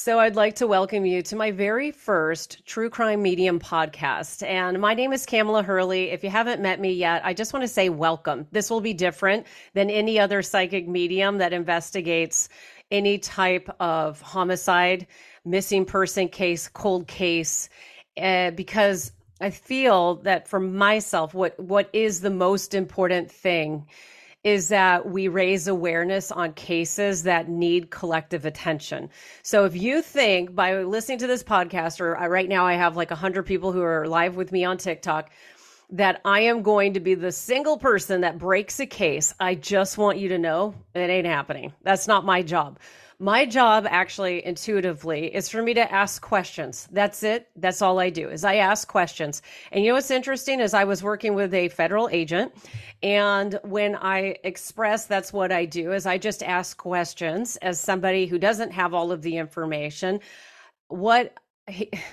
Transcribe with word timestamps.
So, 0.00 0.20
I'd 0.20 0.36
like 0.36 0.54
to 0.56 0.68
welcome 0.68 1.04
you 1.04 1.22
to 1.22 1.34
my 1.34 1.50
very 1.50 1.90
first 1.90 2.64
True 2.64 2.88
Crime 2.88 3.20
Medium 3.20 3.58
podcast. 3.58 4.46
And 4.46 4.80
my 4.80 4.94
name 4.94 5.12
is 5.12 5.26
Kamela 5.26 5.64
Hurley. 5.64 6.12
If 6.12 6.22
you 6.22 6.30
haven't 6.30 6.62
met 6.62 6.78
me 6.78 6.92
yet, 6.92 7.22
I 7.24 7.34
just 7.34 7.52
want 7.52 7.64
to 7.64 7.68
say 7.68 7.88
welcome. 7.88 8.46
This 8.52 8.70
will 8.70 8.80
be 8.80 8.94
different 8.94 9.48
than 9.74 9.90
any 9.90 10.20
other 10.20 10.40
psychic 10.40 10.86
medium 10.86 11.38
that 11.38 11.52
investigates 11.52 12.48
any 12.92 13.18
type 13.18 13.68
of 13.80 14.20
homicide, 14.20 15.08
missing 15.44 15.84
person 15.84 16.28
case, 16.28 16.68
cold 16.68 17.08
case, 17.08 17.68
uh, 18.16 18.52
because 18.52 19.10
I 19.40 19.50
feel 19.50 20.14
that 20.22 20.46
for 20.46 20.60
myself, 20.60 21.34
what 21.34 21.58
what 21.58 21.90
is 21.92 22.20
the 22.20 22.30
most 22.30 22.72
important 22.72 23.32
thing 23.32 23.88
is 24.44 24.68
that 24.68 25.08
we 25.10 25.28
raise 25.28 25.66
awareness 25.66 26.30
on 26.30 26.52
cases 26.52 27.24
that 27.24 27.48
need 27.48 27.90
collective 27.90 28.44
attention. 28.44 29.10
So 29.42 29.64
if 29.64 29.76
you 29.76 30.00
think 30.00 30.54
by 30.54 30.82
listening 30.82 31.18
to 31.18 31.26
this 31.26 31.42
podcast, 31.42 32.00
or 32.00 32.16
uh, 32.16 32.28
right 32.28 32.48
now 32.48 32.64
I 32.64 32.74
have 32.74 32.96
like 32.96 33.10
100 33.10 33.44
people 33.44 33.72
who 33.72 33.82
are 33.82 34.06
live 34.06 34.36
with 34.36 34.52
me 34.52 34.64
on 34.64 34.78
TikTok, 34.78 35.30
that 35.90 36.20
I 36.24 36.40
am 36.40 36.62
going 36.62 36.94
to 36.94 37.00
be 37.00 37.14
the 37.14 37.32
single 37.32 37.78
person 37.78 38.20
that 38.20 38.38
breaks 38.38 38.78
a 38.78 38.86
case, 38.86 39.34
I 39.40 39.54
just 39.54 39.98
want 39.98 40.18
you 40.18 40.28
to 40.28 40.38
know 40.38 40.74
it 40.94 41.10
ain't 41.10 41.26
happening. 41.26 41.72
That's 41.82 42.06
not 42.06 42.26
my 42.26 42.42
job. 42.42 42.78
My 43.20 43.46
job 43.46 43.84
actually 43.90 44.46
intuitively 44.46 45.34
is 45.34 45.48
for 45.48 45.60
me 45.60 45.74
to 45.74 45.92
ask 45.92 46.22
questions. 46.22 46.86
That's 46.92 47.24
it. 47.24 47.48
That's 47.56 47.82
all 47.82 47.98
I 47.98 48.10
do 48.10 48.28
is 48.28 48.44
I 48.44 48.56
ask 48.56 48.86
questions. 48.86 49.42
And 49.72 49.82
you 49.82 49.90
know 49.90 49.96
what's 49.96 50.12
interesting 50.12 50.60
is 50.60 50.72
I 50.72 50.84
was 50.84 51.02
working 51.02 51.34
with 51.34 51.52
a 51.52 51.68
federal 51.70 52.08
agent 52.12 52.52
and 53.02 53.58
when 53.64 53.96
I 53.96 54.36
express 54.44 55.06
that's 55.06 55.32
what 55.32 55.50
I 55.50 55.64
do 55.64 55.92
is 55.92 56.06
I 56.06 56.16
just 56.16 56.44
ask 56.44 56.76
questions 56.76 57.56
as 57.56 57.80
somebody 57.80 58.26
who 58.26 58.38
doesn't 58.38 58.70
have 58.70 58.94
all 58.94 59.10
of 59.10 59.22
the 59.22 59.36
information. 59.36 60.20
What 60.86 61.34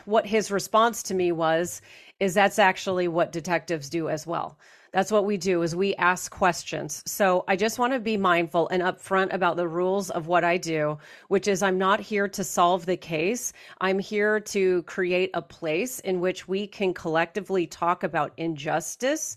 what 0.06 0.26
his 0.26 0.50
response 0.50 1.04
to 1.04 1.14
me 1.14 1.32
was 1.32 1.82
is 2.20 2.34
that's 2.34 2.58
actually 2.58 3.08
what 3.08 3.32
detectives 3.32 3.90
do 3.90 4.10
as 4.10 4.26
well. 4.26 4.58
That's 4.96 5.12
what 5.12 5.26
we 5.26 5.36
do 5.36 5.62
is 5.62 5.76
we 5.76 5.94
ask 5.96 6.32
questions. 6.32 7.04
So 7.06 7.44
I 7.50 7.58
just 7.58 7.80
want 7.80 7.92
to 7.92 8.00
be 8.00 8.16
mindful 8.16 8.70
and 8.70 8.82
upfront 8.82 9.34
about 9.34 9.58
the 9.58 9.68
rules 9.68 10.10
of 10.10 10.28
what 10.28 10.46
I 10.46 10.56
do, 10.56 10.98
which 11.28 11.50
is 11.50 11.62
I'm 11.62 11.78
not 11.78 12.00
here 12.00 12.30
to 12.30 12.46
solve 12.46 12.86
the 12.86 12.96
case. 12.96 13.52
I'm 13.82 14.00
here 14.00 14.40
to 14.40 14.84
create 14.84 15.32
a 15.34 15.42
place 15.42 16.00
in 16.00 16.22
which 16.22 16.48
we 16.48 16.66
can 16.66 16.94
collectively 16.94 17.68
talk 17.68 18.04
about 18.04 18.32
injustice 18.38 19.36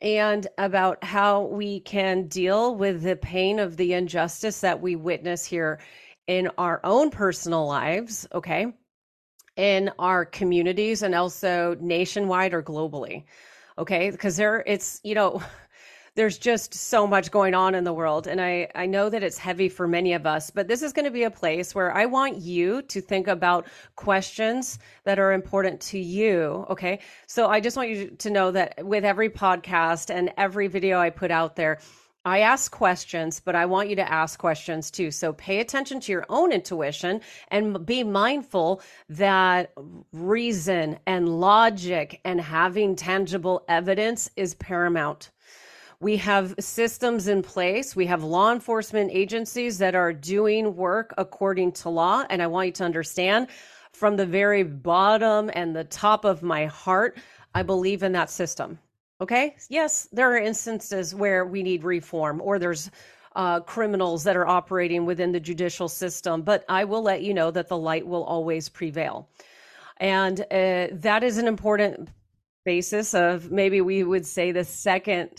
and 0.00 0.48
about 0.58 1.04
how 1.04 1.42
we 1.42 1.78
can 1.78 2.26
deal 2.26 2.74
with 2.74 3.02
the 3.04 3.14
pain 3.14 3.60
of 3.60 3.76
the 3.76 3.92
injustice 3.92 4.58
that 4.58 4.80
we 4.80 4.96
witness 4.96 5.44
here 5.44 5.78
in 6.26 6.50
our 6.58 6.80
own 6.82 7.10
personal 7.10 7.64
lives, 7.64 8.26
okay? 8.32 8.66
In 9.54 9.92
our 10.00 10.24
communities 10.24 11.04
and 11.04 11.14
also 11.14 11.76
nationwide 11.80 12.52
or 12.52 12.62
globally 12.64 13.22
okay? 13.80 14.10
Because 14.10 14.36
there 14.36 14.62
it's 14.66 15.00
you 15.02 15.14
know 15.14 15.42
there's 16.16 16.38
just 16.38 16.74
so 16.74 17.06
much 17.06 17.30
going 17.30 17.54
on 17.54 17.74
in 17.74 17.84
the 17.84 17.92
world 17.92 18.26
and 18.26 18.40
i 18.40 18.68
i 18.74 18.84
know 18.84 19.08
that 19.08 19.22
it's 19.22 19.38
heavy 19.38 19.68
for 19.68 19.86
many 19.86 20.12
of 20.12 20.26
us 20.26 20.50
but 20.50 20.66
this 20.66 20.82
is 20.82 20.92
going 20.92 21.04
to 21.04 21.10
be 21.10 21.22
a 21.22 21.30
place 21.30 21.72
where 21.72 21.96
i 21.96 22.04
want 22.04 22.36
you 22.36 22.82
to 22.82 23.00
think 23.00 23.28
about 23.28 23.66
questions 23.94 24.80
that 25.04 25.20
are 25.20 25.32
important 25.32 25.80
to 25.80 25.98
you 26.00 26.66
okay? 26.68 26.98
So 27.28 27.48
i 27.48 27.60
just 27.60 27.76
want 27.76 27.90
you 27.90 28.10
to 28.10 28.30
know 28.30 28.50
that 28.50 28.84
with 28.84 29.04
every 29.04 29.30
podcast 29.30 30.10
and 30.12 30.32
every 30.36 30.66
video 30.66 30.98
i 30.98 31.10
put 31.10 31.30
out 31.30 31.54
there 31.54 31.78
I 32.30 32.42
ask 32.42 32.70
questions, 32.70 33.40
but 33.40 33.56
I 33.56 33.66
want 33.66 33.88
you 33.88 33.96
to 33.96 34.08
ask 34.08 34.38
questions 34.38 34.88
too. 34.88 35.10
So 35.10 35.32
pay 35.32 35.58
attention 35.58 35.98
to 35.98 36.12
your 36.12 36.26
own 36.28 36.52
intuition 36.52 37.22
and 37.48 37.84
be 37.84 38.04
mindful 38.04 38.82
that 39.08 39.72
reason 40.12 41.00
and 41.08 41.40
logic 41.40 42.20
and 42.24 42.40
having 42.40 42.94
tangible 42.94 43.64
evidence 43.66 44.30
is 44.36 44.54
paramount. 44.54 45.32
We 45.98 46.18
have 46.18 46.54
systems 46.60 47.26
in 47.26 47.42
place. 47.42 47.96
We 47.96 48.06
have 48.06 48.22
law 48.22 48.52
enforcement 48.52 49.10
agencies 49.12 49.78
that 49.78 49.96
are 49.96 50.12
doing 50.12 50.76
work 50.76 51.12
according 51.18 51.72
to 51.72 51.88
law. 51.88 52.26
And 52.30 52.40
I 52.40 52.46
want 52.46 52.66
you 52.66 52.72
to 52.74 52.84
understand 52.84 53.48
from 53.92 54.14
the 54.14 54.24
very 54.24 54.62
bottom 54.62 55.50
and 55.52 55.74
the 55.74 55.82
top 55.82 56.24
of 56.24 56.44
my 56.44 56.66
heart, 56.66 57.18
I 57.56 57.64
believe 57.64 58.04
in 58.04 58.12
that 58.12 58.30
system. 58.30 58.78
Okay. 59.20 59.54
Yes, 59.68 60.08
there 60.12 60.32
are 60.32 60.38
instances 60.38 61.14
where 61.14 61.44
we 61.44 61.62
need 61.62 61.84
reform 61.84 62.40
or 62.42 62.58
there's 62.58 62.90
uh, 63.36 63.60
criminals 63.60 64.24
that 64.24 64.36
are 64.36 64.46
operating 64.46 65.04
within 65.04 65.30
the 65.30 65.40
judicial 65.40 65.88
system, 65.88 66.42
but 66.42 66.64
I 66.68 66.84
will 66.84 67.02
let 67.02 67.22
you 67.22 67.34
know 67.34 67.50
that 67.50 67.68
the 67.68 67.76
light 67.76 68.06
will 68.06 68.24
always 68.24 68.68
prevail. 68.68 69.28
And 69.98 70.40
uh, 70.40 70.88
that 70.92 71.22
is 71.22 71.36
an 71.36 71.46
important 71.46 72.08
basis 72.64 73.14
of 73.14 73.50
maybe 73.50 73.80
we 73.80 74.04
would 74.04 74.26
say 74.26 74.52
the 74.52 74.64
second 74.64 75.30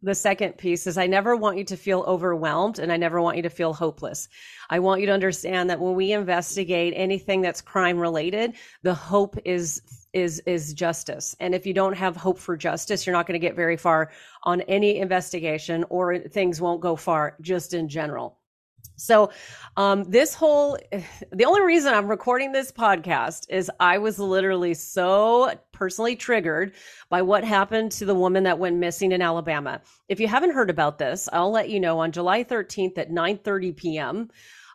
the 0.00 0.14
second 0.14 0.56
piece 0.56 0.86
is 0.86 0.96
I 0.96 1.08
never 1.08 1.34
want 1.34 1.58
you 1.58 1.64
to 1.64 1.76
feel 1.76 2.04
overwhelmed 2.06 2.78
and 2.78 2.92
I 2.92 2.96
never 2.96 3.20
want 3.20 3.36
you 3.36 3.42
to 3.42 3.50
feel 3.50 3.72
hopeless. 3.72 4.28
I 4.70 4.78
want 4.78 5.00
you 5.00 5.08
to 5.08 5.12
understand 5.12 5.70
that 5.70 5.80
when 5.80 5.96
we 5.96 6.12
investigate 6.12 6.92
anything 6.96 7.40
that's 7.40 7.60
crime 7.60 7.98
related, 7.98 8.54
the 8.82 8.94
hope 8.94 9.36
is 9.44 9.82
is 10.12 10.40
is 10.40 10.74
justice. 10.74 11.36
And 11.40 11.54
if 11.54 11.66
you 11.66 11.74
don't 11.74 11.94
have 11.94 12.16
hope 12.16 12.38
for 12.38 12.56
justice, 12.56 13.06
you're 13.06 13.14
not 13.14 13.26
going 13.26 13.40
to 13.40 13.46
get 13.46 13.56
very 13.56 13.76
far 13.76 14.10
on 14.44 14.60
any 14.62 14.98
investigation 14.98 15.84
or 15.90 16.18
things 16.18 16.60
won't 16.60 16.80
go 16.80 16.96
far 16.96 17.36
just 17.40 17.74
in 17.74 17.88
general. 17.88 18.38
So, 18.98 19.30
um, 19.76 20.04
this 20.04 20.34
whole, 20.34 20.76
the 21.32 21.44
only 21.44 21.62
reason 21.62 21.94
I'm 21.94 22.08
recording 22.08 22.52
this 22.52 22.72
podcast 22.72 23.46
is 23.48 23.70
I 23.80 23.98
was 23.98 24.18
literally 24.18 24.74
so 24.74 25.52
personally 25.72 26.16
triggered 26.16 26.74
by 27.08 27.22
what 27.22 27.44
happened 27.44 27.92
to 27.92 28.04
the 28.04 28.14
woman 28.14 28.42
that 28.44 28.58
went 28.58 28.76
missing 28.76 29.12
in 29.12 29.22
Alabama. 29.22 29.80
If 30.08 30.18
you 30.20 30.26
haven't 30.26 30.52
heard 30.52 30.68
about 30.68 30.98
this, 30.98 31.28
I'll 31.32 31.52
let 31.52 31.70
you 31.70 31.78
know 31.78 32.00
on 32.00 32.12
July 32.12 32.42
13th 32.44 32.98
at 32.98 33.10
9:30 33.10 33.76
p.m. 33.76 34.30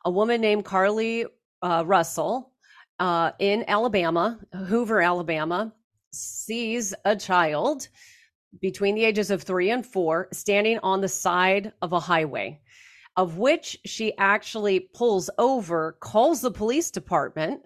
A 0.06 0.12
woman 0.12 0.42
named 0.42 0.66
Carlee 0.66 1.26
uh, 1.62 1.84
Russell 1.86 2.53
uh, 3.00 3.32
in 3.40 3.66
Alabama, 3.68 4.40
Hoover, 4.54 5.02
Alabama, 5.02 5.74
sees 6.12 6.94
a 7.06 7.16
child 7.16 7.88
between 8.62 8.96
the 8.96 9.04
ages 9.04 9.32
of 9.32 9.42
three 9.42 9.72
and 9.72 9.86
four 9.86 10.28
standing 10.32 10.80
on 10.84 11.02
the 11.02 11.08
side 11.08 11.74
of 11.82 11.94
a 11.94 12.00
highway, 12.00 12.60
of 13.18 13.38
which 13.38 13.80
she 13.86 14.16
actually 14.18 14.80
pulls 14.80 15.30
over, 15.38 15.98
calls 16.00 16.42
the 16.42 16.52
police 16.52 16.92
department, 16.92 17.62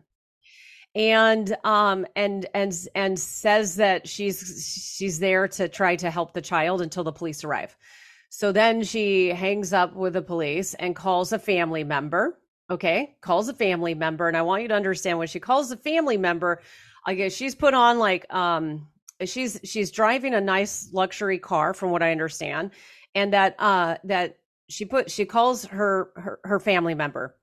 and 0.95 1.55
um 1.63 2.05
and 2.15 2.47
and 2.53 2.73
and 2.95 3.19
says 3.19 3.75
that 3.75 4.07
she's 4.07 4.95
she's 4.97 5.19
there 5.19 5.47
to 5.47 5.67
try 5.67 5.95
to 5.95 6.09
help 6.09 6.33
the 6.33 6.41
child 6.41 6.81
until 6.81 7.03
the 7.03 7.11
police 7.11 7.43
arrive. 7.43 7.75
So 8.29 8.51
then 8.51 8.83
she 8.83 9.29
hangs 9.29 9.73
up 9.73 9.93
with 9.95 10.13
the 10.13 10.21
police 10.21 10.73
and 10.73 10.95
calls 10.95 11.31
a 11.31 11.39
family 11.39 11.83
member 11.83 12.39
okay, 12.69 13.15
calls 13.21 13.47
a 13.49 13.53
family 13.53 13.93
member. 13.93 14.27
And 14.27 14.37
I 14.37 14.41
want 14.41 14.61
you 14.61 14.67
to 14.69 14.75
understand 14.75 15.17
when 15.17 15.27
she 15.27 15.39
calls 15.39 15.71
a 15.71 15.77
family 15.77 16.17
member, 16.17 16.61
I 17.05 17.13
guess 17.13 17.33
she's 17.33 17.55
put 17.55 17.73
on 17.73 17.99
like 17.99 18.31
um 18.33 18.87
she's 19.25 19.59
she's 19.63 19.91
driving 19.91 20.33
a 20.33 20.41
nice 20.41 20.89
luxury 20.91 21.39
car 21.39 21.73
from 21.73 21.91
what 21.91 22.03
I 22.03 22.11
understand. 22.11 22.71
And 23.15 23.33
that 23.33 23.55
uh 23.59 23.97
that 24.03 24.37
she 24.69 24.85
put 24.85 25.09
she 25.09 25.25
calls 25.25 25.65
her 25.65 26.11
her, 26.15 26.39
her 26.43 26.59
family 26.59 26.95
member. 26.95 27.35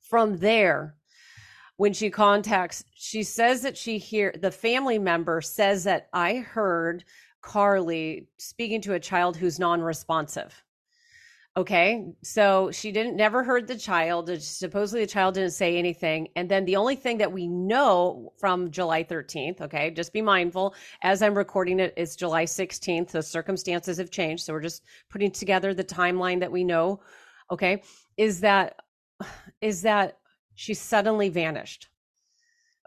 From 0.00 0.38
there, 0.38 0.96
when 1.76 1.94
she 1.94 2.10
contacts, 2.10 2.84
she 2.94 3.22
says 3.22 3.62
that 3.62 3.76
she 3.76 3.98
hear 3.98 4.34
the 4.38 4.50
family 4.50 4.98
member 4.98 5.40
says 5.40 5.84
that 5.84 6.08
I 6.12 6.36
heard 6.36 7.04
Carlee 7.42 8.26
speaking 8.38 8.80
to 8.82 8.94
a 8.94 9.00
child 9.00 9.36
who's 9.36 9.58
non-responsive. 9.58 10.62
Okay. 11.54 12.06
So 12.22 12.70
she 12.70 12.92
didn't 12.92 13.14
never 13.14 13.44
heard 13.44 13.66
the 13.66 13.76
child. 13.76 14.30
Uh, 14.30 14.38
supposedly 14.38 15.02
the 15.02 15.10
child 15.10 15.34
didn't 15.34 15.50
say 15.50 15.76
anything. 15.76 16.28
And 16.34 16.50
then 16.50 16.64
the 16.64 16.76
only 16.76 16.96
thing 16.96 17.18
that 17.18 17.30
we 17.30 17.46
know 17.46 18.32
from 18.38 18.70
July 18.70 19.04
13th, 19.04 19.60
okay, 19.60 19.90
just 19.90 20.14
be 20.14 20.22
mindful 20.22 20.74
as 21.02 21.20
I'm 21.20 21.36
recording 21.36 21.78
it, 21.78 21.92
it's 21.94 22.16
July 22.16 22.46
16th. 22.46 23.10
The 23.10 23.22
circumstances 23.22 23.98
have 23.98 24.10
changed. 24.10 24.44
So 24.44 24.54
we're 24.54 24.62
just 24.62 24.82
putting 25.10 25.30
together 25.30 25.74
the 25.74 25.84
timeline 25.84 26.40
that 26.40 26.50
we 26.50 26.64
know. 26.64 27.00
Okay. 27.50 27.82
Is 28.16 28.40
that 28.40 28.76
is 29.60 29.82
that 29.82 30.18
she 30.54 30.72
suddenly 30.72 31.28
vanished. 31.28 31.88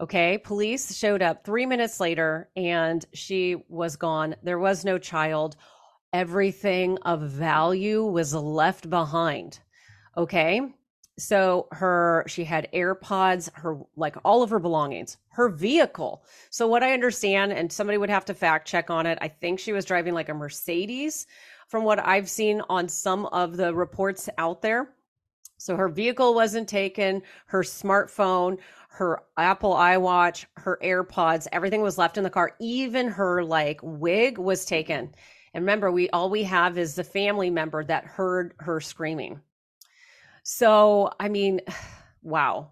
Okay. 0.02 0.40
Police 0.40 0.96
showed 0.98 1.22
up 1.22 1.46
three 1.46 1.68
minutes 1.68 2.00
later 2.00 2.50
and 2.56 3.06
she 3.14 3.64
was 3.70 3.96
gone. 3.96 4.36
There 4.42 4.60
was 4.60 4.84
no 4.84 4.98
child 4.98 5.56
everything 6.16 6.98
of 7.00 7.22
value 7.24 8.06
was 8.06 8.34
left 8.34 8.90
behind. 8.90 9.60
Okay. 10.16 10.62
So 11.20 11.68
her, 11.74 12.24
she 12.26 12.46
had 12.46 12.70
AirPods, 12.74 13.50
her, 13.54 13.80
like 13.98 14.16
all 14.24 14.42
of 14.42 14.50
her 14.50 14.60
belongings, 14.60 15.18
her 15.32 15.50
vehicle. 15.50 16.24
So 16.50 16.68
what 16.68 16.84
I 16.84 16.94
understand, 16.94 17.52
and 17.52 17.72
somebody 17.72 17.98
would 17.98 18.10
have 18.10 18.24
to 18.26 18.34
fact 18.34 18.66
check 18.66 18.90
on 18.90 19.06
it. 19.06 19.18
I 19.22 19.28
think 19.28 19.60
she 19.60 19.74
was 19.74 19.84
driving 19.84 20.14
like 20.14 20.30
a 20.30 20.34
Mercedes 20.34 21.28
from 21.68 21.84
what 21.84 22.00
I've 22.00 22.30
seen 22.30 22.62
on 22.70 22.88
some 22.88 23.26
of 23.28 23.58
the 23.58 23.74
reports 23.76 24.30
out 24.38 24.62
there. 24.62 24.94
So 25.58 25.76
her 25.76 25.90
vehicle 25.90 26.34
wasn't 26.34 26.70
taken, 26.70 27.24
her 27.48 27.62
smartphone, 27.62 28.58
her 28.90 29.24
Apple 29.38 29.74
iWatch, 29.74 30.46
her 30.56 30.80
AirPods, 30.82 31.48
everything 31.52 31.82
was 31.82 31.98
left 31.98 32.18
in 32.18 32.24
the 32.24 32.30
car. 32.30 32.56
Even 32.62 33.08
her 33.10 33.44
like 33.44 33.82
wig 33.84 34.38
was 34.38 34.64
taken. 34.66 35.14
And 35.56 35.64
remember, 35.64 35.90
we 35.90 36.10
all 36.10 36.30
we 36.30 36.44
have 36.44 36.78
is 36.78 36.96
the 36.96 37.04
family 37.06 37.50
member 37.50 37.82
that 37.86 38.04
heard 38.04 38.56
her 38.60 38.82
screaming. 38.82 39.40
So, 40.44 41.12
I 41.18 41.30
mean, 41.30 41.62
wow. 42.22 42.72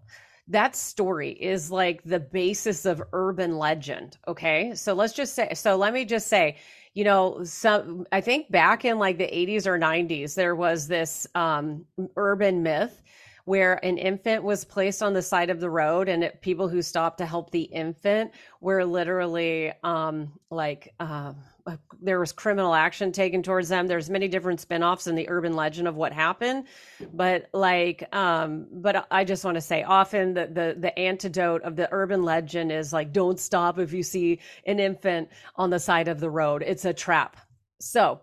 That 0.50 0.76
story 0.76 1.32
is 1.32 1.72
like 1.72 2.04
the 2.04 2.20
basis 2.20 2.86
of 2.86 3.02
urban 3.14 3.58
legend. 3.58 4.18
Okay. 4.28 4.76
So 4.76 4.94
let's 4.94 5.14
just 5.14 5.34
say, 5.34 5.54
so 5.54 5.78
let 5.78 5.94
me 5.94 6.04
just 6.04 6.28
say, 6.28 6.58
you 6.94 7.06
know, 7.06 7.46
some, 7.46 8.06
I 8.12 8.20
think 8.20 8.52
back 8.52 8.84
in 8.84 9.00
like 9.00 9.18
the 9.18 9.28
80s 9.28 9.66
or 9.66 9.80
90s, 9.80 10.36
there 10.36 10.54
was 10.54 10.86
this 10.90 11.26
um, 11.36 11.86
urban 12.18 12.62
myth 12.62 13.02
where 13.46 13.84
an 13.86 13.98
infant 13.98 14.44
was 14.44 14.66
placed 14.66 15.02
on 15.02 15.14
the 15.14 15.22
side 15.22 15.50
of 15.50 15.62
the 15.62 15.70
road 15.70 16.10
and 16.10 16.26
it, 16.26 16.42
people 16.42 16.68
who 16.68 16.82
stopped 16.82 17.20
to 17.20 17.26
help 17.26 17.52
the 17.52 17.64
infant 17.64 18.32
were 18.60 18.84
literally 18.84 19.72
um, 19.84 20.34
like, 20.50 20.94
uh, 21.00 21.32
there 22.02 22.20
was 22.20 22.32
criminal 22.32 22.74
action 22.74 23.12
taken 23.12 23.42
towards 23.42 23.70
them. 23.70 23.88
There's 23.88 24.10
many 24.10 24.28
different 24.28 24.66
spinoffs 24.68 25.08
in 25.08 25.16
the 25.16 25.30
urban 25.30 25.54
legend 25.54 25.88
of 25.88 25.96
what 25.96 26.12
happened, 26.12 26.66
but 27.14 27.50
like, 27.54 28.04
um, 28.14 28.68
but 28.72 29.08
I 29.10 29.24
just 29.24 29.46
want 29.46 29.56
to 29.56 29.62
say, 29.62 29.84
often 29.84 30.34
the 30.34 30.48
the 30.48 30.76
the 30.78 31.00
antidote 31.00 31.62
of 31.64 31.76
the 31.76 31.88
urban 31.92 32.24
legend 32.24 32.72
is 32.72 32.92
like, 32.92 33.14
don't 33.14 33.40
stop 33.40 33.80
if 33.80 33.94
you 33.94 34.04
see 34.04 34.40
an 34.66 34.80
infant 34.80 35.30
on 35.56 35.70
the 35.70 35.80
side 35.80 36.10
of 36.10 36.20
the 36.20 36.30
road. 36.30 36.64
It's 36.66 36.86
a 36.86 36.94
trap. 36.94 37.38
So 37.80 38.22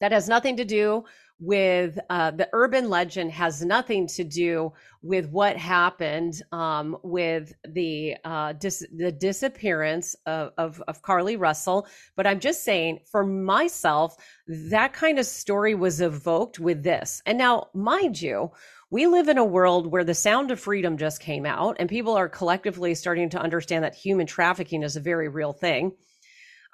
that 0.00 0.12
has 0.12 0.28
nothing 0.28 0.56
to 0.58 0.64
do 0.64 1.04
with 1.40 1.98
uh, 2.10 2.30
the 2.30 2.48
urban 2.52 2.90
legend 2.90 3.32
has 3.32 3.64
nothing 3.64 4.06
to 4.06 4.22
do 4.22 4.72
with 5.02 5.26
what 5.30 5.56
happened 5.56 6.42
um, 6.52 6.96
with 7.02 7.54
the 7.64 8.14
uh, 8.24 8.52
dis- 8.52 8.86
the 8.94 9.10
disappearance 9.10 10.14
of, 10.26 10.52
of, 10.58 10.82
of 10.86 11.02
Carlee 11.02 11.40
Russell. 11.40 11.86
But 12.14 12.26
I'm 12.26 12.40
just 12.40 12.62
saying, 12.62 13.00
for 13.10 13.24
myself, 13.24 14.16
that 14.46 14.92
kind 14.92 15.18
of 15.18 15.24
story 15.24 15.74
was 15.74 16.02
evoked 16.02 16.60
with 16.60 16.82
this. 16.82 17.22
And 17.24 17.38
now, 17.38 17.68
mind 17.72 18.20
you, 18.20 18.50
we 18.90 19.06
live 19.06 19.28
in 19.28 19.38
a 19.38 19.44
world 19.44 19.86
where 19.86 20.04
the 20.04 20.14
sound 20.14 20.50
of 20.50 20.60
freedom 20.60 20.98
just 20.98 21.20
came 21.20 21.46
out, 21.46 21.76
and 21.78 21.88
people 21.88 22.14
are 22.14 22.28
collectively 22.28 22.94
starting 22.94 23.30
to 23.30 23.40
understand 23.40 23.84
that 23.84 23.94
human 23.94 24.26
trafficking 24.26 24.82
is 24.82 24.96
a 24.96 25.00
very 25.00 25.28
real 25.28 25.52
thing 25.52 25.92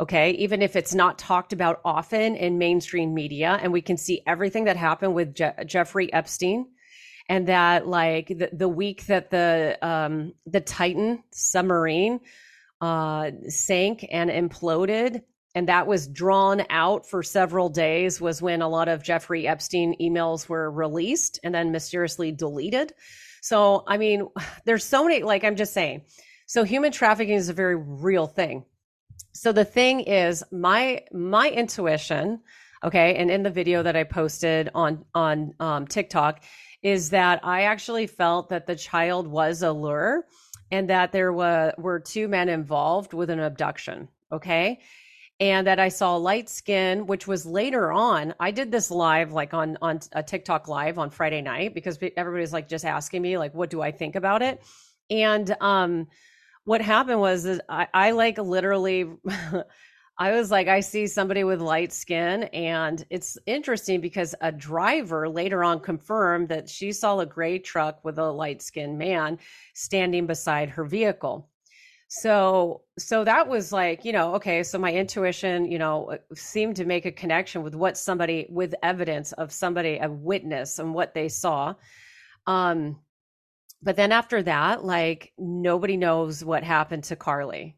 okay? 0.01 0.33
Even 0.33 0.63
if 0.63 0.77
it's 0.77 0.95
not 0.95 1.19
talked 1.19 1.53
about 1.53 1.81
often 1.85 2.37
in 2.37 2.59
mainstream 2.59 3.15
media 3.15 3.59
and 3.63 3.73
we 3.73 3.81
can 3.81 3.97
see 3.97 4.23
everything 4.27 4.65
that 4.65 4.77
happened 4.77 5.15
with 5.15 5.35
Je- 5.35 5.65
jeffrey 5.67 6.13
epstein 6.13 6.67
and 7.29 7.49
that 7.49 7.87
like 7.87 8.29
the, 8.29 8.51
the 8.53 8.69
week 8.69 9.07
that 9.07 9.31
the 9.31 9.79
um 9.83 10.33
the 10.47 10.61
titan 10.61 11.23
submarine 11.33 12.21
uh 12.81 13.31
sank 13.49 14.07
and 14.11 14.31
imploded 14.31 15.23
and 15.55 15.69
that 15.69 15.87
was 15.87 16.07
drawn 16.07 16.63
out 16.69 17.09
for 17.09 17.23
several 17.23 17.71
days 17.71 18.21
was 18.21 18.43
when 18.43 18.63
a 18.63 18.69
lot 18.69 18.89
of 18.89 19.03
jeffrey 19.03 19.47
epstein 19.47 19.95
emails 20.01 20.49
were 20.49 20.71
released 20.71 21.41
and 21.43 21.55
then 21.55 21.73
mysteriously 21.73 22.33
deleted. 22.33 22.93
So 23.43 23.85
i 23.87 23.97
mean 23.97 24.29
there's 24.65 24.85
so 24.85 25.05
many 25.05 25.23
like 25.23 25.45
i'm 25.45 25.57
just 25.57 25.73
saying. 25.73 26.03
So 26.49 26.63
human 26.63 26.93
trafficking 26.93 27.35
is 27.35 27.49
a 27.49 27.53
very 27.55 27.75
real 27.75 28.29
thing 28.29 28.65
so 29.33 29.53
the 29.53 29.65
thing 29.65 30.01
is 30.01 30.43
my 30.51 31.03
my 31.13 31.51
intuition 31.51 32.41
okay 32.83 33.15
and 33.17 33.31
in 33.31 33.43
the 33.43 33.51
video 33.51 33.83
that 33.83 33.97
i 33.97 34.05
posted 34.05 34.71
on 34.75 35.05
on 35.15 35.53
um, 35.61 35.87
tiktok 35.87 36.43
is 36.83 37.11
that 37.11 37.41
i 37.45 37.63
actually 37.63 38.07
felt 38.07 38.49
that 38.49 38.67
the 38.67 38.77
child 38.77 39.27
was 39.27 39.63
a 39.63 39.73
lure 39.73 40.25
and 40.71 40.91
that 40.91 41.13
there 41.13 41.33
were 41.33 41.73
were 41.79 42.01
two 42.01 42.29
men 42.29 42.49
involved 42.49 43.13
with 43.13 43.31
an 43.31 43.41
abduction 43.41 44.09
okay? 44.33 44.81
And 45.39 45.67
that 45.67 45.79
i 45.79 45.91
saw 45.91 46.17
light 46.17 46.49
skin 46.49 47.07
which 47.07 47.27
was 47.27 47.45
later 47.45 47.93
on 47.93 48.33
i 48.41 48.51
did 48.51 48.73
this 48.73 48.91
live 48.91 49.33
like 49.33 49.53
on 49.53 49.77
on 49.83 50.01
a 50.13 50.23
tiktok 50.23 50.67
live 50.67 50.99
on 50.99 51.11
friday 51.11 51.43
night 51.43 51.75
because 51.75 51.99
everybody's 52.17 52.55
like 52.55 52.71
just 52.71 52.87
asking 52.87 53.21
me 53.21 53.37
like 53.37 53.53
what 53.53 53.69
do 53.69 53.83
i 53.83 53.91
think 53.91 54.17
about 54.17 54.41
it? 54.41 54.63
And 55.11 55.55
um 55.61 56.09
what 56.67 56.83
happened 56.83 57.21
was 57.21 57.47
I, 57.69 57.89
I 57.95 58.11
like 58.11 58.39
literally 58.39 59.07
I 60.19 60.33
was 60.33 60.51
like, 60.51 60.67
I 60.67 60.81
see 60.81 61.07
somebody 61.07 61.45
with 61.45 61.61
light 61.61 61.93
skin. 61.93 62.45
And 62.45 63.05
it's 63.11 63.37
interesting 63.47 64.01
because 64.01 64.35
a 64.41 64.51
driver 64.51 65.29
later 65.29 65.63
on 65.63 65.81
confirmed 65.81 66.49
that 66.49 66.69
she 66.69 66.93
saw 66.93 67.21
a 67.21 67.27
gray 67.27 67.59
truck 67.59 68.03
with 68.03 68.19
a 68.19 68.31
light 68.31 68.63
skinned 68.63 68.99
man 68.99 69.39
standing 69.75 70.27
beside 70.27 70.71
her 70.71 70.85
vehicle. 70.85 71.51
So, 72.09 72.83
so 72.99 73.25
that 73.25 73.47
was 73.47 73.73
like, 73.73 74.05
you 74.05 74.13
know, 74.13 74.35
okay. 74.37 74.63
So 74.63 74.79
my 74.79 74.93
intuition, 74.93 75.71
you 75.71 75.79
know, 75.79 76.17
seemed 76.35 76.77
to 76.77 76.85
make 76.85 77.05
a 77.05 77.13
connection 77.13 77.63
with 77.63 77.75
what 77.75 77.99
somebody 77.99 78.47
with 78.49 78.75
evidence 78.83 79.33
of 79.33 79.53
somebody, 79.53 79.99
a 79.99 80.11
witness 80.11 80.79
and 80.79 80.95
what 80.95 81.15
they 81.15 81.29
saw. 81.29 81.75
Um, 82.47 83.01
but 83.83 83.97
then 83.97 84.13
after 84.13 84.43
that, 84.43 84.85
like 84.85 85.33
nobody 85.39 85.97
knows 85.97 86.45
what 86.45 86.65
happened 86.65 87.05
to 87.05 87.17
Carlee. 87.17 87.75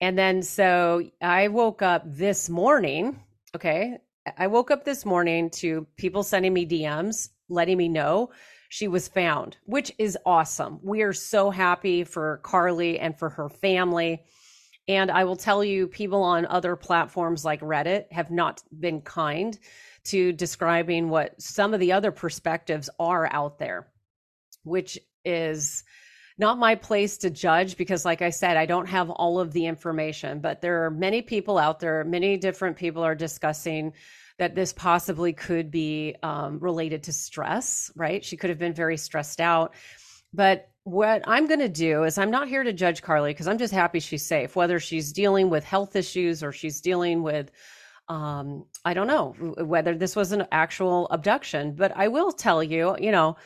And 0.00 0.18
then 0.18 0.42
so 0.42 1.02
I 1.20 1.48
woke 1.48 1.80
up 1.80 2.02
this 2.06 2.48
morning. 2.50 3.20
Okay. 3.54 3.98
I 4.36 4.46
woke 4.48 4.70
up 4.70 4.84
this 4.84 5.04
morning 5.04 5.50
to 5.50 5.86
people 5.96 6.22
sending 6.22 6.52
me 6.52 6.66
DMs, 6.66 7.30
letting 7.48 7.76
me 7.76 7.88
know 7.88 8.30
she 8.68 8.88
was 8.88 9.06
found, 9.06 9.56
which 9.64 9.92
is 9.98 10.16
awesome. 10.24 10.80
We 10.82 11.02
are 11.02 11.12
so 11.12 11.50
happy 11.50 12.04
for 12.04 12.40
Carlee 12.42 12.98
and 13.00 13.18
for 13.18 13.28
her 13.28 13.48
family. 13.48 14.24
And 14.88 15.10
I 15.10 15.24
will 15.24 15.36
tell 15.36 15.62
you, 15.62 15.86
people 15.86 16.22
on 16.22 16.46
other 16.46 16.74
platforms 16.74 17.44
like 17.44 17.60
Reddit 17.60 18.10
have 18.10 18.30
not 18.30 18.62
been 18.80 19.02
kind 19.02 19.58
to 20.04 20.32
describing 20.32 21.08
what 21.08 21.40
some 21.40 21.74
of 21.74 21.80
the 21.80 21.92
other 21.92 22.10
perspectives 22.10 22.90
are 22.98 23.32
out 23.32 23.58
there, 23.58 23.88
which 24.64 24.98
is 25.24 25.84
not 26.38 26.58
my 26.58 26.74
place 26.74 27.18
to 27.18 27.30
judge 27.30 27.76
because 27.76 28.04
like 28.04 28.22
i 28.22 28.30
said 28.30 28.56
i 28.56 28.66
don't 28.66 28.86
have 28.86 29.10
all 29.10 29.38
of 29.38 29.52
the 29.52 29.66
information 29.66 30.40
but 30.40 30.60
there 30.60 30.84
are 30.84 30.90
many 30.90 31.22
people 31.22 31.58
out 31.58 31.78
there 31.80 32.04
many 32.04 32.36
different 32.36 32.76
people 32.76 33.02
are 33.02 33.14
discussing 33.14 33.92
that 34.38 34.54
this 34.54 34.72
possibly 34.72 35.32
could 35.32 35.70
be 35.70 36.16
um, 36.22 36.58
related 36.58 37.02
to 37.04 37.12
stress 37.12 37.90
right? 37.94 38.24
She 38.24 38.36
could 38.36 38.50
have 38.50 38.58
been 38.58 38.74
very 38.74 38.96
stressed 38.96 39.40
out. 39.40 39.74
But 40.32 40.68
what 40.84 41.22
i'm 41.28 41.46
going 41.46 41.60
to 41.60 41.68
do 41.68 42.02
is 42.02 42.18
i'm 42.18 42.32
not 42.32 42.48
here 42.48 42.64
to 42.64 42.72
judge 42.72 43.02
Carlee 43.02 43.30
because 43.30 43.46
i'm 43.46 43.58
just 43.58 43.72
happy 43.72 44.00
she's 44.00 44.26
safe. 44.26 44.56
Whether 44.56 44.80
she's 44.80 45.12
dealing 45.12 45.48
with 45.48 45.62
health 45.62 45.94
issues 45.94 46.42
or 46.42 46.50
she's 46.50 46.80
dealing 46.80 47.22
with 47.22 47.52
um, 48.08 48.64
i 48.84 48.94
don't 48.94 49.06
know 49.06 49.36
whether 49.64 49.94
this 49.94 50.16
was 50.16 50.32
an 50.32 50.46
actual 50.50 51.06
abduction. 51.10 51.76
But 51.76 51.96
i 51.96 52.08
will 52.08 52.32
tell 52.32 52.64
you 52.64 52.96
you 52.98 53.12
know 53.12 53.36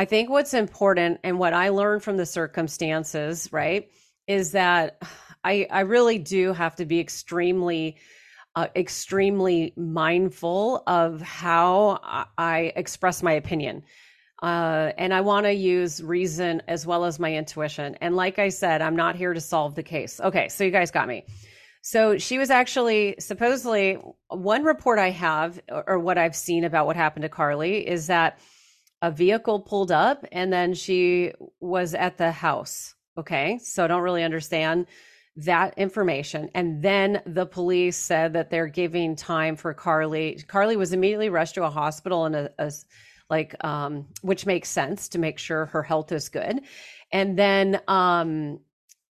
I 0.00 0.06
think 0.06 0.30
what's 0.30 0.54
important 0.54 1.20
and 1.24 1.38
what 1.38 1.52
I 1.52 1.68
learned 1.68 2.02
from 2.02 2.16
the 2.16 2.24
circumstances, 2.24 3.52
right, 3.52 3.90
is 4.26 4.52
that 4.52 4.96
I 5.44 5.66
I 5.70 5.80
really 5.80 6.18
do 6.18 6.54
have 6.54 6.74
to 6.76 6.86
be 6.86 7.00
extremely 7.00 7.98
uh, 8.56 8.68
extremely 8.74 9.74
mindful 9.76 10.84
of 10.86 11.20
how 11.20 12.00
I 12.38 12.72
express 12.76 13.22
my 13.22 13.32
opinion. 13.32 13.82
Uh, 14.42 14.92
and 14.96 15.12
I 15.12 15.20
want 15.20 15.44
to 15.44 15.52
use 15.52 16.02
reason 16.02 16.62
as 16.66 16.86
well 16.86 17.04
as 17.04 17.18
my 17.18 17.34
intuition. 17.34 17.94
And 18.00 18.16
like 18.16 18.38
I 18.38 18.48
said, 18.48 18.80
I'm 18.80 18.96
not 18.96 19.16
here 19.16 19.34
to 19.34 19.40
solve 19.40 19.74
the 19.74 19.82
case. 19.82 20.18
Okay, 20.18 20.48
so 20.48 20.64
you 20.64 20.70
guys 20.70 20.90
got 20.90 21.08
me. 21.08 21.26
So 21.82 22.16
she 22.16 22.38
was 22.38 22.48
actually 22.48 23.16
supposedly 23.18 23.98
one 24.28 24.64
report 24.64 24.98
I 24.98 25.10
have, 25.10 25.60
or 25.68 25.98
what 25.98 26.16
I've 26.16 26.34
seen 26.34 26.64
about 26.64 26.86
what 26.86 26.96
happened 26.96 27.24
to 27.24 27.28
Carlee, 27.28 27.84
is 27.84 28.06
that 28.06 28.38
a 29.02 29.10
vehicle 29.10 29.60
pulled 29.60 29.90
up 29.90 30.24
and 30.32 30.52
then 30.52 30.74
she 30.74 31.32
was 31.60 31.94
at 31.94 32.18
the 32.18 32.32
house. 32.32 32.94
Okay. 33.16 33.58
So 33.62 33.84
I 33.84 33.86
don't 33.86 34.02
really 34.02 34.22
understand 34.22 34.86
that 35.36 35.74
information. 35.78 36.50
And 36.54 36.82
then 36.82 37.22
the 37.24 37.46
police 37.46 37.96
said 37.96 38.32
that 38.34 38.50
they're 38.50 38.66
giving 38.66 39.16
time 39.16 39.56
for 39.56 39.72
Carlee. 39.74 40.44
Carlee 40.46 40.76
was 40.76 40.92
immediately 40.92 41.30
rushed 41.30 41.54
to 41.54 41.64
a 41.64 41.70
hospital 41.70 42.26
and 42.26 42.34
a, 42.34 42.50
a 42.58 42.72
like 43.28 43.54
um 43.64 44.06
which 44.22 44.44
makes 44.44 44.68
sense 44.68 45.08
to 45.10 45.18
make 45.18 45.38
sure 45.38 45.66
her 45.66 45.82
health 45.82 46.12
is 46.12 46.28
good. 46.28 46.60
And 47.12 47.38
then 47.38 47.80
um 47.88 48.60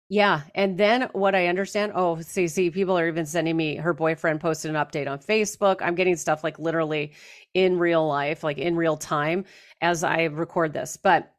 yeah, 0.08 0.42
and 0.54 0.78
then 0.78 1.10
what 1.12 1.34
I 1.34 1.48
understand, 1.48 1.92
oh, 1.94 2.20
see, 2.22 2.48
see, 2.48 2.70
people 2.70 2.98
are 2.98 3.08
even 3.08 3.26
sending 3.26 3.56
me 3.56 3.76
her 3.76 3.92
boyfriend 3.92 4.40
posted 4.40 4.70
an 4.70 4.76
update 4.76 5.10
on 5.10 5.18
Facebook. 5.18 5.82
I'm 5.82 5.94
getting 5.94 6.16
stuff 6.16 6.42
like 6.42 6.58
literally 6.58 7.12
in 7.52 7.78
real 7.78 8.06
life, 8.06 8.42
like 8.42 8.56
in 8.56 8.74
real 8.74 8.96
time 8.96 9.44
as 9.82 10.02
I 10.04 10.24
record 10.24 10.72
this. 10.72 10.96
But 10.96 11.34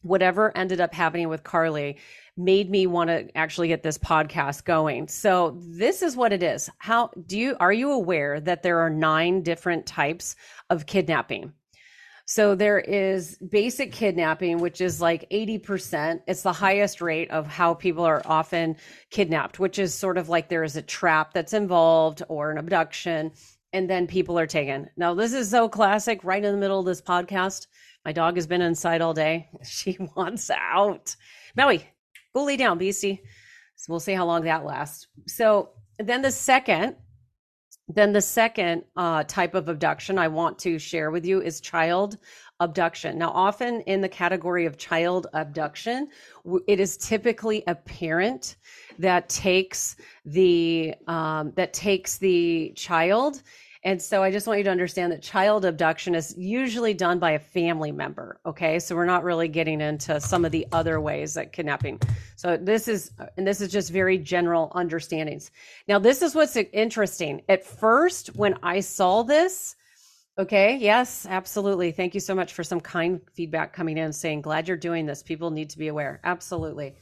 whatever 0.00 0.56
ended 0.56 0.80
up 0.80 0.94
happening 0.94 1.28
with 1.28 1.42
Carlee 1.42 1.98
made 2.38 2.70
me 2.70 2.86
want 2.86 3.08
to 3.08 3.36
actually 3.36 3.68
get 3.68 3.82
this 3.82 3.98
podcast 3.98 4.64
going. 4.64 5.08
So 5.08 5.58
this 5.60 6.00
is 6.00 6.16
what 6.16 6.32
it 6.32 6.42
is. 6.42 6.70
How 6.78 7.10
do 7.26 7.38
you 7.38 7.56
are 7.60 7.72
you 7.72 7.92
aware 7.92 8.40
that 8.40 8.62
there 8.62 8.78
are 8.78 8.90
nine 8.90 9.42
different 9.42 9.84
types 9.84 10.36
of 10.70 10.86
kidnapping? 10.86 11.52
So 12.28 12.56
there 12.56 12.80
is 12.80 13.38
basic 13.38 13.92
kidnapping, 13.92 14.58
which 14.58 14.80
is 14.80 15.00
like 15.00 15.30
80%. 15.30 16.22
It's 16.26 16.42
the 16.42 16.52
highest 16.52 17.00
rate 17.00 17.30
of 17.30 17.46
how 17.46 17.72
people 17.74 18.04
are 18.04 18.20
often 18.24 18.76
kidnapped, 19.10 19.60
which 19.60 19.78
is 19.78 19.94
sort 19.94 20.18
of 20.18 20.28
like 20.28 20.48
there 20.48 20.64
is 20.64 20.74
a 20.74 20.82
trap 20.82 21.32
that's 21.32 21.52
involved 21.52 22.24
or 22.28 22.50
an 22.50 22.58
abduction, 22.58 23.30
and 23.72 23.88
then 23.88 24.08
people 24.08 24.36
are 24.40 24.46
taken. 24.48 24.90
Now, 24.96 25.14
this 25.14 25.32
is 25.32 25.50
so 25.50 25.68
classic 25.68 26.24
right 26.24 26.44
in 26.44 26.52
the 26.52 26.58
middle 26.58 26.80
of 26.80 26.86
this 26.86 27.00
podcast. 27.00 27.68
My 28.04 28.10
dog 28.10 28.34
has 28.34 28.48
been 28.48 28.62
inside 28.62 29.02
all 29.02 29.14
day. 29.14 29.48
She 29.64 29.96
wants 30.16 30.50
out. 30.50 31.14
Maui, 31.56 31.88
go 32.34 32.42
lay 32.42 32.56
down, 32.56 32.78
Beastie. 32.78 33.22
So 33.76 33.92
we'll 33.92 34.00
see 34.00 34.14
how 34.14 34.26
long 34.26 34.42
that 34.42 34.64
lasts. 34.64 35.06
So 35.28 35.70
then 35.96 36.22
the 36.22 36.32
second 36.32 36.96
then 37.88 38.12
the 38.12 38.20
second 38.20 38.84
uh, 38.96 39.22
type 39.24 39.54
of 39.54 39.68
abduction 39.68 40.18
I 40.18 40.28
want 40.28 40.58
to 40.60 40.78
share 40.78 41.10
with 41.10 41.24
you 41.24 41.40
is 41.40 41.60
child 41.60 42.18
abduction. 42.58 43.18
Now, 43.18 43.30
often 43.30 43.80
in 43.82 44.00
the 44.00 44.08
category 44.08 44.66
of 44.66 44.76
child 44.76 45.28
abduction, 45.34 46.08
it 46.66 46.80
is 46.80 46.96
typically 46.96 47.62
a 47.66 47.74
parent 47.74 48.56
that 48.98 49.28
takes 49.28 49.96
the 50.24 50.94
um, 51.06 51.52
that 51.54 51.72
takes 51.72 52.18
the 52.18 52.72
child 52.74 53.42
and 53.86 54.02
so 54.02 54.20
I 54.20 54.32
just 54.32 54.48
want 54.48 54.58
you 54.58 54.64
to 54.64 54.70
understand 54.70 55.12
that 55.12 55.22
child 55.22 55.64
abduction 55.64 56.16
is 56.16 56.34
usually 56.36 56.92
done 56.92 57.20
by 57.20 57.30
a 57.30 57.38
family 57.38 57.92
member. 57.92 58.40
Okay. 58.44 58.80
So 58.80 58.96
we're 58.96 59.06
not 59.06 59.22
really 59.22 59.46
getting 59.46 59.80
into 59.80 60.20
some 60.20 60.44
of 60.44 60.50
the 60.50 60.66
other 60.72 61.00
ways 61.00 61.34
that 61.34 61.52
kidnapping. 61.52 62.00
So 62.34 62.56
this 62.56 62.88
is, 62.88 63.12
and 63.36 63.46
this 63.46 63.60
is 63.60 63.70
just 63.70 63.92
very 63.92 64.18
general 64.18 64.72
understandings. 64.74 65.52
Now, 65.86 66.00
this 66.00 66.20
is 66.20 66.34
what's 66.34 66.56
interesting. 66.56 67.42
At 67.48 67.64
first, 67.64 68.34
when 68.34 68.58
I 68.64 68.80
saw 68.80 69.22
this, 69.22 69.76
Okay. 70.38 70.76
Yes, 70.76 71.26
absolutely. 71.30 71.92
Thank 71.92 72.12
you 72.12 72.20
so 72.20 72.34
much 72.34 72.52
for 72.52 72.62
some 72.62 72.78
kind 72.78 73.22
feedback 73.32 73.72
coming 73.72 73.96
in 73.96 74.12
saying, 74.12 74.42
glad 74.42 74.68
you're 74.68 74.76
doing 74.76 75.06
this. 75.06 75.22
People 75.22 75.50
need 75.50 75.70
to 75.70 75.78
be 75.78 75.88
aware. 75.88 76.20
Absolutely. 76.24 76.94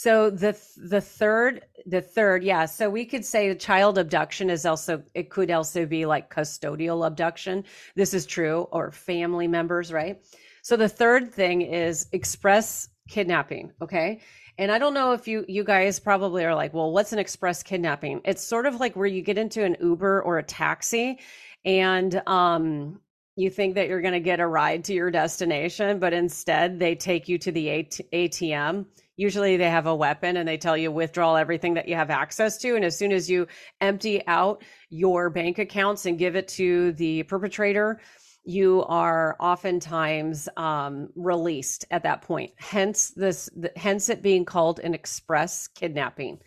So 0.00 0.30
the 0.30 0.56
the 0.76 1.00
third 1.00 1.64
the 1.84 2.00
third 2.00 2.44
yeah 2.44 2.66
so 2.66 2.88
we 2.88 3.04
could 3.04 3.24
say 3.24 3.52
child 3.56 3.98
abduction 3.98 4.48
is 4.48 4.64
also 4.64 5.02
it 5.12 5.28
could 5.28 5.50
also 5.50 5.86
be 5.86 6.06
like 6.06 6.32
custodial 6.32 7.04
abduction. 7.04 7.64
This 7.96 8.14
is 8.14 8.24
true 8.24 8.68
or 8.70 8.92
family 8.92 9.48
members, 9.48 9.92
right? 9.92 10.22
So 10.62 10.76
the 10.76 10.88
third 10.88 11.34
thing 11.34 11.62
is 11.62 12.06
express 12.12 12.90
kidnapping, 13.08 13.72
okay? 13.82 14.20
And 14.56 14.70
I 14.70 14.78
don't 14.78 14.94
know 14.94 15.14
if 15.14 15.26
you 15.26 15.44
you 15.48 15.64
guys 15.64 15.98
probably 15.98 16.44
are 16.44 16.54
like, 16.54 16.72
well, 16.72 16.92
what's 16.92 17.12
an 17.12 17.18
express 17.18 17.64
kidnapping? 17.64 18.20
It's 18.24 18.44
sort 18.44 18.66
of 18.66 18.78
like 18.78 18.94
where 18.94 19.08
you 19.08 19.20
get 19.20 19.36
into 19.36 19.64
an 19.64 19.76
Uber 19.80 20.22
or 20.22 20.38
a 20.38 20.44
taxi 20.44 21.18
and 21.64 22.22
um 22.28 23.00
you 23.34 23.50
think 23.50 23.74
that 23.74 23.88
you're 23.88 24.00
going 24.00 24.14
to 24.14 24.20
get 24.20 24.40
a 24.40 24.46
ride 24.46 24.84
to 24.84 24.92
your 24.92 25.10
destination, 25.10 25.98
but 25.98 26.12
instead 26.12 26.78
they 26.78 26.94
take 26.94 27.28
you 27.28 27.38
to 27.38 27.52
the 27.52 27.70
AT- 27.70 28.00
ATM 28.12 28.86
usually 29.18 29.58
they 29.58 29.68
have 29.68 29.86
a 29.86 29.94
weapon 29.94 30.38
and 30.38 30.48
they 30.48 30.56
tell 30.56 30.76
you 30.76 30.90
withdraw 30.90 31.34
everything 31.34 31.74
that 31.74 31.88
you 31.88 31.96
have 31.96 32.08
access 32.08 32.56
to. 32.58 32.76
And 32.76 32.84
as 32.84 32.96
soon 32.96 33.12
as 33.12 33.28
you 33.28 33.46
empty 33.82 34.26
out 34.26 34.62
your 34.88 35.28
bank 35.28 35.58
accounts 35.58 36.06
and 36.06 36.18
give 36.18 36.36
it 36.36 36.48
to 36.48 36.92
the 36.92 37.24
perpetrator 37.24 38.00
you 38.48 38.82
are 38.84 39.36
oftentimes 39.40 40.48
um, 40.56 41.10
released 41.14 41.84
at 41.90 42.04
that 42.04 42.22
point. 42.22 42.50
Hence 42.56 43.10
this 43.10 43.50
hence 43.76 44.08
it 44.08 44.22
being 44.22 44.46
called 44.46 44.80
an 44.80 44.94
express 44.94 45.68
kidnapping. 45.68 46.38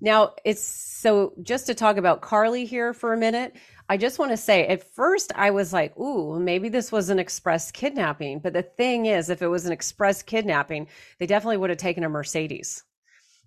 Now 0.00 0.32
it's 0.46 0.62
so 0.62 1.34
just 1.42 1.66
to 1.66 1.74
talk 1.74 1.98
about 1.98 2.22
Carlee 2.22 2.66
here 2.66 2.94
for 2.94 3.12
a 3.12 3.18
minute 3.18 3.54
I 3.88 3.96
just 3.96 4.18
want 4.18 4.30
to 4.30 4.36
say 4.36 4.66
at 4.66 4.94
first 4.94 5.32
I 5.34 5.50
was 5.50 5.72
like, 5.72 5.96
ooh, 5.98 6.40
maybe 6.40 6.68
this 6.68 6.90
was 6.90 7.10
an 7.10 7.18
express 7.18 7.70
kidnapping. 7.70 8.38
But 8.38 8.54
the 8.54 8.62
thing 8.62 9.06
is, 9.06 9.28
if 9.28 9.42
it 9.42 9.48
was 9.48 9.66
an 9.66 9.72
express 9.72 10.22
kidnapping, 10.22 10.88
they 11.18 11.26
definitely 11.26 11.58
would 11.58 11.70
have 11.70 11.78
taken 11.78 12.04
a 12.04 12.08
Mercedes. 12.08 12.82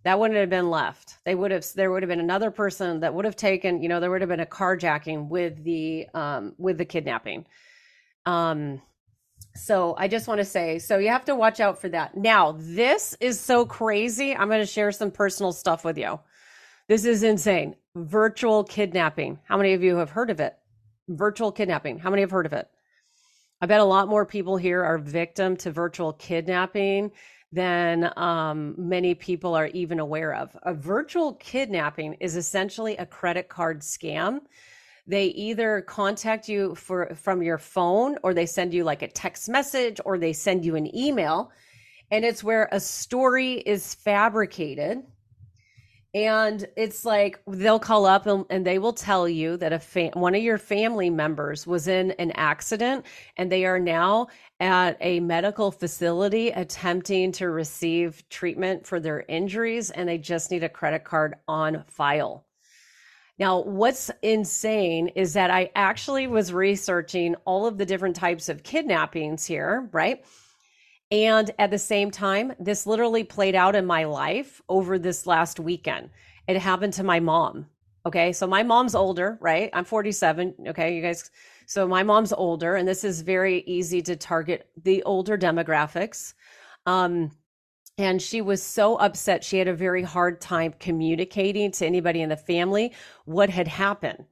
That 0.04 0.20
wouldn't 0.20 0.40
have 0.40 0.50
been 0.50 0.70
left. 0.70 1.18
They 1.26 1.36
would 1.36 1.52
have 1.52 1.66
there 1.76 1.92
would 1.92 2.04
have 2.04 2.10
been 2.10 2.20
another 2.20 2.52
person 2.52 3.00
that 3.00 3.14
would 3.14 3.26
have 3.26 3.36
taken, 3.36 3.82
you 3.82 3.90
know, 3.90 4.00
there 4.00 4.12
would 4.12 4.22
have 4.22 4.30
been 4.30 4.40
a 4.40 4.46
carjacking 4.46 5.28
with 5.28 5.64
the 5.64 6.08
um 6.14 6.54
with 6.58 6.78
the 6.78 6.86
kidnapping. 6.86 7.46
Um 8.26 8.82
so 9.56 9.96
I 9.98 10.08
just 10.08 10.28
want 10.28 10.40
to 10.40 10.46
say, 10.46 10.78
so 10.80 11.00
you 11.00 11.10
have 11.10 11.26
to 11.26 11.36
watch 11.36 11.60
out 11.60 11.82
for 11.82 11.90
that. 11.90 12.16
Now, 12.16 12.56
this 12.60 13.18
is 13.20 13.40
so 13.40 13.66
crazy. 13.66 14.36
I'm 14.36 14.50
going 14.50 14.62
to 14.62 14.68
share 14.68 14.92
some 14.92 15.10
personal 15.12 15.52
stuff 15.52 15.84
with 15.84 15.98
you. 15.98 16.20
This 16.88 17.04
is 17.04 17.24
insane. 17.24 17.76
Virtual 17.96 18.64
kidnapping. 18.64 19.40
How 19.44 19.58
many 19.58 19.74
of 19.74 19.84
you 19.84 19.98
have 19.98 20.10
heard 20.10 20.30
of 20.30 20.40
it? 20.40 20.58
Virtual 21.10 21.52
kidnapping. 21.52 22.00
How 22.00 22.10
many 22.10 22.22
have 22.22 22.32
heard 22.32 22.46
of 22.46 22.54
it? 22.54 22.70
I 23.60 23.66
bet 23.66 23.82
a 23.82 23.86
lot 23.86 24.08
more 24.08 24.26
people 24.26 24.56
here 24.56 24.82
are 24.84 24.98
victim 24.98 25.58
to 25.58 25.72
virtual 25.72 26.14
kidnapping 26.14 27.12
than 27.52 28.14
um, 28.18 28.74
many 28.78 29.16
people 29.16 29.54
are 29.54 29.68
even 29.68 30.00
aware 30.00 30.34
of. 30.34 30.56
A 30.64 30.74
virtual 30.74 31.34
kidnapping 31.34 32.14
is 32.22 32.38
essentially 32.38 32.96
a 32.96 33.06
credit 33.06 33.50
card 33.50 33.82
scam. 33.82 34.40
They 35.06 35.26
either 35.26 35.82
contact 35.82 36.48
you 36.48 36.74
for 36.76 37.14
from 37.16 37.42
your 37.42 37.58
phone 37.58 38.18
or 38.24 38.34
they 38.34 38.46
send 38.46 38.74
you 38.74 38.86
like 38.86 39.02
a 39.02 39.10
text 39.10 39.50
message 39.50 40.00
or 40.06 40.18
they 40.18 40.32
send 40.32 40.64
you 40.64 40.78
an 40.78 40.96
email 40.96 41.52
and 42.12 42.24
it's 42.24 42.44
where 42.44 42.70
a 42.72 42.80
story 42.80 43.56
is 43.56 43.94
fabricated 43.94 45.04
and 46.14 46.66
it's 46.76 47.06
like 47.06 47.40
they'll 47.48 47.80
call 47.80 48.06
up 48.06 48.26
and, 48.26 48.46
and 48.50 48.66
they 48.66 48.80
will 48.80 48.94
tell 48.94 49.28
you 49.28 49.58
that 49.58 49.74
a 49.74 49.80
fa- 49.80 50.12
one 50.14 50.36
of 50.36 50.42
your 50.42 50.58
family 50.58 51.10
members 51.10 51.68
was 51.68 51.88
in 51.88 52.12
an 52.12 52.32
accident 52.32 53.06
and 53.36 53.52
they 53.52 53.66
are 53.66 53.80
now 53.80 54.28
at 54.60 54.98
a 55.02 55.20
medical 55.20 55.70
facility 55.70 56.50
attempting 56.50 57.32
to 57.34 57.50
receive 57.50 58.28
treatment 58.30 58.88
for 58.88 59.00
their 59.00 59.26
injuries 59.28 59.92
and 59.92 60.08
they 60.08 60.18
just 60.18 60.50
need 60.50 60.64
a 60.64 60.70
credit 60.70 61.04
card 61.04 61.36
on 61.48 61.84
file. 61.88 62.46
Now, 63.38 63.62
what's 63.62 64.10
insane 64.24 65.10
is 65.10 65.34
that 65.34 65.52
I 65.52 65.70
actually 65.76 66.26
was 66.26 66.52
researching 66.52 67.36
all 67.46 67.68
of 67.68 67.78
the 67.78 67.86
different 67.86 68.16
types 68.16 68.50
of 68.50 68.64
kidnappings 68.64 69.46
here, 69.46 69.88
right? 69.92 70.26
And 71.12 71.52
at 71.58 71.72
the 71.72 71.80
same 71.80 72.12
time, 72.12 72.54
this 72.60 72.86
literally 72.86 73.24
played 73.24 73.56
out 73.56 73.76
in 73.76 73.86
my 73.86 74.04
life 74.04 74.62
over 74.68 75.00
this 75.00 75.26
last 75.26 75.60
weekend. 75.60 76.10
It 76.48 76.58
happened 76.58 76.94
to 76.94 77.04
my 77.04 77.20
mom. 77.20 77.68
Okay. 78.06 78.34
So 78.34 78.48
my 78.48 78.64
mom's 78.64 78.96
older, 78.96 79.38
right? 79.42 79.70
I'm 79.74 79.86
47. 79.86 80.56
Okay. 80.68 80.96
You 80.96 81.02
guys. 81.02 81.30
So 81.66 81.88
my 81.88 82.04
mom's 82.04 82.32
older, 82.32 82.76
and 82.76 82.88
this 82.88 83.04
is 83.04 83.22
very 83.22 83.60
easy 83.68 84.02
to 84.04 84.16
target 84.16 84.70
the 84.84 85.04
older 85.04 85.38
demographics. 85.38 86.34
Um, 86.86 87.32
and 87.98 88.22
she 88.22 88.42
was 88.42 88.64
so 88.64 88.96
upset. 88.98 89.44
She 89.44 89.58
had 89.58 89.68
a 89.68 89.74
very 89.74 90.04
hard 90.04 90.40
time 90.40 90.74
communicating 90.80 91.72
to 91.72 91.86
anybody 91.86 92.22
in 92.22 92.30
the 92.30 92.38
family 92.38 92.94
what 93.26 93.50
had 93.50 93.68
happened 93.68 94.24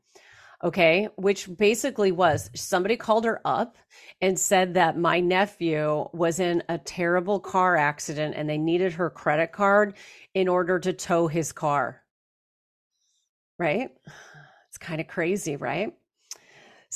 okay, 0.64 1.10
which 1.16 1.50
basically 1.58 2.12
was 2.12 2.50
somebody 2.56 2.98
called 2.98 3.26
her 3.26 3.42
up 3.46 3.78
and 4.22 4.40
said 4.40 4.74
that 4.76 4.98
my 4.98 5.20
nephew 5.20 6.08
was 6.14 6.40
in 6.40 6.64
a 6.70 6.78
terrible 6.78 7.40
car 7.40 7.76
accident 7.76 8.36
and 8.38 8.50
they 8.50 8.58
needed 8.58 8.94
her 8.94 9.10
credit 9.10 9.52
card 9.52 9.96
in 10.34 10.48
order 10.48 10.80
to 10.80 10.94
tow 10.94 11.28
his 11.28 11.52
car. 11.52 12.02
Right? 13.60 13.92
It's 14.70 14.78
kind 14.78 15.00
of 15.00 15.08
crazy, 15.08 15.56
right? 15.56 15.94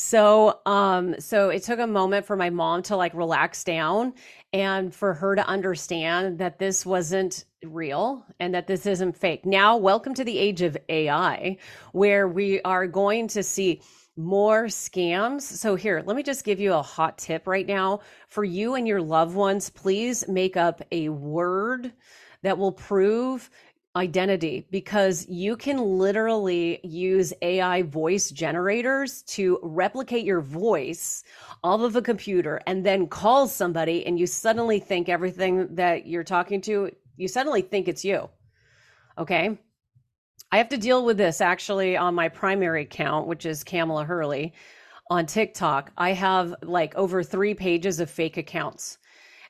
So, 0.01 0.62
um, 0.65 1.20
so 1.20 1.50
it 1.50 1.63
took 1.63 1.77
a 1.77 1.86
moment 1.86 2.25
for 2.25 2.38
my 2.38 2.50
mom 2.50 2.84
to 2.84 2.96
like 2.96 3.13
relax 3.13 3.65
down 3.65 4.13
and 4.53 4.96
for 4.96 5.13
her 5.13 5.36
to 5.36 5.46
understand 5.46 6.39
that 6.39 6.58
this 6.58 6.86
wasn't 6.86 7.44
real 7.65 8.25
and 8.39 8.53
that 8.53 8.65
this 8.65 8.86
isn't 8.86 9.18
fake. 9.18 9.46
Now, 9.46 9.75
welcome 9.75 10.13
to 10.13 10.24
the 10.24 10.39
age 10.39 10.62
of 10.62 10.77
AI, 10.88 11.58
where 11.91 12.29
we 12.29 12.62
are 12.62 12.88
going 12.88 13.27
to 13.27 13.44
see 13.44 13.82
more 14.15 14.68
scams. 14.68 15.41
So, 15.41 15.75
here, 15.75 16.01
let 16.06 16.15
me 16.15 16.24
just 16.24 16.46
give 16.46 16.62
you 16.62 16.75
a 16.75 16.82
hot 16.82 17.18
tip 17.18 17.46
right 17.46 17.68
now. 17.68 18.00
For 18.29 18.46
you 18.46 18.75
and 18.75 18.88
your 18.88 19.01
loved 19.01 19.36
ones, 19.36 19.70
please 19.70 20.25
make 20.29 20.56
up 20.56 20.82
a 20.94 21.10
word 21.10 21.91
that 22.41 22.58
will 22.58 22.72
prove 22.72 23.50
identity 23.96 24.67
because 24.69 25.27
you 25.27 25.58
can 25.58 25.77
literally 25.77 26.79
use 26.84 27.34
AI 27.41 27.81
voice 27.81 28.29
generators 28.29 29.24
to 29.24 29.60
replicate 29.63 30.24
your 30.24 30.41
voice 30.41 31.24
off 31.63 31.81
of 31.81 31.96
a 31.96 32.01
computer 32.01 32.62
and 32.67 32.86
then 32.86 33.08
call 33.08 33.48
somebody 33.48 34.05
and 34.05 34.19
you 34.19 34.27
suddenly 34.27 34.79
think 34.79 35.10
everything 35.10 35.75
that 35.75 36.05
you're 36.05 36.24
talking 36.24 36.62
to, 36.62 36.91
you 37.17 37.27
suddenly 37.27 37.62
think 37.62 37.88
it's 37.88 38.05
you. 38.05 38.29
Okay. 39.17 39.58
I 40.51 40.58
have 40.58 40.69
to 40.69 40.77
deal 40.77 41.03
with 41.03 41.17
this 41.17 41.41
actually 41.41 41.98
on 41.98 42.15
my 42.15 42.29
primary 42.29 42.84
account, 42.84 43.27
which 43.27 43.46
is 43.46 43.63
Kamela 43.63 44.05
Hurley 44.05 44.53
on 45.10 45.25
TikTok. 45.25 45.91
I 45.98 46.13
have 46.13 46.53
like 46.62 46.96
over 46.96 47.24
three 47.24 47.55
pages 47.55 48.00
of 48.00 48.10
fake 48.10 48.38
accounts 48.38 48.99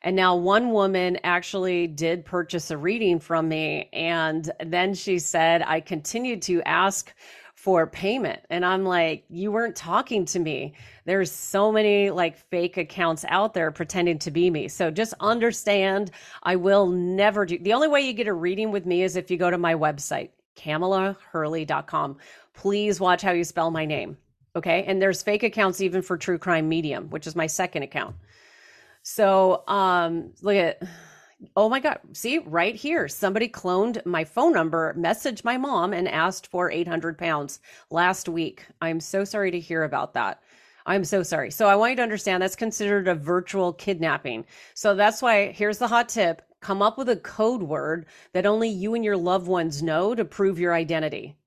and 0.01 0.15
now 0.15 0.36
one 0.36 0.72
woman 0.72 1.18
actually 1.24 1.88
did 1.88 2.25
purchase 2.25 2.72
a 2.72 2.77
reading 2.77 3.20
from 3.20 3.50
me. 3.50 3.89
And 3.91 4.50
then 4.65 4.94
she 4.94 5.20
said, 5.20 5.62
I 5.65 5.82
continued 5.82 6.41
to 6.44 6.62
ask 6.63 7.13
for 7.53 7.86
payment. 7.86 8.41
And 8.50 8.65
I'm 8.65 8.86
like, 8.86 9.25
you 9.29 9.51
weren't 9.51 9.75
talking 9.75 10.24
to 10.27 10.39
me. 10.39 10.75
There's 11.03 11.29
so 11.29 11.74
many 11.74 12.10
like 12.10 12.38
fake 12.38 12.77
accounts 12.77 13.25
out 13.27 13.53
there 13.53 13.70
pretending 13.72 14.18
to 14.20 14.32
be 14.32 14.50
me. 14.50 14.70
So 14.70 14.89
just 14.89 15.13
understand 15.20 16.12
I 16.44 16.56
will 16.56 16.88
never 16.88 17.46
do 17.46 17.60
the 17.60 17.74
only 17.74 17.89
way 17.89 18.00
you 18.00 18.13
get 18.13 18.27
a 18.27 18.34
reading 18.34 18.72
with 18.72 18.86
me 18.86 19.03
is 19.03 19.18
if 19.18 19.29
you 19.29 19.36
go 19.36 19.51
to 19.51 19.58
my 19.58 19.75
website, 19.75 20.29
KamelaHurley.com. 20.56 22.18
Please 22.53 23.01
watch 23.01 23.22
how 23.22 23.32
you 23.32 23.44
spell 23.44 23.72
my 23.72 23.86
name. 23.86 24.18
Okay. 24.56 24.86
And 24.86 25.01
there's 25.01 25.22
fake 25.22 25.44
accounts 25.44 25.82
even 25.82 26.01
for 26.01 26.18
True 26.18 26.38
Crime 26.38 26.70
Medium, 26.70 27.10
which 27.10 27.27
is 27.27 27.36
my 27.36 27.48
second 27.48 27.84
account. 27.84 28.15
So 29.10 29.63
um 29.68 30.34
look 30.44 30.56
at 30.56 30.84
Oh 31.56 31.70
my 31.70 31.80
God. 31.80 32.00
See, 32.12 32.39
right 32.39 32.75
here, 32.75 33.08
somebody 33.08 33.48
cloned 33.48 34.06
my 34.06 34.25
phone 34.25 34.51
number, 34.54 34.94
messaged 34.98 35.46
my 35.46 35.58
mom, 35.58 35.94
and 35.94 36.08
asked 36.08 36.48
for 36.48 36.70
800 36.70 37.18
pounds 37.18 37.62
last 37.89 38.28
week. 38.28 38.66
I'm 38.82 39.00
so 39.00 39.24
sorry 39.24 39.50
to 39.51 39.60
hear 39.60 39.84
about 39.84 40.13
that. 40.16 40.44
I'm 40.86 41.06
so 41.06 41.24
sorry. 41.24 41.50
So 41.50 41.68
I 41.68 41.75
want 41.75 41.92
you 41.92 41.96
to 41.96 42.04
understand 42.04 42.44
that's 42.44 42.58
considered 42.58 43.08
a 43.08 43.16
virtual 43.16 43.72
kidnapping. 43.72 44.46
So 44.74 44.94
that's 44.94 45.22
why 45.22 45.54
here's 45.54 45.78
the 45.78 45.88
hot 45.88 46.10
tip 46.10 46.42
come 46.60 46.82
up 46.82 46.98
with 46.98 47.10
a 47.10 47.16
code 47.16 47.63
word 47.63 48.06
that 48.34 48.46
only 48.46 48.70
you 48.70 48.94
and 48.96 49.04
your 49.04 49.18
loved 49.18 49.48
ones 49.48 49.82
know 49.82 50.13
to 50.13 50.25
prove 50.25 50.60
your 50.60 50.74
identity. 50.74 51.38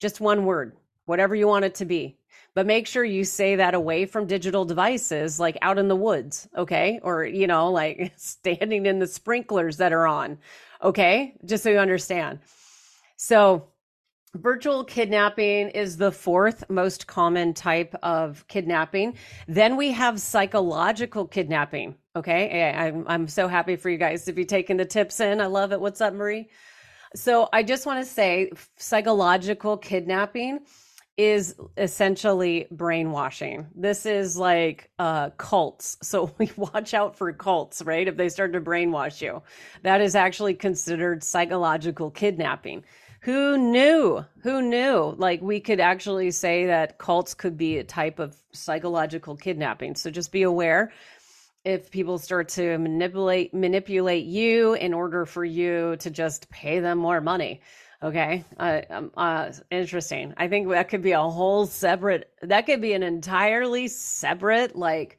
Just 0.00 0.20
one 0.22 0.46
word, 0.46 0.74
whatever 1.04 1.36
you 1.36 1.46
want 1.46 1.66
it 1.66 1.74
to 1.76 1.84
be 1.84 2.16
but 2.56 2.66
make 2.66 2.86
sure 2.86 3.04
you 3.04 3.22
say 3.22 3.54
that 3.56 3.74
away 3.74 4.06
from 4.06 4.26
digital 4.26 4.64
devices 4.64 5.38
like 5.38 5.58
out 5.60 5.78
in 5.78 5.88
the 5.88 5.94
woods 5.94 6.48
okay? 6.56 6.98
Or 7.02 7.22
you 7.22 7.46
know 7.46 7.70
like 7.70 8.14
standing 8.16 8.86
in 8.86 8.98
the 8.98 9.06
sprinklers 9.06 9.76
that 9.76 9.92
are 9.92 10.06
on 10.06 10.38
okay? 10.82 11.36
Just 11.44 11.62
so 11.62 11.70
you 11.70 11.78
understand. 11.78 12.40
So 13.18 13.68
virtual 14.34 14.84
kidnapping 14.84 15.68
is 15.68 15.98
the 15.98 16.10
fourth 16.10 16.64
most 16.70 17.06
common 17.06 17.52
type 17.52 17.94
of 18.02 18.46
kidnapping. 18.48 19.18
Then 19.46 19.76
we 19.76 19.92
have 19.92 20.18
psychological 20.18 21.26
kidnapping 21.26 21.94
okay? 22.16 22.72
I'm, 22.74 23.04
I'm 23.06 23.28
so 23.28 23.48
happy 23.48 23.76
for 23.76 23.90
you 23.90 23.98
guys 23.98 24.24
to 24.24 24.32
be 24.32 24.46
taking 24.46 24.78
the 24.78 24.86
tips 24.86 25.20
in. 25.20 25.42
I 25.42 25.46
love 25.46 25.72
it. 25.72 25.80
What's 25.80 26.00
up 26.00 26.14
marie? 26.14 26.48
So 27.14 27.50
i 27.52 27.62
just 27.62 27.84
want 27.84 28.04
to 28.04 28.10
say 28.10 28.50
psychological 28.78 29.76
kidnapping 29.76 30.60
is 31.16 31.54
essentially 31.78 32.66
brainwashing. 32.70 33.66
This 33.74 34.04
is 34.04 34.36
like 34.36 34.90
uh, 34.98 35.30
cults. 35.30 35.96
So 36.06 36.32
we 36.38 36.50
watch 36.56 36.94
out 36.94 37.16
for 37.16 37.32
cults, 37.32 37.82
right? 37.82 38.06
If 38.06 38.16
they 38.16 38.28
start 38.28 38.52
to 38.52 38.60
brainwash 38.60 39.20
you, 39.20 39.42
that 39.82 40.00
is 40.00 40.14
actually 40.14 40.54
considered 40.54 41.24
psychological 41.24 42.10
kidnapping. 42.10 42.84
Who 43.22 43.58
knew? 43.58 44.24
Who 44.42 44.62
knew? 44.62 45.14
Like 45.18 45.42
we 45.42 45.58
could 45.60 45.80
actually 45.80 46.30
say 46.30 46.66
that 46.66 46.98
cults 46.98 47.34
could 47.34 47.56
be 47.56 47.78
a 47.78 47.84
type 47.84 48.18
of 48.18 48.36
psychological 48.52 49.36
kidnapping. 49.36 49.96
So 49.96 50.10
just 50.10 50.32
be 50.32 50.42
aware 50.42 50.92
if 51.64 51.90
people 51.90 52.18
start 52.18 52.48
to 52.48 52.78
manipulate 52.78 53.52
manipulate 53.52 54.24
you 54.24 54.74
in 54.74 54.94
order 54.94 55.26
for 55.26 55.44
you 55.44 55.96
to 55.96 56.10
just 56.10 56.48
pay 56.50 56.78
them 56.78 56.98
more 56.98 57.20
money 57.20 57.60
Okay. 58.02 58.44
Uh, 58.58 58.82
um, 58.90 59.10
uh, 59.16 59.50
interesting. 59.70 60.34
I 60.36 60.48
think 60.48 60.68
that 60.68 60.88
could 60.88 61.02
be 61.02 61.12
a 61.12 61.22
whole 61.22 61.66
separate, 61.66 62.30
that 62.42 62.66
could 62.66 62.80
be 62.80 62.92
an 62.92 63.02
entirely 63.02 63.88
separate, 63.88 64.76
like, 64.76 65.18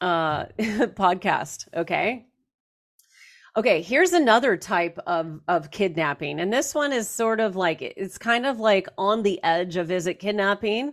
uh, 0.00 0.46
podcast. 0.58 1.68
Okay. 1.74 2.24
Okay, 3.56 3.82
here's 3.82 4.12
another 4.12 4.56
type 4.56 5.00
of 5.06 5.40
of 5.48 5.72
kidnapping. 5.72 6.38
And 6.38 6.52
this 6.52 6.76
one 6.76 6.92
is 6.92 7.08
sort 7.08 7.40
of 7.40 7.56
like 7.56 7.82
it's 7.82 8.16
kind 8.16 8.46
of 8.46 8.60
like 8.60 8.88
on 8.96 9.24
the 9.24 9.42
edge 9.42 9.76
of 9.76 9.90
is 9.90 10.06
it 10.06 10.20
kidnapping 10.20 10.92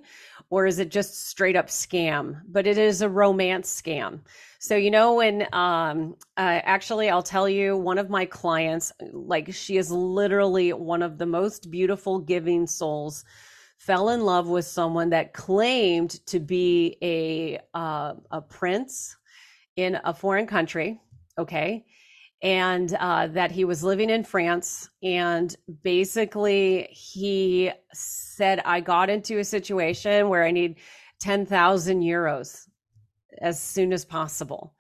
or 0.50 0.66
is 0.66 0.80
it 0.80 0.90
just 0.90 1.28
straight 1.28 1.56
up 1.56 1.68
scam? 1.68 2.42
But 2.48 2.66
it 2.66 2.80
is 2.80 3.04
a 3.04 3.10
romance 3.10 3.70
scam. 3.82 4.22
So, 4.66 4.76
you 4.76 4.90
know, 4.90 5.14
when 5.14 5.46
um, 5.54 6.16
uh, 6.38 6.60
actually, 6.64 7.12
I'll 7.12 7.22
tell 7.22 7.48
you, 7.48 7.78
one 7.78 8.00
of 8.00 8.10
my 8.10 8.26
clients, 8.26 8.92
like, 9.12 9.54
she 9.54 9.78
is 9.78 9.92
literally 9.92 10.74
one 10.74 11.04
of 11.04 11.20
the 11.20 11.28
most 11.28 11.70
beautiful 11.70 12.18
giving 12.18 12.66
souls, 12.66 13.26
fell 13.78 14.10
in 14.10 14.22
love 14.22 14.48
with 14.48 14.66
someone 14.66 15.12
that 15.12 15.34
claimed 15.34 16.26
to 16.26 16.40
be 16.40 16.98
a 17.04 17.60
uh, 17.76 18.16
a 18.32 18.42
prince 18.42 19.16
in 19.76 20.00
a 20.04 20.16
foreign 20.16 20.48
country. 20.48 21.00
Okay. 21.38 21.86
And 22.42 22.92
uh, 23.00 23.28
that 23.28 23.52
he 23.52 23.66
was 23.66 23.84
living 23.84 24.10
in 24.10 24.24
France. 24.24 24.90
And 25.04 25.56
basically, 25.84 26.88
he 26.90 27.72
said, 27.94 28.64
I 28.66 28.80
got 28.80 29.12
into 29.12 29.38
a 29.38 29.44
situation 29.44 30.28
where 30.28 30.44
I 30.44 30.50
need 30.50 30.80
10,000 31.20 32.02
euros 32.02 32.66
as 33.40 33.62
soon 33.62 33.94
as 33.94 34.06
possible. 34.06 34.74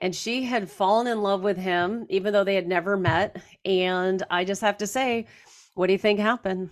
And 0.00 0.14
she 0.14 0.44
had 0.44 0.70
fallen 0.70 1.06
in 1.06 1.22
love 1.22 1.42
with 1.42 1.56
him, 1.56 2.06
even 2.08 2.32
though 2.32 2.44
they 2.44 2.54
had 2.54 2.68
never 2.68 2.96
met. 2.96 3.42
And 3.64 4.22
I 4.30 4.44
just 4.44 4.60
have 4.60 4.78
to 4.78 4.86
say, 4.86 5.26
what 5.74 5.88
do 5.88 5.92
you 5.92 5.98
think 5.98 6.20
happened? 6.20 6.70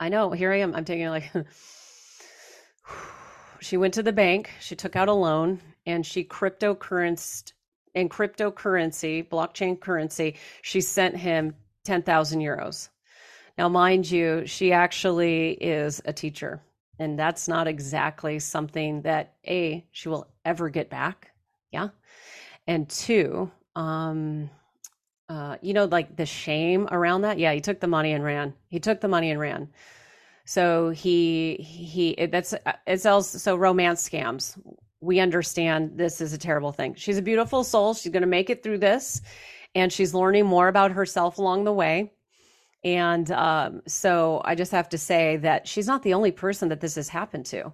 I 0.00 0.08
know, 0.08 0.30
here 0.30 0.52
I 0.52 0.60
am. 0.60 0.74
I'm 0.74 0.84
taking 0.84 1.06
it 1.06 1.10
like, 1.10 1.30
she 3.60 3.76
went 3.76 3.94
to 3.94 4.02
the 4.02 4.12
bank, 4.12 4.50
she 4.60 4.74
took 4.74 4.96
out 4.96 5.08
a 5.08 5.12
loan, 5.12 5.60
and 5.86 6.04
she 6.04 6.24
cryptocurrency 6.24 7.52
in 7.94 8.08
cryptocurrency, 8.08 9.28
blockchain 9.28 9.78
currency, 9.78 10.36
she 10.62 10.80
sent 10.80 11.16
him 11.16 11.54
10,000 11.84 12.40
euros. 12.40 12.88
Now, 13.58 13.68
mind 13.68 14.10
you, 14.10 14.46
she 14.46 14.72
actually 14.72 15.52
is 15.52 16.00
a 16.04 16.12
teacher. 16.12 16.62
And 16.98 17.18
that's 17.18 17.48
not 17.48 17.66
exactly 17.66 18.38
something 18.38 19.02
that 19.02 19.34
A, 19.46 19.86
she 19.92 20.08
will 20.08 20.28
ever 20.44 20.68
get 20.68 20.90
back. 20.90 21.32
Yeah. 21.70 21.88
And 22.66 22.88
two, 22.88 23.50
um, 23.74 24.50
uh, 25.28 25.56
you 25.62 25.72
know, 25.72 25.86
like 25.86 26.16
the 26.16 26.26
shame 26.26 26.88
around 26.90 27.22
that. 27.22 27.38
Yeah, 27.38 27.52
he 27.52 27.60
took 27.60 27.80
the 27.80 27.86
money 27.86 28.12
and 28.12 28.22
ran. 28.22 28.54
He 28.68 28.78
took 28.78 29.00
the 29.00 29.08
money 29.08 29.30
and 29.30 29.40
ran. 29.40 29.70
So 30.44 30.90
he 30.90 31.54
he 31.56 32.26
that's 32.26 32.54
it's 32.86 33.06
also 33.06 33.38
so 33.38 33.56
romance 33.56 34.06
scams. 34.06 34.58
We 35.00 35.20
understand 35.20 35.92
this 35.96 36.20
is 36.20 36.32
a 36.32 36.38
terrible 36.38 36.72
thing. 36.72 36.94
She's 36.94 37.18
a 37.18 37.22
beautiful 37.22 37.64
soul. 37.64 37.94
She's 37.94 38.12
going 38.12 38.22
to 38.22 38.28
make 38.28 38.50
it 38.50 38.62
through 38.62 38.78
this, 38.78 39.22
and 39.74 39.92
she's 39.92 40.14
learning 40.14 40.46
more 40.46 40.68
about 40.68 40.90
herself 40.90 41.38
along 41.38 41.64
the 41.64 41.72
way. 41.72 42.12
And 42.84 43.30
um, 43.30 43.82
so 43.86 44.42
I 44.44 44.54
just 44.54 44.72
have 44.72 44.88
to 44.90 44.98
say 44.98 45.36
that 45.38 45.68
she's 45.68 45.86
not 45.86 46.02
the 46.02 46.14
only 46.14 46.32
person 46.32 46.68
that 46.70 46.80
this 46.80 46.96
has 46.96 47.08
happened 47.08 47.46
to. 47.46 47.64
All 47.64 47.72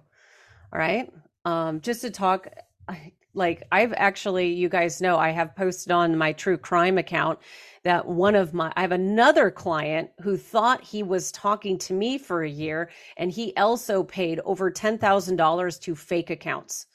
right. 0.73 1.11
Um, 1.45 1.81
just 1.81 2.01
to 2.01 2.11
talk, 2.11 2.47
like 3.33 3.63
I've 3.71 3.93
actually, 3.93 4.53
you 4.53 4.69
guys 4.69 5.01
know, 5.01 5.17
I 5.17 5.29
have 5.29 5.55
posted 5.55 5.91
on 5.91 6.17
my 6.17 6.33
true 6.33 6.57
crime 6.57 6.97
account 6.97 7.39
that 7.83 8.05
one 8.05 8.35
of 8.35 8.53
my, 8.53 8.71
I 8.75 8.81
have 8.81 8.91
another 8.91 9.49
client 9.49 10.09
who 10.21 10.35
thought 10.35 10.83
he 10.83 11.03
was 11.03 11.31
talking 11.31 11.77
to 11.79 11.93
me 11.93 12.17
for 12.17 12.43
a 12.43 12.49
year 12.49 12.89
and 13.17 13.31
he 13.31 13.55
also 13.55 14.03
paid 14.03 14.39
over 14.41 14.69
$10,000 14.69 15.81
to 15.81 15.95
fake 15.95 16.29
accounts. 16.29 16.87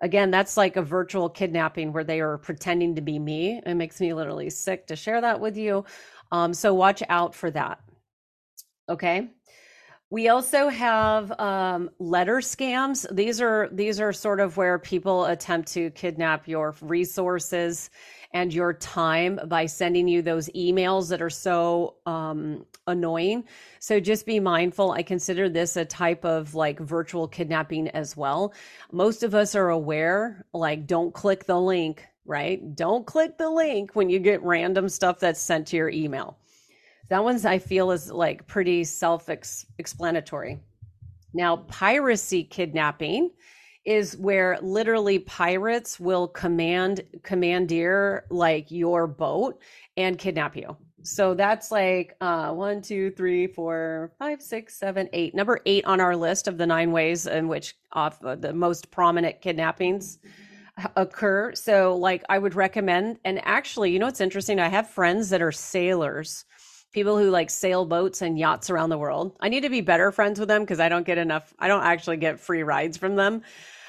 Again, 0.00 0.30
that's 0.30 0.56
like 0.56 0.76
a 0.76 0.82
virtual 0.82 1.28
kidnapping 1.28 1.92
where 1.92 2.04
they 2.04 2.20
are 2.20 2.38
pretending 2.38 2.94
to 2.94 3.00
be 3.00 3.18
me. 3.18 3.60
It 3.64 3.74
makes 3.74 4.00
me 4.00 4.12
literally 4.12 4.50
sick 4.50 4.86
to 4.88 4.96
share 4.96 5.20
that 5.20 5.40
with 5.40 5.56
you. 5.56 5.84
Um, 6.34 6.52
so 6.52 6.74
watch 6.74 7.00
out 7.08 7.32
for 7.32 7.48
that. 7.52 7.78
Okay. 8.88 9.28
We 10.10 10.28
also 10.28 10.68
have 10.68 11.30
um, 11.38 11.90
letter 12.00 12.38
scams. 12.38 13.06
These 13.14 13.40
are 13.40 13.68
these 13.70 14.00
are 14.00 14.12
sort 14.12 14.40
of 14.40 14.56
where 14.56 14.80
people 14.80 15.26
attempt 15.26 15.68
to 15.74 15.90
kidnap 15.90 16.48
your 16.48 16.74
resources 16.80 17.90
and 18.32 18.52
your 18.52 18.72
time 18.72 19.38
by 19.46 19.66
sending 19.66 20.08
you 20.08 20.22
those 20.22 20.48
emails 20.56 21.08
that 21.10 21.22
are 21.22 21.30
so 21.30 21.96
um, 22.04 22.66
annoying. 22.88 23.44
So 23.78 24.00
just 24.00 24.26
be 24.26 24.40
mindful. 24.40 24.90
I 24.90 25.04
consider 25.04 25.48
this 25.48 25.76
a 25.76 25.84
type 25.84 26.24
of 26.24 26.56
like 26.56 26.80
virtual 26.80 27.28
kidnapping 27.28 27.88
as 27.90 28.16
well. 28.16 28.52
Most 28.90 29.22
of 29.22 29.36
us 29.36 29.54
are 29.54 29.70
aware, 29.70 30.44
like, 30.52 30.88
don't 30.88 31.14
click 31.14 31.44
the 31.44 31.60
link 31.60 32.04
right? 32.24 32.74
Don't 32.74 33.06
click 33.06 33.38
the 33.38 33.50
link 33.50 33.94
when 33.94 34.08
you 34.08 34.18
get 34.18 34.42
random 34.42 34.88
stuff 34.88 35.18
that's 35.18 35.40
sent 35.40 35.66
to 35.68 35.76
your 35.76 35.90
email. 35.90 36.38
That 37.08 37.22
one's 37.22 37.44
I 37.44 37.58
feel 37.58 37.90
is 37.90 38.10
like 38.10 38.46
pretty 38.46 38.84
self 38.84 39.28
explanatory. 39.28 40.58
Now, 41.34 41.56
piracy 41.56 42.44
kidnapping 42.44 43.30
is 43.84 44.16
where 44.16 44.58
literally 44.62 45.18
pirates 45.18 46.00
will 46.00 46.28
command 46.28 47.02
commandeer 47.22 48.24
like 48.30 48.70
your 48.70 49.06
boat 49.06 49.60
and 49.96 50.16
kidnap 50.16 50.56
you. 50.56 50.76
So 51.02 51.34
that's 51.34 51.70
like 51.70 52.16
uh, 52.22 52.52
one, 52.52 52.80
two, 52.80 53.10
three, 53.10 53.46
four, 53.46 54.12
five, 54.18 54.40
six, 54.40 54.74
seven, 54.74 55.06
eight. 55.12 55.34
Number 55.34 55.60
eight 55.66 55.84
on 55.84 56.00
our 56.00 56.16
list 56.16 56.48
of 56.48 56.56
the 56.56 56.66
nine 56.66 56.92
ways 56.92 57.26
in 57.26 57.46
which 57.46 57.76
off 57.92 58.24
uh, 58.24 58.36
the 58.36 58.54
most 58.54 58.90
prominent 58.90 59.42
kidnappings 59.42 60.18
occur. 60.96 61.54
So, 61.54 61.96
like, 61.96 62.24
I 62.28 62.38
would 62.38 62.54
recommend, 62.54 63.18
and 63.24 63.40
actually, 63.44 63.92
you 63.92 63.98
know, 63.98 64.08
it's 64.08 64.20
interesting. 64.20 64.60
I 64.60 64.68
have 64.68 64.88
friends 64.90 65.30
that 65.30 65.42
are 65.42 65.52
sailors 65.52 66.44
people 66.94 67.18
who 67.18 67.28
like 67.28 67.50
sail 67.50 67.84
boats 67.84 68.22
and 68.22 68.38
yachts 68.38 68.70
around 68.70 68.88
the 68.88 68.96
world. 68.96 69.36
I 69.40 69.48
need 69.48 69.62
to 69.62 69.68
be 69.68 69.80
better 69.80 70.12
friends 70.12 70.38
with 70.38 70.48
them 70.48 70.62
because 70.62 70.78
I 70.78 70.88
don't 70.88 71.04
get 71.04 71.18
enough, 71.18 71.52
I 71.58 71.66
don't 71.66 71.82
actually 71.82 72.16
get 72.18 72.38
free 72.38 72.62
rides 72.62 72.96
from 72.96 73.16
them. 73.16 73.42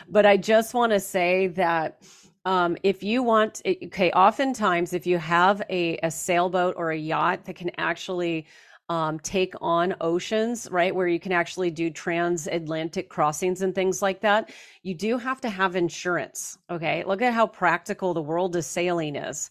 But 0.10 0.26
I 0.26 0.38
just 0.38 0.74
want 0.74 0.92
to 0.92 1.00
say 1.00 1.48
that 1.48 2.02
um, 2.46 2.78
if 2.84 3.04
you 3.04 3.24
want, 3.24 3.62
okay, 3.66 4.12
oftentimes 4.12 4.94
if 4.94 5.08
you 5.08 5.18
have 5.20 5.62
a, 5.70 5.98
a 6.04 6.12
sailboat 6.12 6.76
or 6.78 6.92
a 6.92 6.98
yacht 6.98 7.46
that 7.46 7.56
can 7.56 7.72
actually 7.78 8.48
um, 8.90 9.20
take 9.20 9.54
on 9.62 9.96
oceans, 10.02 10.68
right, 10.70 10.94
where 10.94 11.08
you 11.08 11.20
can 11.20 11.32
actually 11.32 11.72
do 11.72 11.90
transatlantic 11.90 13.10
crossings 13.10 13.62
and 13.62 13.74
things 13.74 14.02
like 14.02 14.22
that, 14.22 14.52
you 14.84 14.94
do 14.94 15.18
have 15.18 15.42
to 15.42 15.50
have 15.50 15.76
insurance. 15.76 16.58
Okay, 16.70 17.04
look 17.06 17.22
at 17.22 17.34
how 17.34 17.48
practical 17.48 18.14
the 18.14 18.22
world 18.22 18.56
of 18.56 18.64
sailing 18.64 19.16
is. 19.16 19.50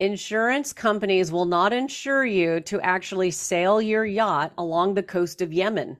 Insurance 0.00 0.72
companies 0.72 1.32
will 1.32 1.44
not 1.44 1.72
insure 1.72 2.24
you 2.24 2.60
to 2.60 2.80
actually 2.82 3.32
sail 3.32 3.82
your 3.82 4.04
yacht 4.04 4.52
along 4.56 4.94
the 4.94 5.02
coast 5.02 5.42
of 5.42 5.52
Yemen 5.52 5.96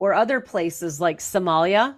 or 0.00 0.14
other 0.14 0.40
places 0.40 1.00
like 1.00 1.20
Somalia, 1.20 1.94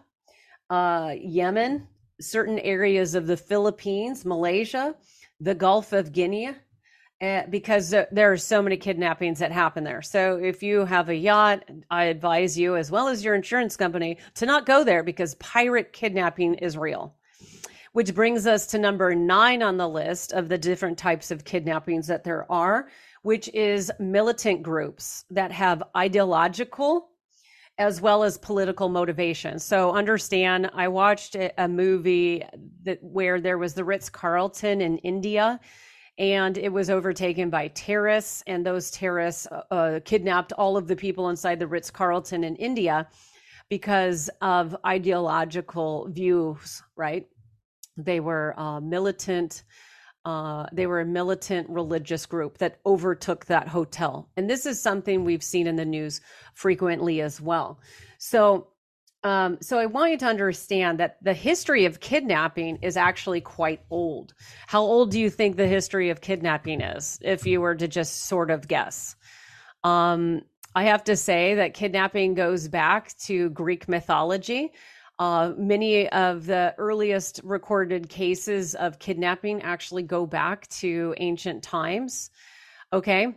uh, 0.68 1.14
Yemen, 1.18 1.87
certain 2.20 2.59
areas 2.59 3.14
of 3.14 3.27
the 3.27 3.37
Philippines, 3.37 4.27
Malaysia, 4.27 4.94
the 5.40 5.55
Gulf 5.55 5.94
of 5.94 6.12
Guinea, 6.12 6.51
Eh, 7.23 7.47
because 7.51 7.91
there 8.11 8.33
are 8.33 8.37
so 8.37 8.61
many 8.61 8.77
kidnappings 8.77 9.39
that 9.39 9.53
happen 9.53 9.85
there. 9.85 10.03
So 10.03 10.41
if 10.43 10.61
you 10.61 10.85
have 10.85 11.09
a 11.09 11.15
yacht, 11.15 11.63
I 11.89 12.07
advise 12.07 12.59
you, 12.59 12.75
as 12.75 12.91
well 12.91 13.07
as 13.07 13.25
your 13.25 13.37
insurance 13.37 13.77
company, 13.77 14.19
to 14.35 14.45
not 14.45 14.67
go 14.67 14.83
there 14.83 15.05
because 15.05 15.37
pirate 15.37 15.93
kidnapping 15.93 16.55
is 16.55 16.77
real. 16.77 17.15
Which 17.93 18.13
brings 18.13 18.49
us 18.49 18.67
to 18.69 18.79
number 18.79 19.15
nine 19.15 19.63
on 19.63 19.77
the 19.77 19.89
list 19.89 20.33
of 20.33 20.49
the 20.49 20.59
different 20.59 20.99
types 20.99 21.31
of 21.31 21.45
kidnappings 21.45 22.09
that 22.09 22.25
there 22.25 22.51
are, 22.51 22.89
which 23.23 23.49
is 23.55 23.93
militant 24.01 24.65
groups 24.65 25.25
that 25.31 25.53
have 25.53 25.85
ideological 25.97 27.11
as 27.79 28.01
well 28.01 28.25
as 28.25 28.37
political 28.37 28.89
motivation. 28.89 29.61
So 29.61 29.93
understand, 29.93 30.71
I 30.75 30.89
watched 30.89 31.37
a 31.37 31.69
movie 31.69 32.45
that 32.83 32.99
where 33.01 33.41
there 33.41 33.59
was 33.59 33.75
the 33.75 33.85
Ritz 33.85 34.11
Carlton 34.11 34.81
in 34.81 34.99
India, 34.99 35.61
and 36.18 36.59
it 36.59 36.72
was 36.72 36.90
overtaken 36.90 37.51
by 37.51 37.68
terrorists, 37.68 38.42
and 38.46 38.64
those 38.64 38.90
terrorists 38.90 39.46
uh, 39.46 39.62
uh, 39.70 40.01
kidnapped 40.05 40.53
all 40.53 40.77
of 40.77 40.87
the 40.87 40.96
people 40.96 41.29
inside 41.29 41.59
the 41.59 41.66
Ritz 41.66 41.90
Carlton 41.90 42.44
in 42.44 42.57
India 42.57 43.09
because 43.68 44.29
of 44.40 44.77
ideological 44.87 46.09
views. 46.11 46.83
Right? 46.96 47.27
They 47.96 48.20
were 48.20 48.59
uh, 48.59 48.81
militant 48.81 49.64
uh, 50.25 50.66
they 50.72 50.87
were 50.87 51.01
a 51.01 51.05
militant 51.05 51.68
religious 51.68 52.27
group 52.27 52.59
that 52.59 52.79
overtook 52.87 53.46
that 53.46 53.66
hotel. 53.66 54.29
And 54.37 54.48
this 54.48 54.66
is 54.66 54.81
something 54.81 55.25
we've 55.25 55.42
seen 55.42 55.66
in 55.66 55.77
the 55.77 55.85
news 55.85 56.20
frequently 56.55 57.20
as 57.20 57.40
well. 57.40 57.81
So, 58.18 58.68
um, 59.25 59.59
so 59.61 59.79
I 59.79 59.87
want 59.87 60.11
you 60.11 60.19
to 60.19 60.27
understand 60.27 60.99
that 60.99 61.17
the 61.23 61.35
history 61.35 61.85
of 61.85 62.01
kidnapping 62.01 62.79
is 62.83 62.97
actually 62.97 63.41
quite 63.41 63.81
old. 63.91 64.35
How 64.67 64.83
old 64.83 65.11
do 65.11 65.21
you 65.21 65.31
think 65.31 65.57
the 65.57 65.69
history 65.69 66.11
of 66.11 66.21
kidnapping 66.21 66.81
is, 66.81 67.19
if 67.23 67.47
you 67.47 67.61
were 67.61 67.77
to 67.77 67.87
just 67.87 68.25
sort 68.25 68.51
of 68.51 68.67
guess? 68.67 69.15
Um, 69.85 70.43
I 70.75 70.85
have 70.85 71.05
to 71.05 71.17
say 71.17 71.55
that 71.55 71.75
kidnapping 71.75 72.35
goes 72.35 72.67
back 72.67 73.17
to 73.19 73.51
Greek 73.51 73.89
mythology. 73.89 74.73
Uh, 75.19 75.53
many 75.57 76.09
of 76.09 76.47
the 76.47 76.75
earliest 76.79 77.41
recorded 77.45 78.09
cases 78.09 78.75
of 78.75 78.99
kidnapping 78.99 79.63
actually 79.63 80.03
go 80.03 80.27
back 80.27 80.67
to 80.69 81.15
ancient 81.19 81.63
times. 81.63 82.31
Okay. 82.93 83.29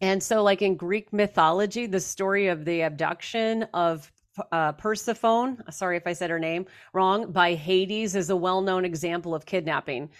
And 0.00 0.22
so, 0.22 0.42
like 0.42 0.62
in 0.62 0.76
Greek 0.76 1.12
mythology, 1.12 1.86
the 1.86 2.00
story 2.00 2.48
of 2.48 2.64
the 2.64 2.82
abduction 2.82 3.64
of 3.74 4.10
uh, 4.52 4.72
Persephone, 4.72 5.62
sorry 5.70 5.96
if 5.96 6.06
I 6.06 6.12
said 6.12 6.30
her 6.30 6.38
name 6.38 6.66
wrong, 6.92 7.32
by 7.32 7.54
Hades 7.54 8.14
is 8.14 8.30
a 8.30 8.36
well 8.36 8.60
known 8.60 8.84
example 8.84 9.34
of 9.34 9.46
kidnapping. 9.46 10.10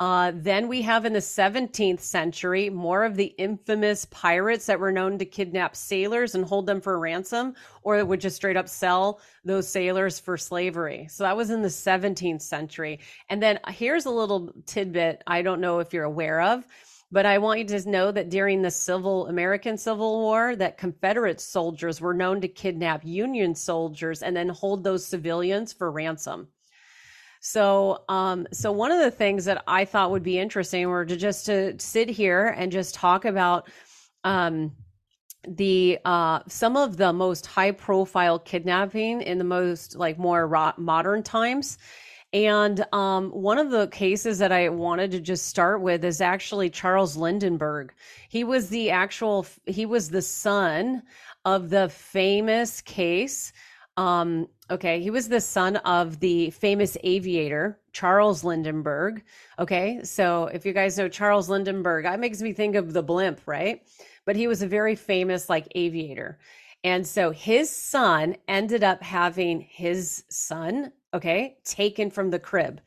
Uh, 0.00 0.32
then 0.34 0.66
we 0.66 0.82
have 0.82 1.04
in 1.04 1.12
the 1.12 1.20
17th 1.20 2.00
century 2.00 2.68
more 2.68 3.04
of 3.04 3.14
the 3.14 3.32
infamous 3.38 4.04
pirates 4.06 4.66
that 4.66 4.80
were 4.80 4.90
known 4.90 5.18
to 5.18 5.24
kidnap 5.24 5.76
sailors 5.76 6.34
and 6.34 6.44
hold 6.44 6.66
them 6.66 6.80
for 6.80 6.98
ransom, 6.98 7.54
or 7.82 8.04
would 8.04 8.20
just 8.20 8.34
straight 8.34 8.56
up 8.56 8.68
sell 8.68 9.20
those 9.44 9.68
sailors 9.68 10.18
for 10.18 10.36
slavery. 10.36 11.06
So 11.08 11.22
that 11.22 11.36
was 11.36 11.50
in 11.50 11.62
the 11.62 11.68
17th 11.68 12.42
century. 12.42 12.98
And 13.30 13.40
then 13.40 13.60
here's 13.68 14.06
a 14.06 14.10
little 14.10 14.52
tidbit 14.66 15.22
I 15.28 15.42
don't 15.42 15.60
know 15.60 15.78
if 15.78 15.92
you're 15.92 16.04
aware 16.04 16.40
of. 16.40 16.66
But 17.14 17.26
I 17.26 17.38
want 17.38 17.60
you 17.60 17.66
to 17.66 17.88
know 17.88 18.10
that 18.10 18.28
during 18.28 18.60
the 18.60 18.72
Civil 18.72 19.28
American 19.28 19.78
Civil 19.78 20.18
War, 20.18 20.56
that 20.56 20.78
Confederate 20.78 21.40
soldiers 21.40 22.00
were 22.00 22.12
known 22.12 22.40
to 22.40 22.48
kidnap 22.48 23.04
Union 23.04 23.54
soldiers 23.54 24.20
and 24.20 24.36
then 24.36 24.48
hold 24.48 24.82
those 24.82 25.06
civilians 25.06 25.72
for 25.72 25.92
ransom. 25.92 26.48
So, 27.38 28.02
um, 28.08 28.48
so 28.52 28.72
one 28.72 28.90
of 28.90 28.98
the 28.98 29.12
things 29.12 29.44
that 29.44 29.62
I 29.68 29.84
thought 29.84 30.10
would 30.10 30.24
be 30.24 30.40
interesting 30.40 30.88
were 30.88 31.04
to 31.04 31.16
just 31.16 31.46
to 31.46 31.78
sit 31.78 32.08
here 32.08 32.48
and 32.48 32.72
just 32.72 32.96
talk 32.96 33.24
about 33.24 33.70
um, 34.24 34.72
the 35.46 36.00
uh, 36.04 36.40
some 36.48 36.76
of 36.76 36.96
the 36.96 37.12
most 37.12 37.46
high 37.46 37.70
profile 37.70 38.40
kidnapping 38.40 39.22
in 39.22 39.38
the 39.38 39.44
most 39.44 39.94
like 39.94 40.18
more 40.18 40.48
modern 40.78 41.22
times. 41.22 41.78
And 42.34 42.84
um, 42.92 43.30
one 43.30 43.58
of 43.58 43.70
the 43.70 43.86
cases 43.86 44.38
that 44.40 44.52
I 44.52 44.68
wanted 44.68 45.12
to 45.12 45.20
just 45.20 45.46
start 45.46 45.80
with 45.80 46.04
is 46.04 46.20
actually 46.20 46.68
Charles 46.68 47.16
Lindbergh. 47.16 47.94
He 48.28 48.44
was 48.44 48.68
the 48.68 48.90
actual, 48.90 49.46
he 49.64 49.86
was 49.86 50.10
the 50.10 50.20
son 50.20 51.04
of 51.46 51.70
the 51.70 51.88
famous 51.88 52.82
case 52.82 53.52
um, 53.96 54.48
okay, 54.70 55.00
he 55.00 55.10
was 55.10 55.28
the 55.28 55.40
son 55.40 55.76
of 55.76 56.18
the 56.20 56.50
famous 56.50 56.96
aviator 57.04 57.78
Charles 57.92 58.42
Lindbergh. 58.42 59.22
Okay, 59.58 60.00
so 60.02 60.46
if 60.46 60.66
you 60.66 60.72
guys 60.72 60.98
know 60.98 61.08
Charles 61.08 61.48
Lindbergh, 61.48 62.04
that 62.04 62.20
makes 62.20 62.42
me 62.42 62.52
think 62.52 62.74
of 62.74 62.92
the 62.92 63.02
blimp, 63.02 63.40
right? 63.46 63.82
But 64.24 64.36
he 64.36 64.48
was 64.48 64.62
a 64.62 64.66
very 64.66 64.96
famous 64.96 65.48
like 65.48 65.68
aviator. 65.74 66.38
And 66.82 67.06
so 67.06 67.30
his 67.30 67.70
son 67.70 68.36
ended 68.48 68.84
up 68.84 69.02
having 69.02 69.60
his 69.60 70.24
son, 70.28 70.92
okay, 71.14 71.56
taken 71.64 72.10
from 72.10 72.30
the 72.30 72.38
crib 72.38 72.80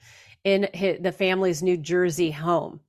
in 0.43 0.69
his, 0.73 0.99
the 1.01 1.11
family's 1.11 1.63
New 1.63 1.77
Jersey 1.77 2.31
home. 2.31 2.81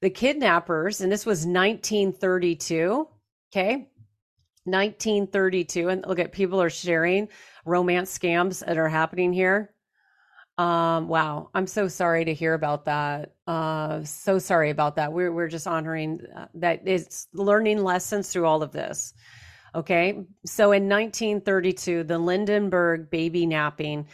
The 0.00 0.10
kidnappers, 0.10 1.00
and 1.02 1.12
this 1.12 1.26
was 1.26 1.46
1932, 1.46 3.06
okay, 3.52 3.90
1932 4.64 5.88
and 5.88 6.04
look 6.06 6.18
at 6.18 6.32
people 6.32 6.60
are 6.60 6.70
sharing 6.70 7.28
romance 7.64 8.16
scams 8.16 8.64
that 8.64 8.78
are 8.78 8.88
happening 8.88 9.32
here. 9.32 9.74
Um 10.58 11.08
wow 11.08 11.48
i'm 11.54 11.66
so 11.66 11.88
sorry 11.88 12.24
to 12.24 12.34
hear 12.34 12.54
about 12.54 12.84
that. 12.84 13.34
Uh 13.46 14.04
so 14.04 14.38
sorry 14.38 14.70
about 14.70 14.96
that. 14.96 15.12
We're, 15.12 15.32
we're 15.32 15.48
just 15.48 15.66
honoring 15.66 16.20
uh, 16.36 16.46
that 16.54 16.82
it's 16.86 17.28
learning 17.32 17.82
lessons 17.82 18.30
through 18.30 18.46
all 18.46 18.62
of 18.62 18.72
this 18.72 19.14
okay? 19.74 20.24
So 20.44 20.72
in 20.72 20.88
1932 20.88 22.04
the 22.04 22.18
lindenberg 22.18 23.10
baby 23.10 23.46
napping 23.46 24.06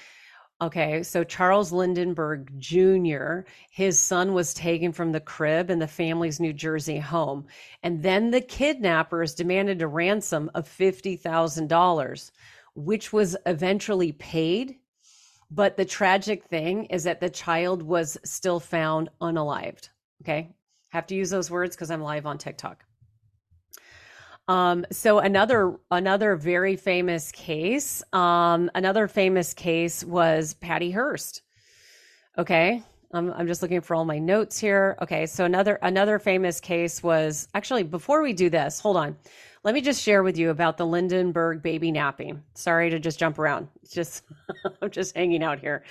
Okay, 0.59 1.03
so 1.03 1.23
Charles 1.23 1.71
Lindenberg 1.71 2.59
Jr., 2.59 3.41
his 3.71 3.99
son 3.99 4.33
was 4.33 4.55
taken 4.55 4.91
from 4.91 5.13
the 5.13 5.21
crib 5.21 5.69
in 5.69 5.81
the 5.81 5.87
family's 5.87 6.41
New 6.41 6.55
Jersey 6.55 6.99
home. 6.99 7.47
And 7.83 8.03
then 8.03 8.31
the 8.31 8.41
kidnappers 8.41 9.35
demanded 9.35 9.83
a 9.83 9.87
ransom 9.87 10.51
of 10.55 10.67
$50,000, 10.67 12.31
which 12.75 13.13
was 13.13 13.37
eventually 13.45 14.13
paid. 14.13 14.77
But 15.51 15.77
the 15.77 15.85
tragic 15.85 16.45
thing 16.45 16.87
is 16.87 17.05
that 17.05 17.21
the 17.21 17.31
child 17.31 17.83
was 17.83 18.17
still 18.25 18.59
found 18.59 19.11
unalived. 19.21 19.91
Okay, 20.23 20.55
have 20.89 21.07
to 21.09 21.15
use 21.15 21.29
those 21.29 21.51
words 21.51 21.77
because 21.77 21.91
I'm 21.91 22.01
live 22.01 22.25
on 22.25 22.39
TikTok. 22.39 22.83
Um, 24.49 24.87
so 24.93 25.19
another 25.19 25.77
another 25.91 26.37
very 26.37 26.77
famous 26.77 27.33
case, 27.33 28.03
um, 28.13 28.71
another 28.75 29.09
famous 29.09 29.53
case 29.53 30.05
was 30.05 30.55
Patty 30.55 30.91
Hearst. 30.93 31.43
Okay, 32.39 32.83
I'm 33.13 33.33
I'm 33.33 33.47
just 33.49 33.61
looking 33.63 33.81
for 33.81 33.97
all 33.97 34.05
my 34.05 34.19
notes 34.19 34.59
here. 34.59 34.97
Okay, 35.03 35.27
so 35.27 35.45
another 35.45 35.79
another 35.83 36.21
famous 36.21 36.61
case 36.61 37.03
was 37.03 37.49
actually 37.55 37.83
before 37.83 38.23
we 38.23 38.33
do 38.33 38.49
this, 38.49 38.79
hold 38.79 38.97
on. 38.97 39.17
Let 39.65 39.75
me 39.75 39.81
just 39.81 40.01
share 40.01 40.23
with 40.23 40.39
you 40.39 40.51
about 40.51 40.77
the 40.77 40.87
Lindenberg 40.87 41.61
baby 41.61 41.91
napping. 41.91 42.41
Sorry 42.55 42.89
to 42.89 43.01
just 43.01 43.19
jump 43.19 43.41
around. 43.41 43.67
It's 43.83 43.93
just 43.93 44.23
I'm 44.83 44.91
just 44.91 45.17
hanging 45.17 45.43
out 45.43 45.59
here. 45.59 45.83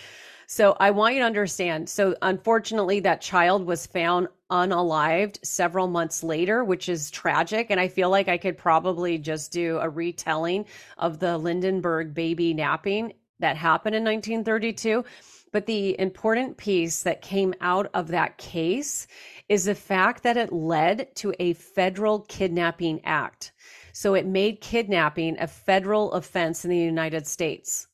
So 0.48 0.78
I 0.80 0.92
want 0.92 1.16
you 1.16 1.20
to 1.22 1.26
understand. 1.26 1.90
So 1.90 2.16
unfortunately, 2.22 3.02
that 3.02 3.20
child 3.20 3.66
was 3.66 3.86
found 3.86 4.28
unalived 4.52 5.44
several 5.44 5.88
months 5.88 6.24
later, 6.24 6.64
which 6.64 6.90
is 6.90 7.12
tragic. 7.12 7.68
And 7.70 7.80
I 7.80 7.88
feel 7.88 8.10
like 8.10 8.28
I 8.28 8.38
could 8.38 8.58
probably 8.58 9.18
just 9.18 9.52
do 9.52 9.78
a 9.78 9.90
retelling 9.90 10.66
of 10.98 11.20
the 11.20 11.38
Lindenberg 11.38 12.14
baby 12.14 12.54
napping 12.54 13.14
that 13.40 13.58
happened 13.58 13.96
in 13.96 14.04
1932. 14.04 15.04
But 15.52 15.66
the 15.66 16.00
important 16.00 16.58
piece 16.58 17.04
that 17.04 17.22
came 17.22 17.54
out 17.62 17.90
of 17.94 18.10
that 18.10 18.38
case 18.38 19.08
is 19.48 19.66
the 19.66 19.76
fact 19.76 20.24
that 20.24 20.38
it 20.38 20.52
led 20.52 21.16
to 21.16 21.34
a 21.40 21.54
federal 21.54 22.22
kidnapping 22.22 23.00
act. 23.06 23.54
So 23.94 24.16
it 24.16 24.26
made 24.26 24.60
kidnapping 24.60 25.40
a 25.40 25.48
federal 25.48 26.12
offense 26.12 26.66
in 26.66 26.72
the 26.72 26.78
United 26.78 27.26
States. 27.26 27.88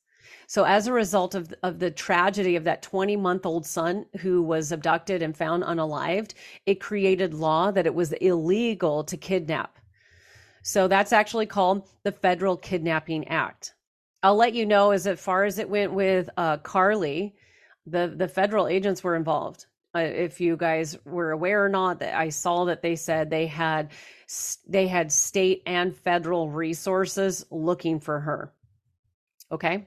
So 0.52 0.66
as 0.66 0.86
a 0.86 0.92
result 0.92 1.34
of, 1.34 1.54
of 1.64 1.80
the 1.80 1.90
tragedy 1.90 2.58
of 2.58 2.66
that 2.66 2.82
20 2.82 3.16
month 3.16 3.46
old 3.46 3.66
son 3.66 4.06
who 4.20 4.42
was 4.42 4.74
abducted 4.74 5.22
and 5.22 5.34
found 5.34 5.64
unalived, 5.64 6.34
it 6.66 6.82
created 6.82 7.34
law 7.34 7.72
that 7.72 7.86
it 7.86 7.96
was 7.96 8.12
illegal 8.12 9.06
to 9.06 9.16
kidnap. 9.16 9.80
So 10.62 10.90
that's 10.90 11.14
actually 11.14 11.46
called 11.46 11.88
the 12.04 12.12
Federal 12.12 12.58
Kidnapping 12.58 13.30
Act. 13.30 13.76
I'll 14.24 14.36
let 14.36 14.54
you 14.54 14.66
know 14.66 14.92
as 14.92 15.08
far 15.22 15.46
as 15.46 15.58
it 15.58 15.70
went 15.70 15.94
with 15.94 16.30
uh, 16.36 16.58
Carlee, 16.58 17.32
the 17.86 18.14
the 18.18 18.28
federal 18.28 18.68
agents 18.68 19.06
were 19.06 19.16
involved. 19.16 19.68
Uh, 19.96 20.00
if 20.00 20.42
you 20.42 20.58
guys 20.58 20.98
were 21.06 21.32
aware 21.32 21.64
or 21.64 21.70
not, 21.70 22.00
that 22.00 22.14
I 22.14 22.28
saw 22.28 22.66
that 22.66 22.82
they 22.82 22.98
said 22.98 23.30
they 23.30 23.48
had 23.48 23.92
they 24.68 24.88
had 24.88 25.14
state 25.14 25.64
and 25.66 25.96
federal 25.96 26.50
resources 26.50 27.46
looking 27.52 28.02
for 28.02 28.20
her. 28.20 28.52
Okay. 29.50 29.86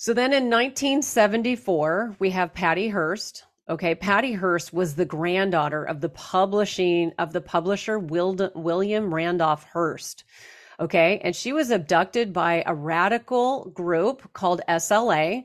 So 0.00 0.14
then 0.14 0.32
in 0.32 0.44
1974, 0.44 2.14
we 2.20 2.30
have 2.30 2.54
Patty 2.54 2.88
Hearst. 2.88 3.42
Okay, 3.68 3.96
Patty 3.96 4.32
Hearst 4.32 4.72
was 4.72 4.94
the 4.94 5.04
granddaughter 5.04 5.82
of 5.82 6.00
the 6.00 6.08
publishing 6.08 7.10
of 7.18 7.32
the 7.32 7.40
publisher 7.40 7.98
William 7.98 9.12
Randolph 9.12 9.64
Hearst. 9.64 10.22
Okay, 10.78 11.20
and 11.24 11.34
she 11.34 11.52
was 11.52 11.72
abducted 11.72 12.32
by 12.32 12.62
a 12.64 12.76
radical 12.76 13.70
group 13.70 14.32
called 14.34 14.60
SLA. 14.68 15.44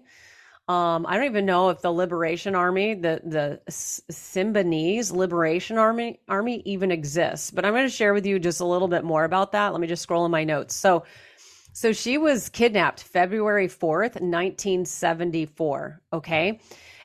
Um, 0.67 1.07
I 1.07 1.17
don't 1.17 1.25
even 1.25 1.47
know 1.47 1.69
if 1.69 1.81
the 1.81 1.91
Liberation 1.91 2.53
Army, 2.53 2.93
the 2.93 3.21
the 3.25 3.59
Symbionese 3.71 5.11
Liberation 5.11 5.79
Army 5.79 6.19
Army 6.29 6.61
even 6.63 6.91
exists, 6.91 7.49
but 7.49 7.65
I'm 7.65 7.73
going 7.73 7.87
to 7.87 7.89
share 7.89 8.13
with 8.13 8.27
you 8.27 8.37
just 8.37 8.61
a 8.61 8.65
little 8.65 8.87
bit 8.87 9.03
more 9.03 9.23
about 9.23 9.51
that. 9.53 9.73
Let 9.73 9.81
me 9.81 9.87
just 9.87 10.03
scroll 10.03 10.25
in 10.25 10.31
my 10.31 10.43
notes. 10.43 10.75
So, 10.75 11.05
so 11.73 11.91
she 11.91 12.17
was 12.19 12.49
kidnapped 12.49 13.01
February 13.01 13.67
4th, 13.67 14.21
1974. 14.21 16.01
Okay. 16.13 16.59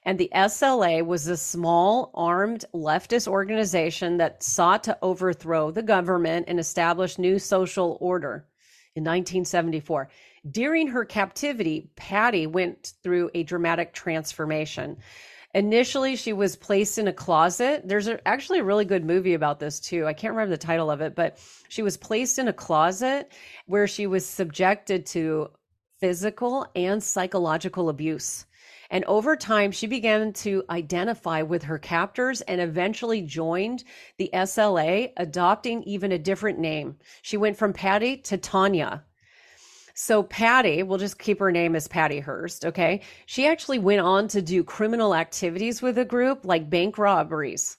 And 0.05 0.19
the 0.19 0.31
SLA 0.35 1.05
was 1.05 1.27
a 1.27 1.37
small 1.37 2.11
armed 2.15 2.65
leftist 2.75 3.29
organization 3.29 4.19
that 4.19 4.43
sought 4.43 4.85
to 4.85 4.99
overthrow 5.03 5.71
the 5.71 5.83
government 5.83 6.47
and 6.49 6.61
establish 6.61 7.19
new 7.19 7.39
social 7.39 7.97
order 8.01 8.47
in 8.95 9.03
1974. 9.05 10.09
During 10.51 10.87
her 10.89 11.05
captivity, 11.05 11.91
Patty 11.97 12.47
went 12.47 12.93
through 13.03 13.31
a 13.35 13.43
dramatic 13.43 13.93
transformation. 13.93 14.99
Initially, 15.55 16.15
she 16.15 16.35
was 16.35 16.57
placed 16.57 16.99
in 16.99 17.09
a 17.09 17.13
closet. 17.13 17.83
There's 17.87 18.07
a, 18.07 18.27
actually 18.29 18.59
a 18.59 18.65
really 18.65 18.85
good 18.85 19.05
movie 19.05 19.35
about 19.35 19.59
this 19.59 19.81
too. 19.81 20.07
I 20.07 20.13
can't 20.13 20.35
remember 20.35 20.51
the 20.51 20.59
title 20.59 20.91
of 20.91 21.01
it, 21.01 21.15
but 21.15 21.39
she 21.69 21.83
was 21.83 21.97
placed 21.97 22.39
in 22.39 22.49
a 22.49 22.53
closet 22.53 23.33
where 23.67 23.87
she 23.87 24.07
was 24.07 24.27
subjected 24.27 25.07
to 25.07 25.51
physical 26.01 26.67
and 26.77 27.03
psychological 27.03 27.89
abuse. 27.89 28.45
And 28.91 29.05
over 29.05 29.37
time, 29.37 29.73
she 29.73 29.87
began 29.87 30.33
to 30.35 30.65
identify 30.71 31.43
with 31.43 31.63
her 31.65 31.79
captors 31.79 32.41
and 32.43 32.61
eventually 32.61 33.23
joined 33.23 33.85
the 34.17 34.31
SLA, 34.33 35.13
adopting 35.17 35.83
even 35.83 36.13
a 36.13 36.19
different 36.19 36.59
name. 36.59 36.97
She 37.23 37.37
went 37.37 37.57
from 37.57 37.73
Patty 37.73 38.19
to 38.19 38.39
Tanya. 38.39 39.05
So 40.01 40.23
Patty, 40.23 40.85
we'll 40.85 40.97
just 40.99 41.19
keep 41.19 41.41
her 41.41 41.51
name 41.51 41.75
as 41.75 41.89
Patty 41.89 42.21
Hearst, 42.21 42.65
okay? 42.65 43.01
She 43.27 43.49
actually 43.49 43.81
went 43.81 44.01
on 44.01 44.29
to 44.29 44.41
do 44.41 44.63
criminal 44.63 45.13
activities 45.13 45.83
with 45.83 45.99
a 45.99 46.05
group 46.05 46.45
like 46.45 46.71
bank 46.71 46.99
robberies. 46.99 47.77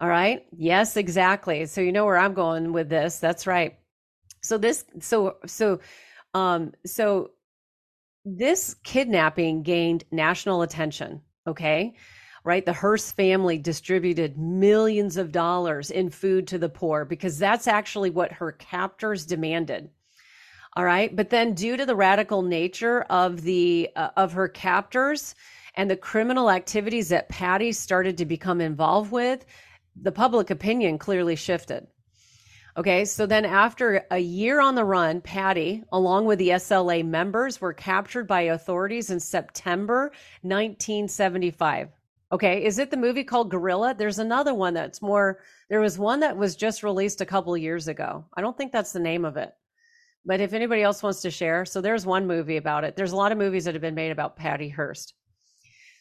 All 0.00 0.08
right? 0.08 0.44
Yes, 0.50 0.96
exactly. 0.96 1.64
So 1.66 1.80
you 1.80 1.92
know 1.92 2.06
where 2.06 2.18
I'm 2.18 2.34
going 2.34 2.72
with 2.72 2.88
this. 2.88 3.20
That's 3.20 3.46
right. 3.46 3.78
So 4.42 4.58
this 4.58 4.84
so 4.98 5.36
so 5.46 5.78
um 6.34 6.72
so 6.84 7.30
this 8.24 8.74
kidnapping 8.82 9.62
gained 9.62 10.02
national 10.10 10.62
attention, 10.62 11.20
okay? 11.46 11.94
Right? 12.42 12.66
The 12.66 12.72
Hearst 12.72 13.14
family 13.14 13.58
distributed 13.58 14.36
millions 14.36 15.16
of 15.16 15.30
dollars 15.30 15.92
in 15.92 16.10
food 16.10 16.48
to 16.48 16.58
the 16.58 16.68
poor 16.68 17.04
because 17.04 17.38
that's 17.38 17.68
actually 17.68 18.10
what 18.10 18.32
her 18.32 18.50
captors 18.50 19.24
demanded. 19.24 19.88
All 20.76 20.84
right? 20.84 21.14
But 21.14 21.30
then 21.30 21.54
due 21.54 21.76
to 21.76 21.86
the 21.86 21.94
radical 21.94 22.42
nature 22.42 23.02
of 23.02 23.42
the 23.42 23.90
uh, 23.94 24.10
of 24.16 24.32
her 24.32 24.48
captors 24.48 25.34
and 25.76 25.90
the 25.90 25.96
criminal 25.96 26.50
activities 26.50 27.08
that 27.08 27.28
Patty 27.28 27.72
started 27.72 28.18
to 28.18 28.24
become 28.24 28.60
involved 28.60 29.12
with, 29.12 29.44
the 30.00 30.12
public 30.12 30.50
opinion 30.50 30.98
clearly 30.98 31.36
shifted. 31.36 31.86
Okay, 32.76 33.04
so 33.04 33.24
then 33.24 33.44
after 33.44 34.04
a 34.10 34.18
year 34.18 34.60
on 34.60 34.74
the 34.74 34.84
run, 34.84 35.20
Patty, 35.20 35.84
along 35.92 36.24
with 36.24 36.40
the 36.40 36.48
SLA 36.48 37.04
members, 37.04 37.60
were 37.60 37.72
captured 37.72 38.26
by 38.26 38.42
authorities 38.42 39.10
in 39.10 39.20
September 39.20 40.10
1975. 40.42 41.90
Okay, 42.32 42.64
is 42.64 42.80
it 42.80 42.90
the 42.90 42.96
movie 42.96 43.22
called 43.22 43.52
Guerrilla? 43.52 43.94
There's 43.96 44.18
another 44.18 44.54
one 44.54 44.74
that's 44.74 45.00
more, 45.00 45.38
there 45.68 45.78
was 45.78 46.00
one 46.00 46.18
that 46.20 46.36
was 46.36 46.56
just 46.56 46.82
released 46.82 47.20
a 47.20 47.26
couple 47.26 47.56
years 47.56 47.86
ago. 47.86 48.24
I 48.34 48.40
don't 48.40 48.58
think 48.58 48.72
that's 48.72 48.92
the 48.92 48.98
name 48.98 49.24
of 49.24 49.36
it. 49.36 49.54
But 50.26 50.40
if 50.40 50.52
anybody 50.52 50.82
else 50.82 51.02
wants 51.02 51.20
to 51.22 51.30
share, 51.30 51.64
so 51.64 51.80
there's 51.80 52.06
one 52.06 52.26
movie 52.26 52.56
about 52.56 52.84
it. 52.84 52.96
There's 52.96 53.12
a 53.12 53.16
lot 53.16 53.32
of 53.32 53.38
movies 53.38 53.64
that 53.64 53.74
have 53.74 53.82
been 53.82 53.94
made 53.94 54.10
about 54.10 54.36
Patty 54.36 54.68
Hearst. 54.68 55.14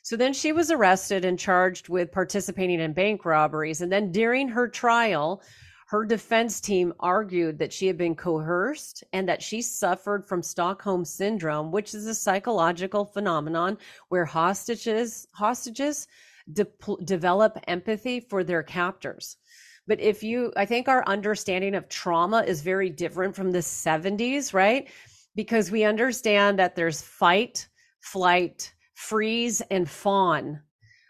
So 0.03 0.17
then 0.17 0.33
she 0.33 0.51
was 0.51 0.69
arrested 0.69 1.23
and 1.23 1.39
charged 1.39 1.87
with 1.89 2.11
participating 2.11 2.79
in 2.79 2.93
bank 2.93 3.25
robberies. 3.25 3.81
And 3.81 3.91
then 3.91 4.11
during 4.11 4.49
her 4.49 4.67
trial, 4.67 5.41
her 5.87 6.05
defense 6.05 6.59
team 6.59 6.93
argued 6.99 7.59
that 7.59 7.71
she 7.71 7.87
had 7.87 7.97
been 7.97 8.15
coerced 8.15 9.03
and 9.13 9.29
that 9.29 9.41
she 9.41 9.61
suffered 9.61 10.27
from 10.27 10.41
Stockholm 10.41 11.05
syndrome, 11.05 11.71
which 11.71 11.93
is 11.93 12.07
a 12.07 12.15
psychological 12.15 13.05
phenomenon 13.05 13.77
where 14.09 14.25
hostages 14.25 15.27
hostages 15.33 16.07
de- 16.51 16.67
develop 17.05 17.57
empathy 17.67 18.19
for 18.19 18.43
their 18.43 18.63
captors. 18.63 19.37
But 19.87 19.99
if 19.99 20.23
you, 20.23 20.53
I 20.55 20.65
think 20.65 20.87
our 20.87 21.03
understanding 21.07 21.75
of 21.75 21.89
trauma 21.89 22.43
is 22.43 22.61
very 22.61 22.89
different 22.89 23.35
from 23.35 23.51
the 23.51 23.59
70s, 23.59 24.53
right? 24.53 24.89
Because 25.35 25.71
we 25.71 25.83
understand 25.83 26.59
that 26.59 26.75
there's 26.75 27.01
fight, 27.01 27.67
flight, 28.01 28.73
freeze, 28.93 29.61
and 29.71 29.89
fawn. 29.89 30.61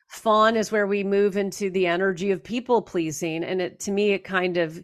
Fawn 0.10 0.56
is 0.56 0.72
where 0.72 0.88
we 0.88 1.04
move 1.04 1.38
into 1.38 1.70
the 1.70 1.88
energy 1.88 2.32
of 2.32 2.44
people 2.44 2.82
pleasing 2.82 3.44
and 3.44 3.62
it 3.62 3.80
to 3.80 3.92
me 3.92 4.12
it 4.12 4.24
kind 4.24 4.58
of 4.58 4.80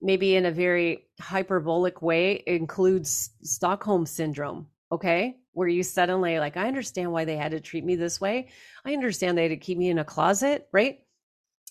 maybe 0.00 0.36
in 0.36 0.46
a 0.46 0.52
very 0.52 1.08
hyperbolic 1.20 2.00
way 2.00 2.42
includes 2.46 3.30
stockholm 3.42 4.06
syndrome 4.06 4.68
okay? 4.92 5.36
Where 5.52 5.68
you 5.68 5.82
suddenly 5.82 6.38
like 6.38 6.56
i 6.56 6.68
understand 6.68 7.10
why 7.10 7.24
they 7.24 7.36
had 7.36 7.50
to 7.50 7.60
treat 7.60 7.84
me 7.84 7.96
this 7.96 8.20
way. 8.20 8.48
I 8.84 8.92
understand 8.92 9.36
they 9.36 9.42
had 9.42 9.48
to 9.48 9.56
keep 9.56 9.78
me 9.78 9.90
in 9.90 9.98
a 9.98 10.04
closet 10.04 10.68
right? 10.72 11.00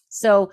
So 0.10 0.52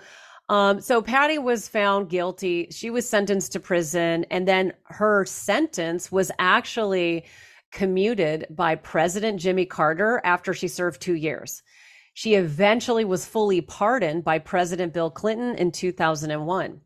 um, 0.49 0.79
so 0.79 1.01
Patty 1.01 1.37
was 1.37 1.67
found 1.67 2.09
guilty. 2.09 2.67
She 2.71 2.89
was 2.89 3.07
sentenced 3.07 3.51
to 3.53 3.59
prison, 3.59 4.25
and 4.29 4.47
then 4.47 4.73
her 4.85 5.25
sentence 5.25 6.11
was 6.11 6.31
actually 6.37 7.25
commuted 7.71 8.45
by 8.49 8.75
President 8.75 9.39
Jimmy 9.39 9.65
Carter 9.65 10.21
after 10.23 10.53
she 10.53 10.67
served 10.67 11.01
two 11.01 11.15
years. 11.15 11.63
She 12.13 12.35
eventually 12.35 13.03
was 13.03 13.25
fully 13.25 13.59
pardoned 13.59 14.23
by 14.23 14.39
President 14.39 14.93
Bill 14.93 15.09
Clinton 15.09 15.55
in 15.55 15.71
2001. 15.71 16.79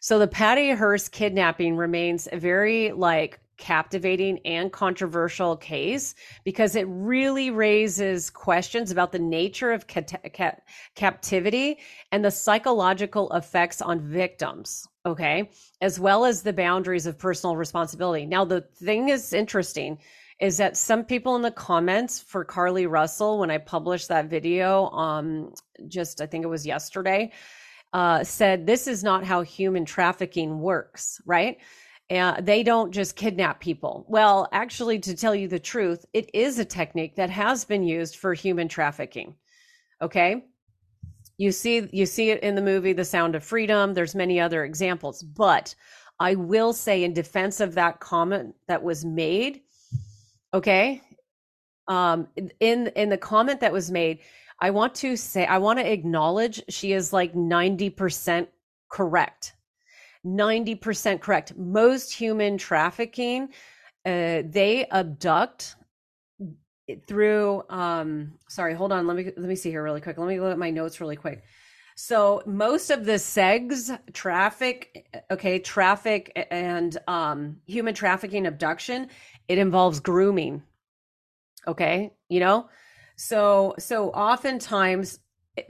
So 0.00 0.18
the 0.18 0.28
Patty 0.28 0.70
Hearst 0.70 1.12
kidnapping 1.12 1.76
remains 1.76 2.28
a 2.30 2.38
very 2.38 2.92
like 2.92 3.40
captivating 3.56 4.38
and 4.44 4.72
controversial 4.72 5.56
case 5.56 6.14
because 6.44 6.76
it 6.76 6.86
really 6.88 7.50
raises 7.50 8.30
questions 8.30 8.90
about 8.90 9.12
the 9.12 9.18
nature 9.18 9.72
of 9.72 9.86
captivity 10.94 11.78
and 12.12 12.24
the 12.24 12.30
psychological 12.30 13.30
effects 13.32 13.80
on 13.80 14.00
victims 14.00 14.86
okay 15.06 15.50
as 15.80 16.00
well 16.00 16.24
as 16.24 16.42
the 16.42 16.52
boundaries 16.52 17.06
of 17.06 17.18
personal 17.18 17.56
responsibility 17.56 18.26
now 18.26 18.44
the 18.44 18.60
thing 18.60 19.08
is 19.08 19.32
interesting 19.32 19.98
is 20.40 20.56
that 20.56 20.76
some 20.76 21.04
people 21.04 21.36
in 21.36 21.42
the 21.42 21.50
comments 21.50 22.20
for 22.20 22.44
Carlee 22.44 22.90
Russell, 22.90 23.38
when 23.38 23.50
I 23.50 23.58
published 23.58 24.08
that 24.08 24.26
video, 24.26 24.88
um, 24.90 25.54
just 25.86 26.20
I 26.20 26.26
think 26.26 26.44
it 26.44 26.48
was 26.48 26.66
yesterday, 26.66 27.32
uh, 27.92 28.24
said 28.24 28.66
this 28.66 28.88
is 28.88 29.04
not 29.04 29.24
how 29.24 29.42
human 29.42 29.84
trafficking 29.84 30.58
works, 30.58 31.20
right? 31.24 31.58
And 32.10 32.46
they 32.46 32.62
don't 32.62 32.92
just 32.92 33.16
kidnap 33.16 33.60
people. 33.60 34.04
Well, 34.08 34.48
actually, 34.52 34.98
to 35.00 35.16
tell 35.16 35.34
you 35.34 35.48
the 35.48 35.58
truth, 35.58 36.04
it 36.12 36.30
is 36.34 36.58
a 36.58 36.64
technique 36.64 37.16
that 37.16 37.30
has 37.30 37.64
been 37.64 37.82
used 37.82 38.16
for 38.16 38.34
human 38.34 38.68
trafficking. 38.68 39.34
Okay. 40.02 40.44
You 41.38 41.50
see, 41.50 41.88
you 41.92 42.06
see 42.06 42.30
it 42.30 42.42
in 42.42 42.54
the 42.54 42.62
movie 42.62 42.92
The 42.92 43.04
Sound 43.04 43.34
of 43.34 43.42
Freedom. 43.42 43.94
There's 43.94 44.14
many 44.14 44.38
other 44.38 44.64
examples, 44.64 45.22
but 45.22 45.74
I 46.20 46.34
will 46.34 46.72
say 46.72 47.02
in 47.02 47.14
defense 47.14 47.60
of 47.60 47.74
that 47.74 48.00
comment 48.00 48.54
that 48.68 48.82
was 48.82 49.04
made, 49.04 49.62
Okay. 50.54 51.02
Um, 51.88 52.28
in 52.60 52.86
in 52.94 53.10
the 53.10 53.18
comment 53.18 53.60
that 53.60 53.72
was 53.72 53.90
made, 53.90 54.20
I 54.60 54.70
want 54.70 54.94
to 54.96 55.16
say, 55.16 55.44
I 55.44 55.58
want 55.58 55.80
to 55.80 55.92
acknowledge 55.92 56.62
she 56.68 56.92
is 56.92 57.12
like 57.12 57.34
90% 57.34 58.46
correct. 58.88 59.53
90% 60.24 61.20
correct. 61.20 61.56
Most 61.56 62.12
human 62.12 62.58
trafficking, 62.58 63.48
uh, 64.06 64.42
they 64.44 64.86
abduct 64.90 65.76
through 67.06 67.62
um 67.70 68.32
sorry 68.48 68.74
hold 68.74 68.92
on 68.92 69.06
let 69.06 69.16
me 69.16 69.24
let 69.24 69.48
me 69.48 69.56
see 69.56 69.70
here 69.70 69.82
really 69.82 70.00
quick. 70.00 70.18
Let 70.18 70.28
me 70.28 70.40
look 70.40 70.52
at 70.52 70.58
my 70.58 70.70
notes 70.70 71.00
really 71.00 71.16
quick. 71.16 71.42
So 71.96 72.42
most 72.44 72.90
of 72.90 73.04
the 73.06 73.12
segs 73.12 73.98
traffic 74.12 75.06
okay 75.30 75.58
traffic 75.58 76.46
and 76.50 76.96
um 77.08 77.56
human 77.66 77.94
trafficking 77.94 78.46
abduction 78.46 79.08
it 79.48 79.58
involves 79.58 80.00
grooming 80.00 80.62
okay 81.66 82.12
you 82.28 82.40
know? 82.40 82.68
So 83.16 83.74
so 83.78 84.10
oftentimes 84.10 85.20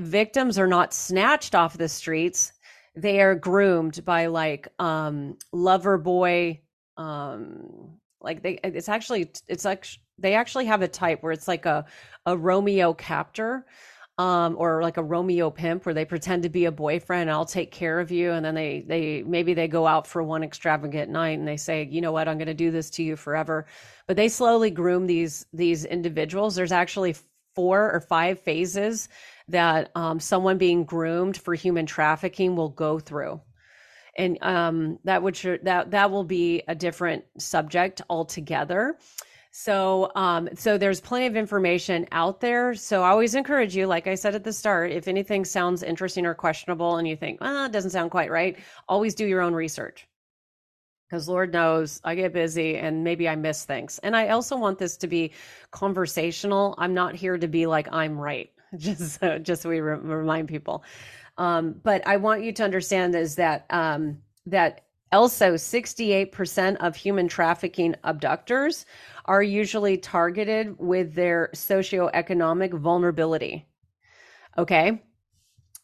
victims 0.01 0.59
are 0.59 0.67
not 0.67 0.93
snatched 0.93 1.55
off 1.55 1.79
the 1.79 1.89
streets 1.89 2.53
they 2.97 3.21
are 3.21 3.35
groomed 3.35 4.05
by 4.05 4.27
like 4.27 4.69
um 4.79 5.37
lover 5.53 5.99
boy 5.99 6.61
um 6.97 7.91
like 8.21 8.43
they 8.43 8.59
it's 8.63 8.89
actually 8.89 9.31
it's 9.49 9.65
like 9.65 9.87
they 10.19 10.35
actually 10.35 10.67
have 10.67 10.83
a 10.83 10.89
type 10.89 11.23
where 11.23 11.33
it's 11.33 11.49
like 11.49 11.67
a 11.67 11.85
a 12.27 12.37
romeo 12.37 12.95
captor 12.95 13.67
um, 14.19 14.55
or 14.59 14.81
like 14.81 14.97
a 14.97 15.03
Romeo 15.03 15.51
pimp 15.51 15.85
where 15.85 15.95
they 15.95 16.05
pretend 16.05 16.45
to 16.45 16.49
be 16.49 16.67
a 16.67 16.73
boyfriend. 16.73 17.31
I'll 17.31 17.45
take 17.45 17.73
care 17.73 17.99
of 17.99 18.11
you, 18.13 18.31
and 18.31 18.45
then 18.45 18.55
they 18.55 18.85
they 18.87 19.23
maybe 19.25 19.55
they 19.55 19.67
go 19.67 19.87
out 19.87 20.07
for 20.07 20.23
one 20.23 20.45
extravagant 20.45 21.11
night 21.11 21.39
and 21.39 21.49
they 21.49 21.57
say, 21.57 21.89
you 21.91 22.01
know 22.01 22.13
what, 22.13 22.29
I'm 22.29 22.39
going 22.39 22.47
to 22.47 22.55
do 22.55 22.71
this 22.71 22.91
to 22.91 23.03
you 23.03 23.17
forever. 23.17 23.67
But 24.07 24.17
they 24.17 24.29
slowly 24.29 24.71
groom 24.71 25.07
these 25.07 25.47
these 25.53 25.85
individuals. 25.85 26.55
There's 26.55 26.73
actually 26.73 27.17
four 27.57 27.91
or 27.93 28.01
five 28.01 28.41
phases 28.41 29.09
that 29.49 29.91
um, 29.95 30.21
someone 30.21 30.59
being 30.59 30.85
groomed 30.85 31.37
for 31.37 31.55
human 31.55 31.87
trafficking 31.87 32.57
will 32.57 32.71
go 32.71 32.99
through 32.99 33.41
and 34.17 34.39
um, 34.43 34.99
that 35.05 35.23
would 35.23 35.35
that 35.65 35.91
that 35.91 36.11
will 36.11 36.25
be 36.25 36.63
a 36.69 36.75
different 36.75 37.25
subject 37.39 38.01
altogether 38.09 38.97
so, 39.57 40.11
um, 40.17 40.49
so 40.57 40.79
there's 40.79 41.01
plenty 41.01 41.27
of 41.27 41.37
information 41.37 42.09
out 42.11 42.41
there. 42.41 42.75
So 42.75 43.05
I 43.05 43.11
always 43.11 43.37
encourage 43.37 43.77
you, 43.77 43.87
like 43.87 44.09
I 44.09 44.17
said 44.17 44.35
at 44.35 44.43
the 44.43 44.53
start, 44.53 44.91
if 44.91 45.07
anything 45.07 45.45
sounds 45.45 45.85
interesting 45.85 46.27
or 46.27 46.35
questionable 46.35 46.97
and 46.97 47.07
you 47.07 47.15
think, 47.15 47.41
well, 47.41 47.67
it 47.67 47.71
doesn't 47.71 47.93
sound 47.93 48.11
quite 48.11 48.33
right, 48.33 48.59
always 48.89 49.15
do 49.15 49.25
your 49.25 49.41
own 49.41 49.55
research. 49.55 50.09
Because 51.09 51.29
Lord 51.29 51.53
knows 51.53 52.01
I 52.03 52.17
get 52.17 52.33
busy 52.33 52.79
and 52.79 53.05
maybe 53.05 53.29
I 53.29 53.37
miss 53.37 53.65
things. 53.65 54.01
And 54.01 54.17
I 54.17 54.31
also 54.31 54.57
want 54.57 54.81
this 54.81 54.97
to 54.97 55.07
be 55.07 55.31
conversational. 55.71 56.75
I'm 56.77 56.93
not 56.93 57.15
here 57.15 57.39
to 57.39 57.47
be 57.47 57.67
like 57.67 57.87
I'm 57.93 58.19
right. 58.19 58.51
Just 58.79 59.21
so, 59.21 59.39
just 59.39 59.63
so 59.63 59.69
we 59.69 59.81
re- 59.81 59.99
remind 59.99 60.49
people. 60.49 60.83
Um, 61.39 61.77
but 61.83 62.07
I 62.07 62.17
want 62.17 62.43
you 62.43 62.53
to 62.53 62.65
understand 62.65 63.15
is 63.15 63.37
that 63.37 63.67
um, 63.71 64.19
that 64.47 64.83
also 65.13 65.55
68% 65.55 66.77
of 66.77 66.97
human 66.97 67.29
trafficking 67.29 67.95
abductors 68.05 68.85
are 69.27 69.43
usually 69.43 69.97
targeted 69.97 70.79
with 70.79 71.15
their 71.15 71.51
socioeconomic 71.55 72.75
vulnerability. 72.75 73.67
Okay. 74.59 75.03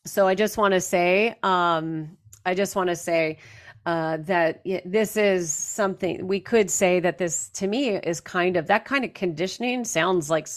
So 0.05 0.27
I 0.27 0.35
just 0.35 0.57
want 0.57 0.73
to 0.75 0.81
say, 0.81 1.37
um, 1.43 2.17
I 2.45 2.55
just 2.55 2.75
want 2.75 2.89
to 2.89 2.97
say 2.97 3.39
uh, 3.87 4.19
that 4.19 4.63
this 4.85 5.17
is 5.17 5.53
something 5.53 6.27
we 6.27 6.41
could 6.41 6.71
say 6.71 7.01
that 7.01 7.19
this 7.19 7.49
to 7.51 7.67
me 7.67 7.91
is 7.97 8.21
kind 8.21 8.57
of 8.57 8.67
that 8.67 8.85
kind 8.85 9.05
of 9.05 9.15
conditioning 9.15 9.85
sounds 9.85 10.29
like 10.29 10.49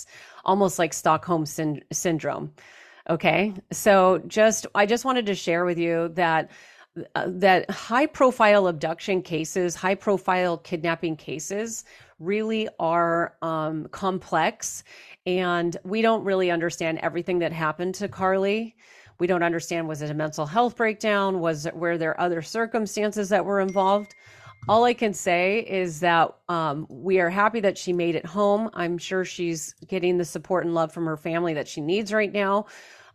almost 0.44 0.80
like 0.80 0.94
Stockholm 0.94 1.46
syn- 1.46 1.84
syndrome. 1.92 2.54
Okay. 3.10 3.54
So 3.72 4.22
just, 4.28 4.66
I 4.76 4.86
just 4.86 5.06
wanted 5.06 5.26
to 5.26 5.36
share 5.36 5.66
with 5.66 5.78
you 5.78 6.10
that 6.14 6.52
uh, 7.16 7.26
that 7.28 7.70
high 7.72 8.06
profile 8.06 8.68
abduction 8.68 9.24
cases, 9.24 9.74
high 9.74 9.96
profile 9.96 10.60
kidnapping 10.60 11.16
cases 11.16 11.86
really 12.20 12.70
are 12.80 13.36
um, 13.42 13.88
complex. 13.88 14.84
And 15.26 15.76
we 15.84 16.04
don't 16.04 16.24
really 16.24 16.52
understand 16.52 17.00
everything 17.00 17.40
that 17.40 17.52
happened 17.52 17.96
to 17.96 18.08
Carlee. 18.08 18.76
We 19.20 19.26
don't 19.26 19.42
understand 19.42 19.88
was 19.88 20.04
it 20.04 20.12
a 20.12 20.14
mental 20.14 20.46
health 20.46 20.76
breakdown? 20.76 21.40
Was 21.40 21.66
it, 21.66 21.76
were 21.76 21.98
there 21.98 22.20
other 22.20 22.42
circumstances 22.42 23.30
that 23.30 23.46
were 23.46 23.60
involved? 23.60 24.14
All 24.70 24.86
I 24.86 24.94
can 24.94 25.14
say 25.14 25.60
is 25.60 26.00
that 26.00 26.34
um, 26.48 26.88
we 26.90 27.20
are 27.20 27.30
happy 27.30 27.60
that 27.60 27.78
she 27.78 27.92
made 27.92 28.16
it 28.16 28.26
home. 28.26 28.70
I'm 28.74 28.98
sure 28.98 29.26
she's 29.26 29.74
getting 29.88 30.18
the 30.18 30.24
support 30.24 30.66
and 30.66 30.74
love 30.74 30.94
from 30.94 31.06
her 31.06 31.18
family 31.18 31.54
that 31.56 31.68
she 31.68 31.82
needs 31.82 32.14
right 32.14 32.32
now, 32.32 32.68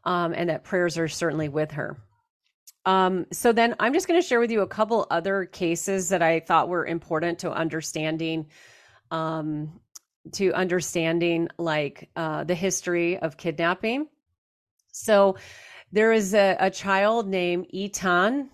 um, 0.04 0.34
and 0.34 0.50
that 0.50 0.62
prayers 0.62 0.98
are 0.98 1.08
certainly 1.08 1.48
with 1.48 1.70
her. 1.70 1.96
Um, 2.84 3.26
so 3.32 3.52
then 3.52 3.74
I'm 3.80 3.94
just 3.94 4.08
going 4.08 4.20
to 4.20 4.26
share 4.26 4.40
with 4.40 4.50
you 4.50 4.60
a 4.60 4.66
couple 4.66 5.06
other 5.10 5.46
cases 5.46 6.10
that 6.10 6.22
I 6.22 6.40
thought 6.40 6.68
were 6.68 6.86
important 6.86 7.38
to 7.40 7.50
understanding, 7.50 8.46
um, 9.10 9.80
to 10.32 10.52
understanding 10.52 11.48
like 11.58 12.10
uh, 12.14 12.44
the 12.44 12.54
history 12.54 13.18
of 13.18 13.38
kidnapping. 13.38 14.06
So 14.92 15.36
there 15.92 16.12
is 16.12 16.34
a, 16.34 16.56
a 16.60 16.70
child 16.70 17.26
named 17.26 17.68
Etan 17.74 18.48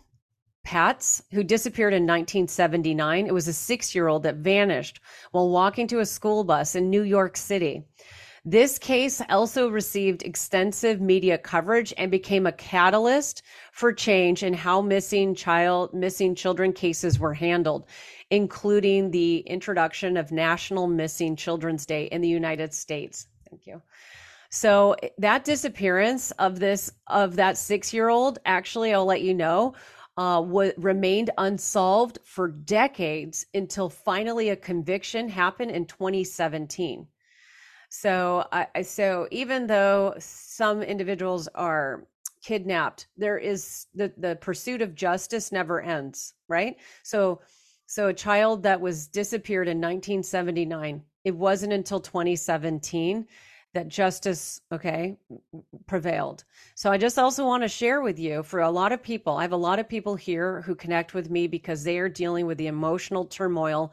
Patz 0.64 1.22
who 1.30 1.44
disappeared 1.44 1.92
in 1.92 2.02
1979. 2.02 3.26
It 3.26 3.34
was 3.34 3.46
a 3.46 3.52
six 3.52 3.94
year 3.94 4.08
old 4.08 4.24
that 4.24 4.36
vanished 4.36 5.00
while 5.30 5.50
walking 5.50 5.86
to 5.88 6.00
a 6.00 6.06
school 6.06 6.42
bus 6.42 6.74
in 6.74 6.90
New 6.90 7.02
York 7.02 7.36
City. 7.36 7.84
This 8.46 8.78
case 8.78 9.22
also 9.30 9.68
received 9.68 10.22
extensive 10.22 11.00
media 11.00 11.38
coverage 11.38 11.94
and 11.96 12.10
became 12.10 12.46
a 12.46 12.52
catalyst 12.52 13.42
for 13.72 13.90
change 13.90 14.42
in 14.42 14.52
how 14.52 14.82
missing 14.82 15.34
child 15.34 15.94
missing 15.94 16.34
children 16.34 16.74
cases 16.74 17.18
were 17.18 17.32
handled, 17.32 17.86
including 18.28 19.10
the 19.10 19.38
introduction 19.38 20.18
of 20.18 20.30
National 20.30 20.86
Missing 20.86 21.36
Children's 21.36 21.86
Day 21.86 22.04
in 22.06 22.20
the 22.20 22.28
United 22.28 22.74
States. 22.74 23.28
Thank 23.48 23.66
you. 23.66 23.80
So 24.50 24.94
that 25.16 25.44
disappearance 25.44 26.30
of 26.32 26.60
this 26.60 26.92
of 27.06 27.36
that 27.36 27.54
6-year-old 27.54 28.40
actually 28.44 28.92
I'll 28.92 29.06
let 29.06 29.22
you 29.22 29.32
know 29.32 29.74
uh, 30.16 30.40
w- 30.40 30.72
remained 30.76 31.30
unsolved 31.38 32.18
for 32.24 32.48
decades 32.48 33.46
until 33.54 33.88
finally 33.88 34.50
a 34.50 34.56
conviction 34.56 35.28
happened 35.28 35.70
in 35.70 35.86
2017. 35.86 37.06
So, 37.88 38.46
I, 38.52 38.82
so 38.82 39.28
even 39.30 39.66
though 39.66 40.14
some 40.18 40.82
individuals 40.82 41.48
are 41.54 42.06
kidnapped, 42.42 43.06
there 43.16 43.38
is 43.38 43.86
the 43.94 44.12
the 44.16 44.36
pursuit 44.36 44.82
of 44.82 44.94
justice 44.94 45.52
never 45.52 45.80
ends, 45.80 46.34
right? 46.48 46.76
So, 47.02 47.40
so 47.86 48.08
a 48.08 48.14
child 48.14 48.62
that 48.64 48.80
was 48.80 49.06
disappeared 49.06 49.68
in 49.68 49.78
1979, 49.78 51.02
it 51.24 51.36
wasn't 51.36 51.72
until 51.72 52.00
2017 52.00 53.26
that 53.74 53.88
justice 53.88 54.60
okay 54.72 55.16
prevailed 55.86 56.44
so 56.74 56.90
i 56.90 56.96
just 56.96 57.18
also 57.18 57.44
want 57.44 57.62
to 57.62 57.68
share 57.68 58.00
with 58.00 58.18
you 58.18 58.42
for 58.42 58.60
a 58.60 58.70
lot 58.70 58.92
of 58.92 59.02
people 59.02 59.36
i 59.36 59.42
have 59.42 59.52
a 59.52 59.56
lot 59.56 59.78
of 59.78 59.88
people 59.88 60.14
here 60.16 60.62
who 60.62 60.74
connect 60.74 61.12
with 61.12 61.28
me 61.30 61.46
because 61.46 61.84
they 61.84 61.98
are 61.98 62.08
dealing 62.08 62.46
with 62.46 62.56
the 62.58 62.68
emotional 62.68 63.24
turmoil 63.24 63.92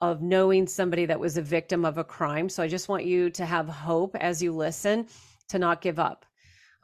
of 0.00 0.22
knowing 0.22 0.66
somebody 0.66 1.06
that 1.06 1.18
was 1.18 1.36
a 1.36 1.42
victim 1.42 1.84
of 1.84 1.98
a 1.98 2.04
crime. 2.04 2.48
So 2.48 2.62
I 2.62 2.68
just 2.68 2.88
want 2.88 3.04
you 3.04 3.30
to 3.30 3.46
have 3.46 3.68
hope 3.68 4.14
as 4.16 4.42
you 4.42 4.52
listen 4.52 5.06
to 5.48 5.58
not 5.58 5.80
give 5.80 5.98
up. 5.98 6.26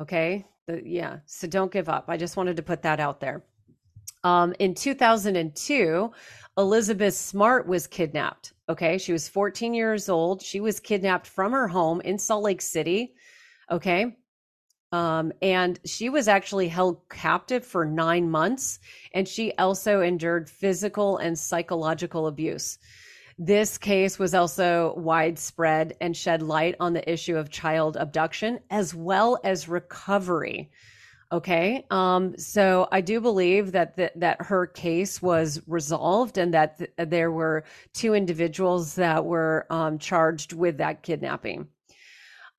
Okay. 0.00 0.46
The, 0.66 0.82
yeah. 0.84 1.18
So 1.26 1.46
don't 1.46 1.72
give 1.72 1.88
up. 1.88 2.06
I 2.08 2.16
just 2.16 2.36
wanted 2.36 2.56
to 2.56 2.62
put 2.62 2.82
that 2.82 3.00
out 3.00 3.20
there. 3.20 3.42
Um, 4.24 4.54
in 4.58 4.74
2002, 4.74 6.12
Elizabeth 6.58 7.14
Smart 7.14 7.66
was 7.66 7.86
kidnapped. 7.86 8.52
Okay. 8.68 8.98
She 8.98 9.12
was 9.12 9.28
14 9.28 9.74
years 9.74 10.08
old. 10.08 10.42
She 10.42 10.60
was 10.60 10.80
kidnapped 10.80 11.26
from 11.26 11.52
her 11.52 11.68
home 11.68 12.00
in 12.02 12.18
Salt 12.18 12.44
Lake 12.44 12.62
City. 12.62 13.14
Okay. 13.70 14.16
Um, 14.92 15.32
and 15.40 15.80
she 15.86 16.10
was 16.10 16.28
actually 16.28 16.68
held 16.68 17.08
captive 17.08 17.64
for 17.64 17.86
nine 17.86 18.30
months. 18.30 18.78
And 19.14 19.26
she 19.26 19.52
also 19.58 20.02
endured 20.02 20.50
physical 20.50 21.16
and 21.16 21.38
psychological 21.38 22.26
abuse. 22.26 22.78
This 23.38 23.78
case 23.78 24.18
was 24.18 24.34
also 24.34 24.94
widespread 24.98 25.96
and 26.00 26.14
shed 26.14 26.42
light 26.42 26.76
on 26.78 26.92
the 26.92 27.10
issue 27.10 27.36
of 27.36 27.50
child 27.50 27.96
abduction 27.96 28.60
as 28.70 28.94
well 28.94 29.40
as 29.42 29.68
recovery. 29.68 30.70
Okay. 31.32 31.86
Um, 31.90 32.36
so 32.36 32.88
I 32.92 33.00
do 33.00 33.18
believe 33.18 33.72
that, 33.72 33.96
that, 33.96 34.20
that 34.20 34.42
her 34.42 34.66
case 34.66 35.22
was 35.22 35.62
resolved 35.66 36.36
and 36.36 36.52
that 36.52 36.76
th- 36.76 36.90
there 36.98 37.30
were 37.30 37.64
two 37.94 38.12
individuals 38.12 38.94
that 38.96 39.24
were 39.24 39.66
um, 39.70 39.98
charged 39.98 40.52
with 40.52 40.76
that 40.76 41.02
kidnapping. 41.02 41.68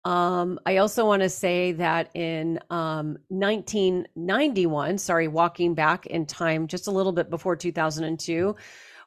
Um, 0.05 0.59
I 0.65 0.78
also 0.78 1.05
want 1.05 1.21
to 1.21 1.30
say 1.30 1.71
that 1.74 2.09
in 2.15 2.59
um, 2.71 3.17
1991, 3.30 4.97
sorry, 4.97 5.28
walking 5.28 5.76
back 5.76 6.07
in 6.07 6.26
time 6.26 6.65
just 6.65 6.88
a 6.88 6.91
little 6.91 7.13
bit 7.13 7.30
before 7.30 7.55
2002, 7.55 8.55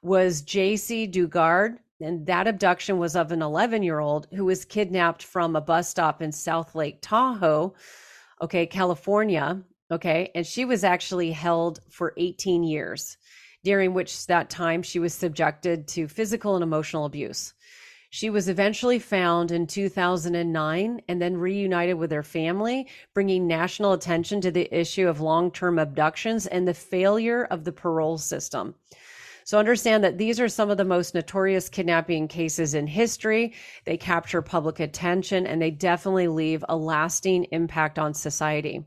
was 0.00 0.42
Jaycee 0.42 1.12
Dugard. 1.12 1.78
And 2.00 2.24
that 2.26 2.46
abduction 2.46 2.98
was 2.98 3.16
of 3.16 3.32
an 3.32 3.42
11 3.42 3.82
year 3.82 3.98
old 3.98 4.28
who 4.32 4.44
was 4.44 4.64
kidnapped 4.64 5.24
from 5.24 5.56
a 5.56 5.60
bus 5.60 5.88
stop 5.88 6.22
in 6.22 6.30
South 6.30 6.74
Lake 6.74 6.98
Tahoe, 7.00 7.74
okay, 8.40 8.66
California. 8.66 9.62
Okay. 9.90 10.30
And 10.34 10.46
she 10.46 10.64
was 10.64 10.82
actually 10.82 11.30
held 11.32 11.80
for 11.88 12.12
18 12.16 12.64
years, 12.64 13.16
during 13.62 13.94
which 13.94 14.26
that 14.26 14.50
time 14.50 14.82
she 14.82 14.98
was 14.98 15.14
subjected 15.14 15.86
to 15.88 16.08
physical 16.08 16.54
and 16.54 16.62
emotional 16.62 17.04
abuse. 17.04 17.54
She 18.10 18.30
was 18.30 18.48
eventually 18.48 18.98
found 18.98 19.50
in 19.50 19.66
2009 19.66 21.02
and 21.08 21.22
then 21.22 21.36
reunited 21.36 21.98
with 21.98 22.10
her 22.12 22.22
family, 22.22 22.88
bringing 23.14 23.46
national 23.46 23.92
attention 23.92 24.40
to 24.40 24.50
the 24.50 24.72
issue 24.74 25.08
of 25.08 25.20
long 25.20 25.50
term 25.50 25.78
abductions 25.78 26.46
and 26.46 26.66
the 26.66 26.74
failure 26.74 27.44
of 27.44 27.64
the 27.64 27.72
parole 27.72 28.18
system. 28.18 28.74
So 29.46 29.60
understand 29.60 30.02
that 30.02 30.18
these 30.18 30.40
are 30.40 30.48
some 30.48 30.70
of 30.70 30.76
the 30.76 30.84
most 30.84 31.14
notorious 31.14 31.68
kidnapping 31.68 32.26
cases 32.26 32.74
in 32.74 32.88
history. 32.88 33.54
They 33.84 33.96
capture 33.96 34.42
public 34.42 34.80
attention 34.80 35.46
and 35.46 35.62
they 35.62 35.70
definitely 35.70 36.26
leave 36.26 36.64
a 36.68 36.76
lasting 36.76 37.44
impact 37.52 37.96
on 37.96 38.12
society. 38.12 38.84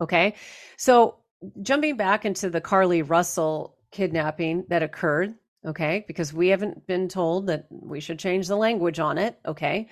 Okay. 0.00 0.34
So 0.76 1.18
jumping 1.62 1.96
back 1.96 2.24
into 2.24 2.50
the 2.50 2.60
Carlee 2.60 3.08
Russell 3.08 3.76
kidnapping 3.92 4.64
that 4.68 4.82
occurred, 4.82 5.36
okay, 5.64 6.04
because 6.08 6.32
we 6.32 6.48
haven't 6.48 6.88
been 6.88 7.06
told 7.06 7.46
that 7.46 7.66
we 7.70 8.00
should 8.00 8.18
change 8.18 8.48
the 8.48 8.56
language 8.56 8.98
on 8.98 9.16
it, 9.16 9.38
okay. 9.46 9.88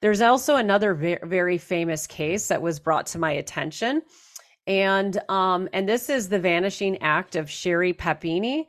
There's 0.00 0.22
also 0.22 0.56
another 0.56 0.94
very, 0.94 1.58
famous 1.58 2.06
case 2.06 2.48
that 2.48 2.62
was 2.62 2.80
brought 2.80 3.04
to 3.08 3.18
my 3.18 3.32
attention. 3.32 4.00
And 4.66 5.20
um, 5.28 5.68
and 5.74 5.86
this 5.86 6.08
is 6.08 6.30
the 6.30 6.38
vanishing 6.38 7.02
act 7.02 7.36
of 7.36 7.50
Sherri 7.50 7.92
Papini. 7.92 8.66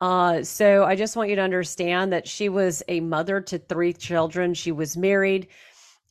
Uh, 0.00 0.42
so 0.42 0.84
I 0.84 0.96
just 0.96 1.16
want 1.16 1.28
you 1.28 1.36
to 1.36 1.42
understand 1.42 2.12
that 2.12 2.26
she 2.26 2.48
was 2.48 2.82
a 2.88 3.00
mother 3.00 3.40
to 3.42 3.58
three 3.58 3.92
children. 3.92 4.54
She 4.54 4.72
was 4.72 4.96
married, 4.96 5.48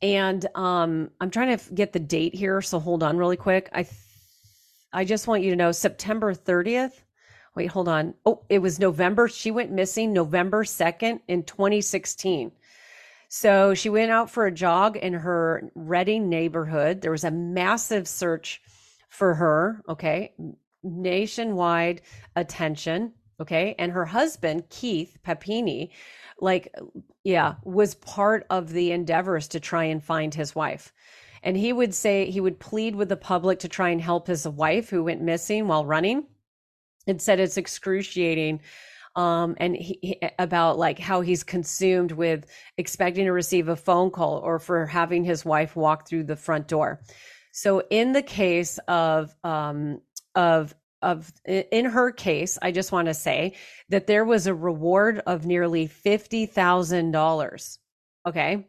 and 0.01 0.45
um, 0.55 1.09
I'm 1.19 1.31
trying 1.31 1.57
to 1.57 1.73
get 1.73 1.93
the 1.93 1.99
date 1.99 2.35
here. 2.35 2.61
So 2.61 2.79
hold 2.79 3.01
on, 3.01 3.17
really 3.17 3.37
quick. 3.37 3.69
I 3.73 3.87
I 4.91 5.05
just 5.05 5.27
want 5.27 5.43
you 5.43 5.51
to 5.51 5.55
know 5.55 5.71
September 5.71 6.33
30th. 6.33 7.03
Wait, 7.55 7.67
hold 7.67 7.87
on. 7.87 8.13
Oh, 8.25 8.43
it 8.49 8.59
was 8.59 8.79
November. 8.79 9.27
She 9.27 9.51
went 9.51 9.71
missing 9.71 10.13
November 10.13 10.63
2nd 10.63 11.19
in 11.27 11.43
2016. 11.43 12.51
So 13.27 13.75
she 13.75 13.89
went 13.89 14.09
out 14.09 14.31
for 14.31 14.47
a 14.47 14.51
jog 14.51 14.97
in 14.97 15.13
her 15.13 15.71
Redding 15.75 16.29
neighborhood. 16.29 17.01
There 17.01 17.11
was 17.11 17.23
a 17.23 17.31
massive 17.31 18.07
search 18.07 18.61
for 19.09 19.35
her. 19.35 19.83
Okay, 19.87 20.33
nationwide 20.81 22.01
attention. 22.35 23.13
Okay. 23.39 23.75
And 23.79 23.91
her 23.91 24.05
husband, 24.05 24.69
Keith 24.69 25.17
Papini, 25.23 25.91
like, 26.41 26.73
yeah, 27.23 27.55
was 27.63 27.95
part 27.95 28.45
of 28.49 28.71
the 28.71 28.91
endeavors 28.91 29.47
to 29.49 29.59
try 29.59 29.85
and 29.85 30.03
find 30.03 30.33
his 30.33 30.55
wife. 30.55 30.93
And 31.43 31.55
he 31.55 31.71
would 31.71 31.93
say, 31.93 32.29
he 32.29 32.41
would 32.41 32.59
plead 32.59 32.95
with 32.95 33.09
the 33.09 33.17
public 33.17 33.59
to 33.59 33.69
try 33.69 33.89
and 33.89 34.01
help 34.01 34.27
his 34.27 34.47
wife 34.47 34.89
who 34.89 35.03
went 35.03 35.21
missing 35.21 35.67
while 35.67 35.85
running 35.85 36.25
and 37.07 37.21
said 37.21 37.39
it's 37.39 37.57
excruciating. 37.57 38.61
Um, 39.15 39.55
and 39.57 39.75
he, 39.75 39.99
he, 40.01 40.21
about 40.37 40.77
like 40.77 40.99
how 40.99 41.21
he's 41.21 41.43
consumed 41.43 42.11
with 42.11 42.45
expecting 42.77 43.25
to 43.25 43.31
receive 43.31 43.67
a 43.67 43.75
phone 43.75 44.11
call 44.11 44.39
or 44.39 44.59
for 44.59 44.85
having 44.85 45.23
his 45.23 45.43
wife 45.43 45.75
walk 45.75 46.07
through 46.07 46.25
the 46.25 46.35
front 46.35 46.67
door. 46.67 47.01
So 47.51 47.83
in 47.89 48.11
the 48.11 48.21
case 48.21 48.77
of 48.87 49.33
um, 49.43 50.01
of 50.35 50.75
of 51.01 51.31
in 51.45 51.85
her 51.85 52.11
case, 52.11 52.57
I 52.61 52.71
just 52.71 52.91
want 52.91 53.07
to 53.07 53.13
say 53.13 53.55
that 53.89 54.07
there 54.07 54.25
was 54.25 54.47
a 54.47 54.53
reward 54.53 55.21
of 55.25 55.45
nearly 55.45 55.87
$50,000. 55.87 57.77
Okay. 58.27 58.67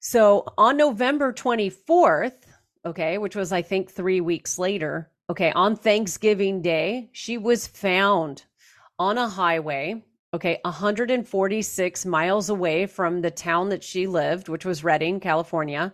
So 0.00 0.44
on 0.58 0.76
November 0.76 1.32
24th, 1.32 2.46
okay, 2.84 3.18
which 3.18 3.36
was 3.36 3.52
I 3.52 3.62
think 3.62 3.90
3 3.90 4.20
weeks 4.20 4.58
later, 4.58 5.10
okay, 5.30 5.52
on 5.52 5.76
Thanksgiving 5.76 6.60
Day, 6.62 7.08
she 7.12 7.38
was 7.38 7.66
found 7.66 8.44
on 8.98 9.16
a 9.18 9.28
highway, 9.28 10.04
okay, 10.34 10.58
146 10.64 12.06
miles 12.06 12.50
away 12.50 12.86
from 12.86 13.22
the 13.22 13.30
town 13.30 13.70
that 13.70 13.82
she 13.82 14.06
lived, 14.06 14.48
which 14.48 14.64
was 14.64 14.84
Redding, 14.84 15.20
California. 15.20 15.92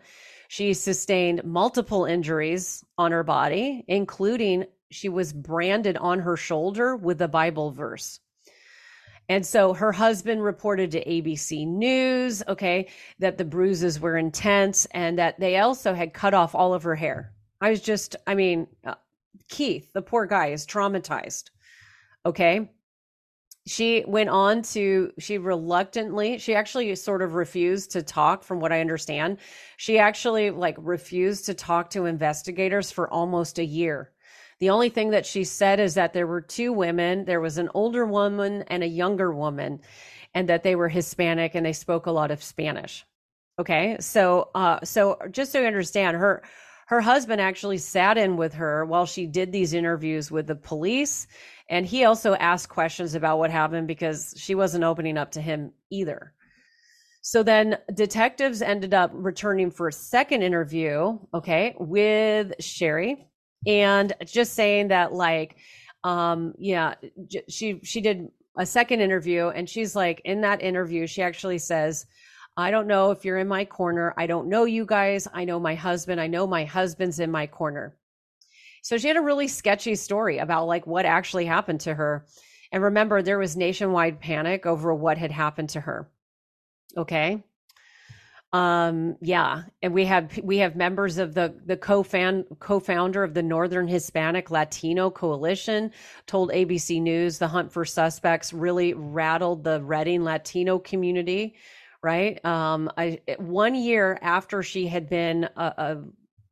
She 0.48 0.74
sustained 0.74 1.44
multiple 1.44 2.04
injuries 2.06 2.84
on 2.98 3.12
her 3.12 3.22
body, 3.22 3.84
including 3.86 4.66
she 4.90 5.08
was 5.08 5.32
branded 5.32 5.96
on 5.96 6.20
her 6.20 6.36
shoulder 6.36 6.96
with 6.96 7.22
a 7.22 7.28
Bible 7.28 7.70
verse. 7.70 8.20
And 9.28 9.46
so 9.46 9.72
her 9.74 9.92
husband 9.92 10.42
reported 10.42 10.90
to 10.90 11.04
ABC 11.04 11.64
News, 11.64 12.42
okay, 12.48 12.88
that 13.20 13.38
the 13.38 13.44
bruises 13.44 14.00
were 14.00 14.16
intense 14.16 14.86
and 14.86 15.18
that 15.20 15.38
they 15.38 15.58
also 15.58 15.94
had 15.94 16.12
cut 16.12 16.34
off 16.34 16.54
all 16.54 16.74
of 16.74 16.82
her 16.82 16.96
hair. 16.96 17.32
I 17.60 17.70
was 17.70 17.80
just, 17.80 18.16
I 18.26 18.34
mean, 18.34 18.66
uh, 18.84 18.96
Keith, 19.48 19.92
the 19.92 20.02
poor 20.02 20.26
guy, 20.26 20.48
is 20.48 20.66
traumatized. 20.66 21.50
Okay. 22.26 22.72
She 23.68 24.04
went 24.04 24.30
on 24.30 24.62
to, 24.62 25.12
she 25.20 25.38
reluctantly, 25.38 26.38
she 26.38 26.56
actually 26.56 26.92
sort 26.96 27.22
of 27.22 27.34
refused 27.34 27.92
to 27.92 28.02
talk, 28.02 28.42
from 28.42 28.58
what 28.58 28.72
I 28.72 28.80
understand. 28.80 29.38
She 29.76 29.98
actually 29.98 30.50
like 30.50 30.76
refused 30.78 31.46
to 31.46 31.54
talk 31.54 31.90
to 31.90 32.06
investigators 32.06 32.90
for 32.90 33.08
almost 33.08 33.60
a 33.60 33.64
year 33.64 34.10
the 34.60 34.70
only 34.70 34.90
thing 34.90 35.10
that 35.10 35.26
she 35.26 35.44
said 35.44 35.80
is 35.80 35.94
that 35.94 36.12
there 36.12 36.26
were 36.26 36.42
two 36.42 36.72
women. 36.72 37.24
There 37.24 37.40
was 37.40 37.56
an 37.56 37.70
older 37.74 38.04
woman 38.04 38.62
and 38.68 38.82
a 38.82 38.88
younger 38.88 39.32
woman, 39.32 39.80
and 40.34 40.48
that 40.48 40.62
they 40.62 40.76
were 40.76 40.88
Hispanic 40.88 41.54
and 41.54 41.64
they 41.64 41.72
spoke 41.72 42.06
a 42.06 42.12
lot 42.12 42.30
of 42.30 42.42
Spanish. 42.42 43.06
Okay, 43.58 43.96
so 44.00 44.50
uh, 44.54 44.78
so 44.84 45.18
just 45.30 45.50
so 45.52 45.60
you 45.60 45.66
understand, 45.66 46.16
her 46.16 46.42
her 46.88 47.00
husband 47.00 47.40
actually 47.40 47.78
sat 47.78 48.18
in 48.18 48.36
with 48.36 48.52
her 48.54 48.84
while 48.84 49.06
she 49.06 49.26
did 49.26 49.50
these 49.50 49.72
interviews 49.72 50.30
with 50.30 50.46
the 50.46 50.56
police, 50.56 51.26
and 51.70 51.86
he 51.86 52.04
also 52.04 52.34
asked 52.34 52.68
questions 52.68 53.14
about 53.14 53.38
what 53.38 53.50
happened 53.50 53.86
because 53.86 54.34
she 54.36 54.54
wasn't 54.54 54.84
opening 54.84 55.16
up 55.16 55.30
to 55.32 55.40
him 55.40 55.72
either. 55.90 56.34
So 57.22 57.42
then 57.42 57.78
detectives 57.94 58.60
ended 58.60 58.92
up 58.92 59.10
returning 59.14 59.70
for 59.70 59.88
a 59.88 59.92
second 59.92 60.42
interview, 60.42 61.18
okay, 61.34 61.76
with 61.78 62.54
Sherri 62.60 63.29
and 63.66 64.12
just 64.24 64.54
saying 64.54 64.88
that 64.88 65.12
like 65.12 65.56
um 66.04 66.54
yeah 66.58 66.94
she 67.48 67.80
she 67.82 68.00
did 68.00 68.28
a 68.56 68.64
second 68.64 69.00
interview 69.00 69.48
and 69.48 69.68
she's 69.68 69.94
like 69.94 70.20
in 70.24 70.40
that 70.40 70.62
interview 70.62 71.06
she 71.06 71.22
actually 71.22 71.58
says 71.58 72.06
I 72.56 72.70
don't 72.70 72.88
know 72.88 73.10
if 73.10 73.24
you're 73.24 73.38
in 73.38 73.48
my 73.48 73.64
corner. 73.64 74.12
I 74.18 74.26
don't 74.26 74.48
know 74.48 74.64
you 74.64 74.84
guys. 74.84 75.26
I 75.32 75.44
know 75.44 75.60
my 75.60 75.76
husband. 75.76 76.20
I 76.20 76.26
know 76.26 76.46
my 76.46 76.64
husband's 76.64 77.20
in 77.20 77.30
my 77.30 77.46
corner. 77.46 77.96
So 78.82 78.98
she 78.98 79.08
had 79.08 79.16
a 79.16 79.22
really 79.22 79.48
sketchy 79.48 79.94
story 79.94 80.38
about 80.38 80.66
like 80.66 80.86
what 80.86 81.06
actually 81.06 81.46
happened 81.46 81.80
to 81.82 81.94
her. 81.94 82.26
And 82.72 82.82
remember, 82.82 83.22
there 83.22 83.38
was 83.38 83.56
nationwide 83.56 84.20
panic 84.20 84.66
over 84.66 84.92
what 84.92 85.16
had 85.16 85.30
happened 85.30 85.70
to 85.70 85.80
her. 85.80 86.10
Okay 86.96 87.44
um 88.52 89.16
yeah. 89.20 89.62
And 89.80 89.94
we 89.94 90.04
have 90.06 90.36
we 90.42 90.58
have 90.58 90.74
members 90.74 91.18
of 91.18 91.34
the 91.34 91.54
the 91.66 91.76
co-fan 91.76 92.44
co-founder 92.58 93.22
of 93.22 93.32
the 93.34 93.42
northern 93.44 93.86
hispanic 93.86 94.50
latino 94.50 95.08
coalition 95.08 95.92
told 96.26 96.50
abc 96.50 97.00
news 97.00 97.38
the 97.38 97.46
hunt 97.46 97.72
for 97.72 97.84
suspects 97.84 98.52
really 98.52 98.92
rattled 98.94 99.62
the 99.62 99.80
redding 99.82 100.24
latino 100.24 100.78
community 100.80 101.54
right? 102.02 102.44
Um 102.44 102.90
I, 102.96 103.20
one 103.38 103.74
year 103.74 104.18
after 104.22 104.62
she 104.62 104.88
had 104.88 105.08
been 105.08 105.44
a 105.56 105.98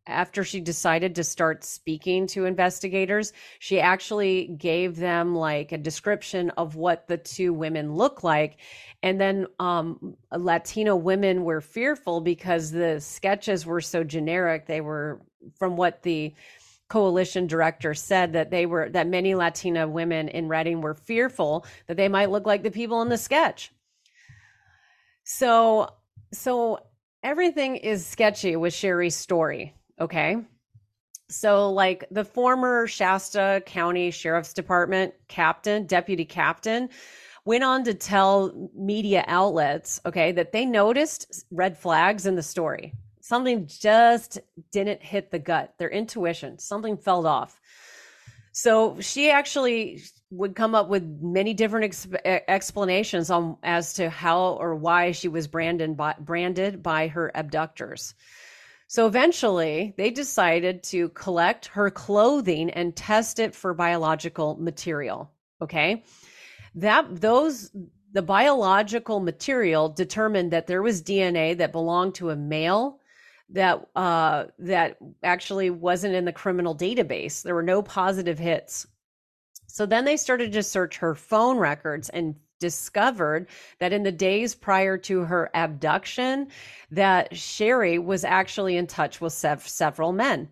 after 0.09 0.43
she 0.43 0.61
decided 0.61 1.15
to 1.15 1.25
start 1.25 1.63
speaking 1.63 2.27
to 2.29 2.47
investigators, 2.47 3.33
she 3.59 3.79
actually 3.81 4.49
gave 4.59 4.97
them 4.97 5.35
like 5.37 5.71
a 5.71 5.79
description 5.79 6.51
of 6.51 6.75
what 6.75 7.07
the 7.07 7.19
two 7.19 7.53
women 7.53 7.95
look 7.95 8.25
like. 8.25 8.57
And 9.03 9.21
then 9.21 9.47
um, 9.61 10.17
Latino 10.35 10.97
women 10.97 11.45
were 11.45 11.61
fearful 11.61 12.21
because 12.21 12.71
the 12.71 13.01
sketches 13.01 13.67
were 13.67 13.81
so 13.81 14.03
generic. 14.03 14.67
They 14.67 14.81
were 14.81 15.21
from 15.57 15.77
what 15.77 16.03
the 16.03 16.35
coalition 16.89 17.47
director 17.47 17.93
said 17.93 18.33
that 18.33 18.51
they 18.51 18.65
were 18.65 18.89
that 18.89 19.07
many 19.07 19.35
Latina 19.35 19.87
women 19.87 20.29
in 20.29 20.49
Redding 20.49 20.81
were 20.81 20.95
fearful 20.95 21.67
that 21.87 21.99
they 21.99 22.09
might 22.09 22.31
look 22.31 22.47
like 22.47 22.63
the 22.63 22.71
people 22.71 23.03
in 23.03 23.11
the 23.11 23.19
sketch. 23.19 23.71
So 25.25 25.91
so 26.33 26.81
everything 27.23 27.77
is 27.77 28.07
sketchy 28.07 28.57
with 28.57 28.73
Sherri's 28.73 29.17
story 29.17 29.75
Okay. 30.01 30.37
So, 31.31 31.71
like 31.71 32.05
the 32.11 32.25
former 32.25 32.87
Shasta 32.87 33.63
County 33.67 34.11
Sheriff's 34.11 34.55
Department 34.55 35.13
captain, 35.29 35.87
deputy 35.87 36.25
captain, 36.25 36.89
went 37.45 37.65
on 37.65 37.85
to 37.85 37.95
tell 37.95 38.71
media 38.75 39.25
outlets, 39.27 40.01
okay, 40.07 40.33
that 40.33 40.53
they 40.53 40.65
noticed 40.65 41.45
red 41.51 41.77
flags 41.77 42.27
in 42.27 42.35
the 42.35 42.43
story. 42.43 42.95
Something 43.21 43.67
just 43.67 44.39
didn't 44.71 45.03
hit 45.03 45.31
the 45.31 45.39
gut, 45.39 45.75
their 45.79 45.91
intuition, 45.91 46.59
something 46.59 46.97
fell 46.97 47.27
off. 47.27 47.61
So 48.53 48.99
she 49.01 49.31
actually 49.31 50.03
would 50.31 50.57
come 50.57 50.75
up 50.75 50.89
with 50.89 51.05
many 51.23 51.55
different 51.55 51.85
ex- 51.85 52.09
explanations 52.49 53.31
on 53.31 53.57
as 53.63 53.95
to 53.95 54.11
how 54.11 54.59
or 54.61 54.75
why 54.75 55.13
she 55.13 55.29
was 55.29 55.47
branded 55.47 55.97
by, 55.97 56.15
branded 56.19 56.83
by 56.83 57.09
her 57.09 57.31
abductors. 57.35 58.15
So 58.89 59.07
eventually, 59.07 59.95
they 59.99 60.11
decided 60.11 60.83
to 60.85 61.11
collect 61.11 61.67
her 61.67 61.91
clothing 61.91 62.71
and 62.71 62.97
test 62.97 63.39
it 63.39 63.55
for 63.55 63.75
biological 63.75 64.57
material. 64.59 65.31
Okay. 65.61 66.05
That 66.75 67.21
those 67.21 67.71
the 68.13 68.23
biological 68.23 69.21
material 69.21 69.91
determined 69.91 70.51
that 70.53 70.67
there 70.67 70.83
was 70.83 71.03
DNA 71.03 71.57
that 71.59 71.71
belonged 71.71 72.15
to 72.15 72.31
a 72.31 72.37
male 72.37 72.99
that 73.51 73.87
uh, 73.95 74.47
that 74.59 74.97
actually 75.23 75.69
wasn't 75.69 76.15
in 76.15 76.25
the 76.25 76.33
criminal 76.33 76.75
database. 76.75 77.43
There 77.43 77.55
were 77.55 77.63
no 77.63 77.83
positive 77.83 78.39
hits. 78.39 78.87
So 79.67 79.85
then 79.85 80.07
they 80.07 80.17
started 80.17 80.51
to 80.53 80.63
search 80.63 80.97
her 80.97 81.15
phone 81.15 81.59
records 81.59 82.09
and 82.09 82.37
discovered 82.59 83.49
that 83.79 83.93
in 83.93 84.03
the 84.03 84.13
days 84.13 84.55
prior 84.55 84.99
to 84.99 85.21
her 85.21 85.51
abduction 85.55 86.49
that 86.91 87.37
Sherri 87.37 87.99
was 87.99 88.25
actually 88.25 88.77
in 88.77 88.87
touch 88.87 89.21
with 89.21 89.33
sev- 89.33 89.67
several 89.67 90.13
men. 90.13 90.49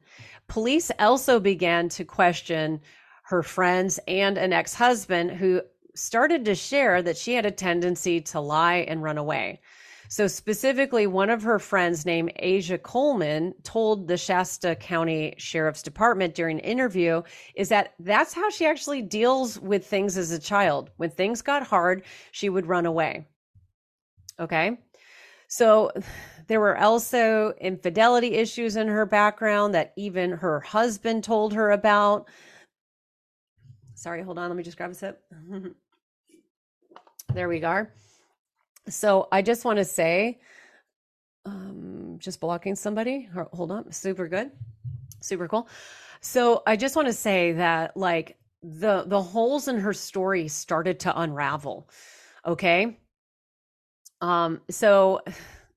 Police 0.49 0.91
also 0.99 1.41
began 1.41 1.89
to 1.91 2.05
question 2.05 2.81
her 3.25 3.43
friends 3.43 3.99
and 4.07 4.39
an 4.39 4.53
ex-husband 4.53 5.33
who 5.33 5.63
started 5.95 6.45
to 6.45 6.55
share 6.55 7.03
that 7.03 7.17
she 7.17 7.35
had 7.35 7.47
a 7.47 7.51
tendency 7.51 8.21
to 8.21 8.41
lie 8.41 8.85
and 8.89 9.03
run 9.03 9.19
away. 9.19 9.61
So, 10.09 10.27
specifically, 10.27 11.07
one 11.07 11.31
of 11.31 11.43
her 11.43 11.59
friends 11.59 12.07
named 12.07 12.33
Asia 12.37 12.79
Coleman 12.79 13.55
told 13.65 14.07
the 14.07 14.17
Shasta 14.17 14.77
County 14.77 15.35
Sheriff's 15.39 15.83
Department 15.83 16.35
during 16.35 16.59
an 16.59 16.65
interview 16.65 17.23
is 17.55 17.69
that 17.71 17.95
that's 17.99 18.33
how 18.33 18.49
she 18.51 18.67
actually 18.67 19.03
deals 19.03 19.59
with 19.61 19.87
things 19.87 20.17
as 20.17 20.31
a 20.31 20.39
child. 20.39 20.91
When 20.97 21.11
things 21.11 21.43
got 21.43 21.67
hard, 21.67 22.05
she 22.31 22.49
would 22.49 22.67
run 22.67 22.87
away. 22.87 23.27
Okay. 24.39 24.79
So, 25.49 25.91
there 26.47 26.61
were 26.61 26.79
also 26.79 27.53
infidelity 27.61 28.35
issues 28.35 28.77
in 28.77 28.87
her 28.87 29.07
background 29.07 29.75
that 29.75 29.93
even 29.97 30.31
her 30.31 30.61
husband 30.61 31.25
told 31.25 31.53
her 31.55 31.73
about. 31.73 32.29
Sorry, 33.95 34.23
hold 34.23 34.39
on. 34.39 34.49
Let 34.49 34.57
me 34.57 34.63
just 34.63 34.77
grab 34.77 34.91
a 34.91 34.95
sip. 34.95 35.21
there 37.35 37.49
we 37.49 37.59
go. 37.59 37.87
So 38.89 39.29
I 39.33 39.43
just 39.43 39.65
want 39.65 39.79
to 39.79 39.85
say, 39.85 40.41
um, 41.45 42.17
just 42.19 42.41
blocking 42.41 42.75
somebody. 42.75 43.29
Hold 43.53 43.71
on, 43.71 43.93
super 43.93 44.29
good, 44.29 44.51
super 45.21 45.49
cool. 45.49 45.69
So 46.21 46.63
I 46.67 46.77
just 46.77 46.97
want 46.97 47.09
to 47.09 47.15
say 47.15 47.53
that 47.53 47.97
like 47.97 48.37
the 48.63 49.05
the 49.07 49.21
holes 49.23 49.69
in 49.69 49.79
her 49.79 49.93
story 49.93 50.49
started 50.49 51.01
to 51.01 51.21
unravel. 51.21 51.89
Okay. 52.45 52.99
Um. 54.21 54.61
So 54.71 55.21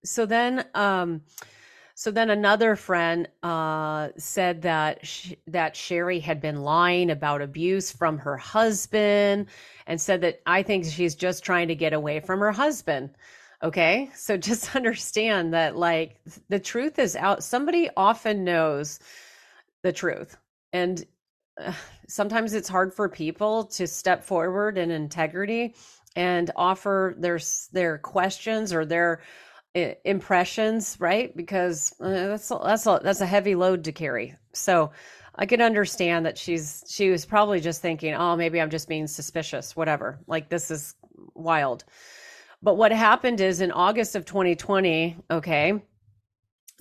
so 0.04 0.26
then 0.26 0.66
um. 0.76 1.22
So 2.00 2.12
then 2.12 2.30
another 2.30 2.78
friend 2.78 3.28
uh, 3.44 4.08
said 4.16 4.62
that 4.62 5.06
sh- 5.06 5.34
that 5.48 5.76
Sherri 5.76 6.22
had 6.22 6.40
been 6.40 6.62
lying 6.62 7.12
about 7.12 7.42
abuse 7.42 7.92
from 7.92 8.18
her 8.20 8.38
husband, 8.38 9.48
and 9.86 10.00
said 10.00 10.22
that 10.22 10.40
I 10.46 10.64
think 10.64 10.86
she's 10.86 11.14
just 11.14 11.44
trying 11.44 11.68
to 11.68 11.76
get 11.76 11.92
away 11.92 12.22
from 12.22 12.40
her 12.40 12.54
husband. 12.54 13.10
Okay, 13.62 14.10
so 14.16 14.38
just 14.50 14.78
understand 14.78 15.54
that 15.54 15.76
like 15.76 16.22
the 16.48 16.58
truth 16.58 17.00
is 17.00 17.18
out. 17.18 17.44
Somebody 17.44 17.90
often 17.98 18.46
knows 18.46 19.02
the 19.82 19.92
truth, 19.92 20.38
and 20.72 21.06
uh, 21.62 21.74
sometimes 22.08 22.54
it's 22.54 22.70
hard 22.70 22.94
for 22.94 23.10
people 23.10 23.66
to 23.66 23.86
step 23.86 24.24
forward 24.24 24.78
in 24.78 24.90
integrity 24.90 25.76
and 26.16 26.50
offer 26.56 27.14
their 27.18 27.42
their 27.74 27.98
questions 27.98 28.72
or 28.72 28.86
their 28.86 29.20
impressions, 29.76 30.98
right? 31.00 31.36
Because 31.36 31.94
uh, 32.00 32.10
that's 32.10 32.52
a, 32.52 32.60
that's 32.64 32.88
a, 32.88 33.00
that's 33.04 33.22
a 33.22 33.26
heavy 33.26 33.56
load 33.56 33.84
to 33.86 33.92
carry. 33.92 34.36
So 34.54 34.92
I 35.36 35.46
can 35.46 35.62
understand 35.62 36.26
that 36.26 36.38
she's 36.38 36.84
she 36.88 37.10
was 37.10 37.26
probably 37.26 37.60
just 37.60 37.82
thinking, 37.82 38.14
"Oh, 38.14 38.36
maybe 38.36 38.60
I'm 38.60 38.70
just 38.70 38.90
being 38.90 39.08
suspicious, 39.08 39.76
whatever." 39.76 40.20
Like 40.28 40.50
this 40.50 40.72
is 40.72 40.96
wild. 41.34 41.86
But 42.62 42.76
what 42.76 42.92
happened 42.92 43.40
is 43.40 43.62
in 43.62 43.72
August 43.72 44.16
of 44.16 44.26
2020, 44.26 45.18
okay, 45.32 45.82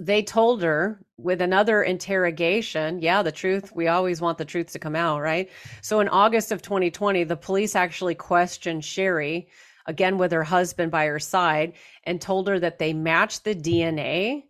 they 0.01 0.23
told 0.23 0.63
her 0.63 1.05
with 1.17 1.41
another 1.41 1.83
interrogation, 1.83 3.01
yeah, 3.01 3.23
the 3.23 3.33
truth, 3.33 3.73
we 3.75 3.89
always 3.89 4.21
want 4.21 4.39
the 4.39 4.45
truth 4.45 4.73
to 4.73 4.79
come 4.79 4.97
out, 4.97 5.21
right? 5.21 5.51
So 5.83 6.01
in 6.01 6.09
August 6.09 6.53
of 6.53 6.63
2020, 6.63 7.25
the 7.25 7.37
police 7.37 7.77
actually 7.77 8.15
questioned 8.15 8.85
Sherri 8.85 9.49
again 9.89 10.19
with 10.19 10.31
her 10.31 10.45
husband 10.45 10.93
by 10.93 11.07
her 11.07 11.19
side 11.19 11.73
and 12.05 12.21
told 12.21 12.47
her 12.47 12.61
that 12.61 12.79
they 12.79 12.93
matched 12.93 13.43
the 13.43 13.55
DNA 13.55 14.45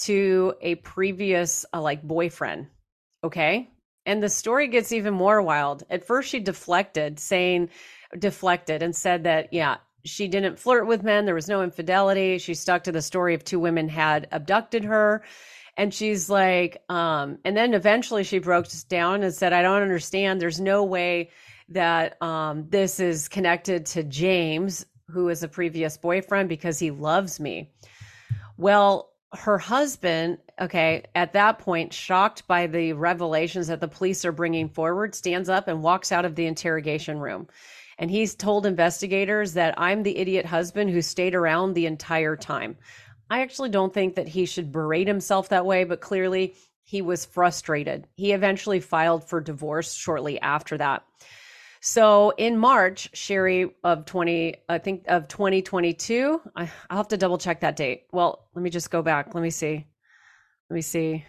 to 0.00 0.54
a 0.60 0.74
previous 0.74 1.64
uh, 1.72 1.80
like 1.80 2.02
boyfriend. 2.02 2.66
Okay. 3.24 3.70
And 4.04 4.22
the 4.22 4.28
story 4.28 4.68
gets 4.68 4.92
even 4.92 5.14
more 5.14 5.40
wild. 5.40 5.84
At 5.88 6.06
first, 6.06 6.28
she 6.30 6.40
deflected, 6.40 7.20
saying, 7.20 7.68
deflected 8.18 8.82
and 8.82 8.96
said 8.96 9.24
that, 9.24 9.52
yeah, 9.52 9.76
she 10.04 10.26
didn't 10.26 10.58
flirt 10.58 10.86
with 10.86 11.02
men. 11.02 11.26
There 11.26 11.34
was 11.34 11.48
no 11.48 11.62
infidelity. 11.62 12.38
She 12.38 12.54
stuck 12.54 12.84
to 12.84 12.92
the 12.92 13.02
story 13.02 13.34
of 13.34 13.44
two 13.44 13.60
women 13.60 13.88
had 13.88 14.26
abducted 14.32 14.84
her. 14.84 15.22
And 15.76 15.94
she's 15.94 16.28
like, 16.28 16.82
um, 16.88 17.38
and 17.44 17.56
then 17.56 17.74
eventually 17.74 18.24
she 18.24 18.38
broke 18.38 18.66
down 18.88 19.22
and 19.22 19.32
said, 19.32 19.52
I 19.52 19.62
don't 19.62 19.82
understand. 19.82 20.40
There's 20.40 20.60
no 20.60 20.84
way 20.84 21.30
that 21.70 22.20
um, 22.22 22.66
this 22.68 23.00
is 23.00 23.28
connected 23.28 23.86
to 23.86 24.02
James, 24.02 24.84
who 25.08 25.28
is 25.28 25.42
a 25.42 25.48
previous 25.48 25.96
boyfriend, 25.96 26.48
because 26.48 26.78
he 26.78 26.90
loves 26.90 27.40
me. 27.40 27.72
Well, 28.56 29.10
her 29.32 29.58
husband, 29.58 30.38
okay, 30.60 31.04
at 31.14 31.32
that 31.32 31.60
point, 31.60 31.92
shocked 31.92 32.46
by 32.48 32.66
the 32.66 32.92
revelations 32.92 33.68
that 33.68 33.80
the 33.80 33.88
police 33.88 34.24
are 34.24 34.32
bringing 34.32 34.68
forward, 34.68 35.14
stands 35.14 35.48
up 35.48 35.68
and 35.68 35.82
walks 35.82 36.10
out 36.10 36.24
of 36.24 36.34
the 36.34 36.46
interrogation 36.46 37.18
room. 37.18 37.46
And 37.98 38.10
he's 38.10 38.34
told 38.34 38.66
investigators 38.66 39.52
that 39.52 39.74
I'm 39.78 40.02
the 40.02 40.16
idiot 40.16 40.46
husband 40.46 40.90
who 40.90 41.02
stayed 41.02 41.34
around 41.34 41.74
the 41.74 41.86
entire 41.86 42.34
time. 42.34 42.76
I 43.30 43.42
actually 43.42 43.68
don't 43.68 43.94
think 43.94 44.16
that 44.16 44.26
he 44.26 44.46
should 44.46 44.72
berate 44.72 45.06
himself 45.06 45.50
that 45.50 45.66
way, 45.66 45.84
but 45.84 46.00
clearly 46.00 46.56
he 46.82 47.02
was 47.02 47.24
frustrated. 47.24 48.08
He 48.16 48.32
eventually 48.32 48.80
filed 48.80 49.22
for 49.22 49.40
divorce 49.40 49.92
shortly 49.92 50.40
after 50.40 50.76
that. 50.78 51.04
So 51.80 52.30
in 52.36 52.58
March, 52.58 53.08
Sherri 53.14 53.70
of 53.84 54.04
20, 54.04 54.54
I 54.68 54.78
think 54.78 55.04
of 55.08 55.28
2022, 55.28 56.40
I, 56.54 56.62
will 56.62 56.68
have 56.90 57.08
to 57.08 57.16
double 57.16 57.38
check 57.38 57.60
that 57.60 57.76
date. 57.76 58.04
Well, 58.12 58.48
let 58.54 58.62
me 58.62 58.68
just 58.68 58.90
go 58.90 59.00
back. 59.00 59.34
Let 59.34 59.42
me 59.42 59.50
see. 59.50 59.86
Let 60.68 60.74
me 60.74 60.82
see. 60.82 61.24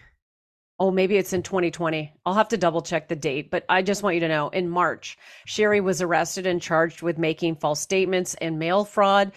Oh, 0.77 0.91
maybe 0.91 1.15
it's 1.15 1.31
in 1.31 1.41
2020. 1.41 2.11
I'll 2.25 2.33
have 2.33 2.49
to 2.49 2.57
double 2.57 2.81
check 2.81 3.07
the 3.07 3.15
date, 3.15 3.49
but 3.49 3.63
I 3.69 3.81
just 3.81 4.03
want 4.03 4.15
you 4.15 4.19
to 4.21 4.27
know 4.27 4.49
in 4.49 4.67
March, 4.67 5.17
Sherri 5.45 5.79
was 5.79 6.01
arrested 6.01 6.45
and 6.45 6.61
charged 6.61 7.01
with 7.01 7.17
making 7.17 7.55
false 7.55 7.79
statements 7.79 8.35
and 8.41 8.59
mail 8.59 8.83
fraud. 8.83 9.31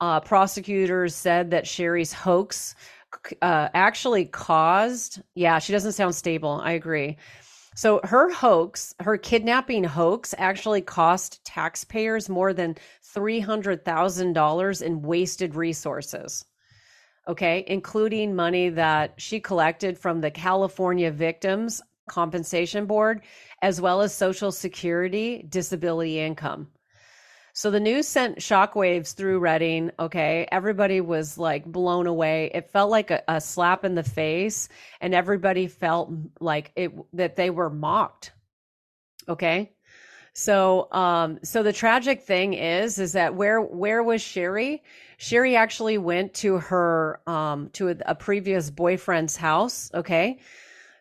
Uh, 0.00 0.20
prosecutors 0.20 1.14
said 1.14 1.50
that 1.50 1.66
Sherri's 1.66 2.12
hoax 2.12 2.74
uh, 3.42 3.68
actually 3.74 4.24
caused, 4.24 5.20
yeah, 5.34 5.58
she 5.58 5.72
doesn't 5.72 5.92
sound 5.92 6.14
stable. 6.14 6.60
I 6.62 6.72
agree 6.72 7.18
so 7.74 8.00
her 8.04 8.32
hoax, 8.32 8.94
her 9.00 9.16
kidnapping 9.16 9.84
hoax, 9.84 10.34
actually 10.38 10.80
cost 10.80 11.44
taxpayers 11.44 12.28
more 12.28 12.52
than 12.52 12.76
$300,000 13.14 14.82
in 14.82 15.02
wasted 15.02 15.54
resources. 15.54 16.44
Okay, 17.26 17.64
including 17.68 18.36
money 18.36 18.68
that 18.68 19.14
she 19.16 19.40
collected 19.40 19.98
from 19.98 20.20
the 20.20 20.30
California 20.30 21.10
Victims 21.10 21.80
Compensation 22.08 22.86
Board, 22.86 23.22
as 23.62 23.80
well 23.80 24.02
as 24.02 24.14
Social 24.14 24.52
Security 24.52 25.44
disability 25.48 26.20
income. 26.20 26.68
So 27.56 27.70
the 27.70 27.78
news 27.78 28.08
sent 28.08 28.38
shockwaves 28.38 29.14
through 29.14 29.38
Redding. 29.38 29.92
Okay. 30.00 30.48
Everybody 30.50 31.00
was 31.00 31.38
like 31.38 31.64
blown 31.64 32.08
away. 32.08 32.50
It 32.52 32.68
felt 32.68 32.90
like 32.90 33.12
a, 33.12 33.22
a, 33.28 33.40
slap 33.40 33.84
in 33.84 33.94
the 33.94 34.02
face, 34.02 34.68
and 35.00 35.14
everybody 35.14 35.68
felt 35.68 36.10
like 36.40 36.72
it 36.74 36.90
that 37.12 37.36
they 37.36 37.50
were 37.50 37.70
mocked. 37.70 38.32
Okay. 39.28 39.72
So 40.32 40.92
um 40.92 41.38
so 41.44 41.62
the 41.62 41.72
tragic 41.72 42.22
thing 42.22 42.54
is 42.54 42.98
is 42.98 43.12
that 43.12 43.36
where 43.36 43.60
where 43.60 44.02
was 44.02 44.20
Sherri? 44.20 44.82
Sherri 45.18 45.54
actually 45.54 45.96
went 45.96 46.34
to 46.34 46.58
her 46.58 47.20
um 47.28 47.70
to 47.74 47.90
a, 47.90 47.96
a 48.06 48.14
previous 48.16 48.68
boyfriend's 48.68 49.36
house, 49.36 49.92
okay? 49.94 50.40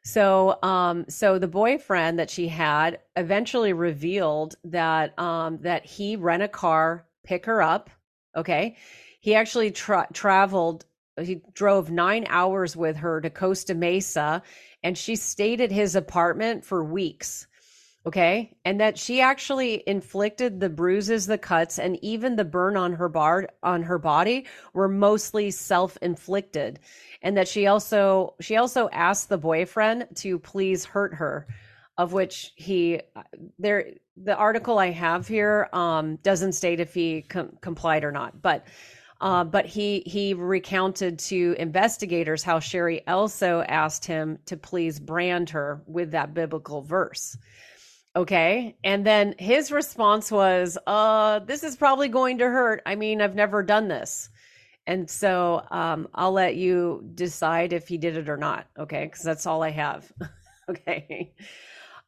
So, 0.03 0.59
um, 0.63 1.05
so 1.07 1.39
the 1.39 1.47
boyfriend 1.47 2.19
that 2.19 2.29
she 2.29 2.49
had 2.49 2.99
eventually 3.15 3.71
revealed 3.71 4.55
that 4.65 5.17
um, 5.17 5.59
that 5.61 5.85
he 5.85 6.17
rent 6.17 6.43
a 6.43 6.47
car, 6.47 7.07
pick 7.23 7.45
her 7.45 7.61
up. 7.61 7.89
Okay, 8.35 8.75
he 9.21 9.35
actually 9.35 9.71
tra- 9.71 10.07
traveled. 10.11 10.85
He 11.21 11.41
drove 11.53 11.91
nine 11.91 12.25
hours 12.27 12.75
with 12.75 12.97
her 12.97 13.21
to 13.21 13.29
Costa 13.29 13.75
Mesa, 13.75 14.41
and 14.81 14.97
she 14.97 15.15
stayed 15.15 15.61
at 15.61 15.71
his 15.71 15.95
apartment 15.95 16.65
for 16.65 16.83
weeks. 16.83 17.47
Okay. 18.05 18.51
And 18.65 18.81
that 18.81 18.97
she 18.97 19.21
actually 19.21 19.81
inflicted 19.87 20.59
the 20.59 20.69
bruises 20.69 21.25
the 21.25 21.37
cuts 21.37 21.79
and 21.79 21.97
even 22.03 22.35
the 22.35 22.43
burn 22.43 22.75
on 22.75 22.91
her 22.93 23.07
bar 23.07 23.47
on 23.63 23.81
her 23.83 23.97
body 23.97 24.45
were 24.73 24.89
mostly 24.89 25.51
self-inflicted. 25.51 26.79
And 27.21 27.37
that 27.37 27.47
she 27.47 27.67
also 27.67 28.35
she 28.41 28.57
also 28.57 28.89
asked 28.91 29.29
the 29.29 29.37
boyfriend 29.37 30.07
to 30.15 30.37
please 30.37 30.83
hurt 30.83 31.13
her 31.13 31.47
of 31.97 32.11
which 32.11 32.51
he 32.55 32.99
there 33.59 33.85
the 34.17 34.35
article 34.35 34.79
i 34.79 34.89
have 34.89 35.27
here 35.27 35.69
um 35.73 36.15
doesn't 36.17 36.53
state 36.53 36.79
if 36.79 36.93
he 36.93 37.21
com- 37.21 37.57
complied 37.61 38.03
or 38.03 38.11
not. 38.11 38.41
But 38.41 38.67
uh, 39.21 39.45
but 39.45 39.65
he 39.65 40.03
he 40.05 40.33
recounted 40.33 41.17
to 41.17 41.55
investigators 41.57 42.43
how 42.43 42.59
Sherri 42.59 43.07
also 43.07 43.61
asked 43.69 44.03
him 44.03 44.37
to 44.47 44.57
please 44.57 44.99
brand 44.99 45.49
her 45.51 45.81
with 45.87 46.11
that 46.11 46.33
biblical 46.33 46.81
verse. 46.81 47.37
Okay. 48.15 48.77
And 48.83 49.05
then 49.05 49.33
his 49.39 49.71
response 49.71 50.31
was, 50.31 50.77
uh, 50.85 51.39
this 51.39 51.63
is 51.63 51.75
probably 51.75 52.09
going 52.09 52.37
to 52.39 52.45
hurt. 52.45 52.81
I 52.85 52.95
mean, 52.95 53.21
I've 53.21 53.35
never 53.35 53.63
done 53.63 53.87
this. 53.87 54.29
And 54.85 55.09
so 55.09 55.65
um, 55.71 56.07
I'll 56.13 56.31
let 56.31 56.55
you 56.55 57.03
decide 57.15 57.73
if 57.73 57.87
he 57.87 57.97
did 57.97 58.17
it 58.17 58.29
or 58.29 58.37
not. 58.37 58.67
Okay. 58.77 59.05
Because 59.05 59.23
that's 59.23 59.45
all 59.47 59.63
I 59.63 59.71
have. 59.71 60.11
okay. 60.69 61.33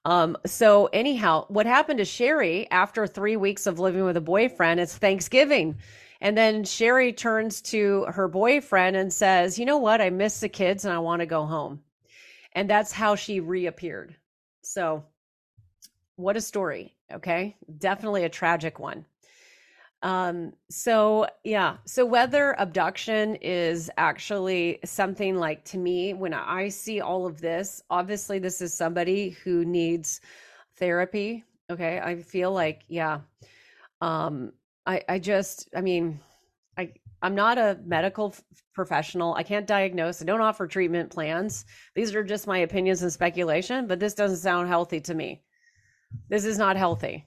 Um, 0.06 0.38
so, 0.46 0.86
anyhow, 0.94 1.46
what 1.48 1.66
happened 1.66 1.98
to 1.98 2.06
Sherri 2.06 2.70
after 2.70 3.08
three 3.08 3.38
weeks 3.38 3.66
of 3.66 3.80
living 3.80 4.04
with 4.04 4.18
a 4.18 4.22
boyfriend? 4.22 4.80
It's 4.80 4.96
Thanksgiving. 4.96 5.80
And 6.22 6.38
then 6.38 6.64
Sherri 6.64 7.12
turns 7.12 7.60
to 7.64 8.06
her 8.10 8.28
boyfriend 8.28 8.96
and 8.96 9.12
says, 9.12 9.58
You 9.58 9.66
know 9.66 9.80
what? 9.80 10.02
I 10.02 10.12
miss 10.12 10.40
the 10.40 10.50
kids 10.50 10.86
and 10.86 10.94
I 10.94 11.00
want 11.00 11.22
to 11.22 11.26
go 11.26 11.48
home. 11.48 11.82
And 12.54 12.70
that's 12.70 12.92
how 12.92 13.16
she 13.16 13.40
reappeared. 13.40 14.16
So, 14.62 15.06
what 16.16 16.38
a 16.38 16.42
story. 16.42 16.96
Okay. 17.14 17.56
Definitely 17.78 18.24
a 18.24 18.30
tragic 18.30 18.80
one. 18.80 19.06
Um, 20.02 20.54
so 20.70 21.26
yeah, 21.44 21.78
so 21.86 22.06
whether 22.06 22.60
abduction 22.60 23.36
is 23.42 23.90
actually 23.98 24.80
something 24.86 25.36
like 25.36 25.64
to 25.66 25.78
me, 25.78 26.14
when 26.14 26.34
I 26.34 26.70
see 26.70 27.02
all 27.02 27.26
of 27.26 27.42
this, 27.42 27.82
obviously 27.90 28.38
this 28.38 28.62
is 28.62 28.74
somebody 28.74 29.30
who 29.30 29.66
needs 29.66 30.22
therapy. 30.78 31.44
Okay. 31.72 32.00
I 32.00 32.22
feel 32.22 32.52
like, 32.52 32.84
yeah. 32.88 33.22
Um, 34.02 34.52
I, 34.86 35.02
I 35.10 35.20
just, 35.20 35.70
I 35.76 35.82
mean, 35.82 36.20
I, 36.78 36.94
I'm 37.22 37.34
not 37.34 37.58
a 37.58 37.80
medical 37.86 38.28
f- 38.28 38.44
professional. 38.74 39.34
I 39.34 39.42
can't 39.42 39.66
diagnose. 39.66 40.22
I 40.22 40.26
don't 40.26 40.42
offer 40.42 40.68
treatment 40.68 41.10
plans. 41.10 41.66
These 41.96 42.14
are 42.14 42.24
just 42.24 42.46
my 42.46 42.60
opinions 42.60 43.02
and 43.02 43.12
speculation, 43.12 43.88
but 43.88 44.00
this 44.00 44.14
doesn't 44.14 44.38
sound 44.38 44.68
healthy 44.68 45.00
to 45.02 45.16
me. 45.16 45.42
This 46.30 46.46
is 46.46 46.58
not 46.58 46.78
healthy. 46.78 47.26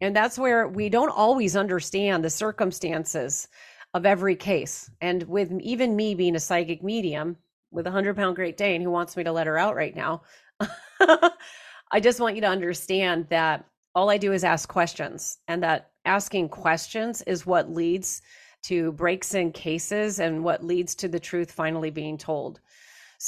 And 0.00 0.14
that's 0.14 0.38
where 0.38 0.68
we 0.68 0.88
don't 0.88 1.10
always 1.10 1.56
understand 1.56 2.24
the 2.24 2.30
circumstances 2.30 3.48
of 3.94 4.04
every 4.04 4.36
case. 4.36 4.90
And 5.00 5.22
with 5.24 5.52
even 5.60 5.96
me 5.96 6.14
being 6.14 6.36
a 6.36 6.40
psychic 6.40 6.82
medium 6.82 7.36
with 7.70 7.86
a 7.86 7.90
100 7.90 8.14
pound 8.16 8.36
Great 8.36 8.56
Dane 8.56 8.82
who 8.82 8.90
wants 8.90 9.16
me 9.16 9.24
to 9.24 9.32
let 9.32 9.46
her 9.46 9.58
out 9.58 9.74
right 9.74 9.96
now, 9.96 10.22
I 11.00 12.00
just 12.00 12.20
want 12.20 12.34
you 12.34 12.42
to 12.42 12.48
understand 12.48 13.26
that 13.30 13.64
all 13.94 14.10
I 14.10 14.18
do 14.18 14.32
is 14.32 14.44
ask 14.44 14.68
questions 14.68 15.38
and 15.48 15.62
that 15.62 15.90
asking 16.04 16.50
questions 16.50 17.22
is 17.22 17.46
what 17.46 17.70
leads 17.70 18.20
to 18.64 18.92
breaks 18.92 19.34
in 19.34 19.52
cases 19.52 20.20
and 20.20 20.44
what 20.44 20.64
leads 20.64 20.94
to 20.96 21.08
the 21.08 21.20
truth 21.20 21.52
finally 21.52 21.90
being 21.90 22.18
told. 22.18 22.60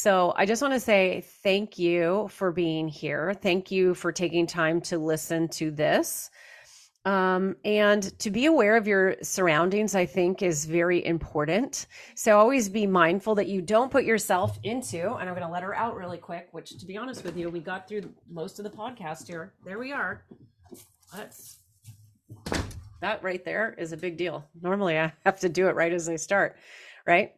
So 0.00 0.32
I 0.36 0.46
just 0.46 0.62
want 0.62 0.74
to 0.74 0.78
say 0.78 1.24
thank 1.42 1.76
you 1.76 2.28
for 2.30 2.52
being 2.52 2.86
here. 2.86 3.34
Thank 3.34 3.72
you 3.72 3.94
for 3.94 4.12
taking 4.12 4.46
time 4.46 4.80
to 4.82 4.96
listen 4.96 5.48
to 5.48 5.72
this. 5.72 6.30
Um, 7.04 7.56
and 7.64 8.16
to 8.20 8.30
be 8.30 8.46
aware 8.46 8.76
of 8.76 8.86
your 8.86 9.16
surroundings, 9.24 9.96
I 9.96 10.06
think, 10.06 10.40
is 10.40 10.66
very 10.66 11.04
important. 11.04 11.86
So 12.14 12.38
always 12.38 12.68
be 12.68 12.86
mindful 12.86 13.34
that 13.34 13.48
you 13.48 13.60
don't 13.60 13.90
put 13.90 14.04
yourself 14.04 14.60
into, 14.62 15.14
and 15.16 15.28
I'm 15.28 15.34
going 15.34 15.44
to 15.44 15.52
let 15.52 15.64
her 15.64 15.74
out 15.74 15.96
really 15.96 16.18
quick, 16.18 16.46
which 16.52 16.78
to 16.78 16.86
be 16.86 16.96
honest 16.96 17.24
with 17.24 17.36
you, 17.36 17.50
we 17.50 17.58
got 17.58 17.88
through 17.88 18.08
most 18.30 18.60
of 18.60 18.64
the 18.64 18.70
podcast 18.70 19.26
here. 19.26 19.52
There 19.64 19.80
we 19.80 19.90
are. 19.90 20.22
That's 21.12 21.56
that 23.00 23.20
right 23.24 23.44
there 23.44 23.74
is 23.76 23.90
a 23.90 23.96
big 23.96 24.16
deal. 24.16 24.44
Normally 24.62 24.96
I 24.96 25.12
have 25.24 25.40
to 25.40 25.48
do 25.48 25.66
it 25.66 25.74
right 25.74 25.92
as 25.92 26.08
I 26.08 26.14
start, 26.14 26.56
right? 27.04 27.32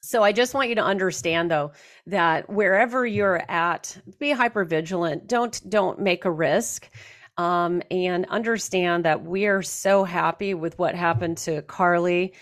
So 0.00 0.22
I 0.22 0.32
just 0.32 0.54
want 0.54 0.70
you 0.70 0.74
to 0.76 0.84
understand 0.84 1.50
though 1.50 1.72
that 2.06 2.48
wherever 2.48 3.06
you're 3.06 3.42
at, 3.48 3.96
be 4.18 4.30
hyper 4.30 4.64
vigilant. 4.64 5.26
Don't 5.26 5.60
don't 5.68 6.00
make 6.00 6.24
a 6.24 6.30
risk. 6.30 6.88
Um, 7.36 7.82
and 7.90 8.26
understand 8.26 9.04
that 9.06 9.24
we 9.24 9.46
are 9.46 9.62
so 9.62 10.04
happy 10.04 10.52
with 10.52 10.78
what 10.78 10.94
happened 10.94 11.38
to 11.38 11.62
Carlee, 11.62 12.32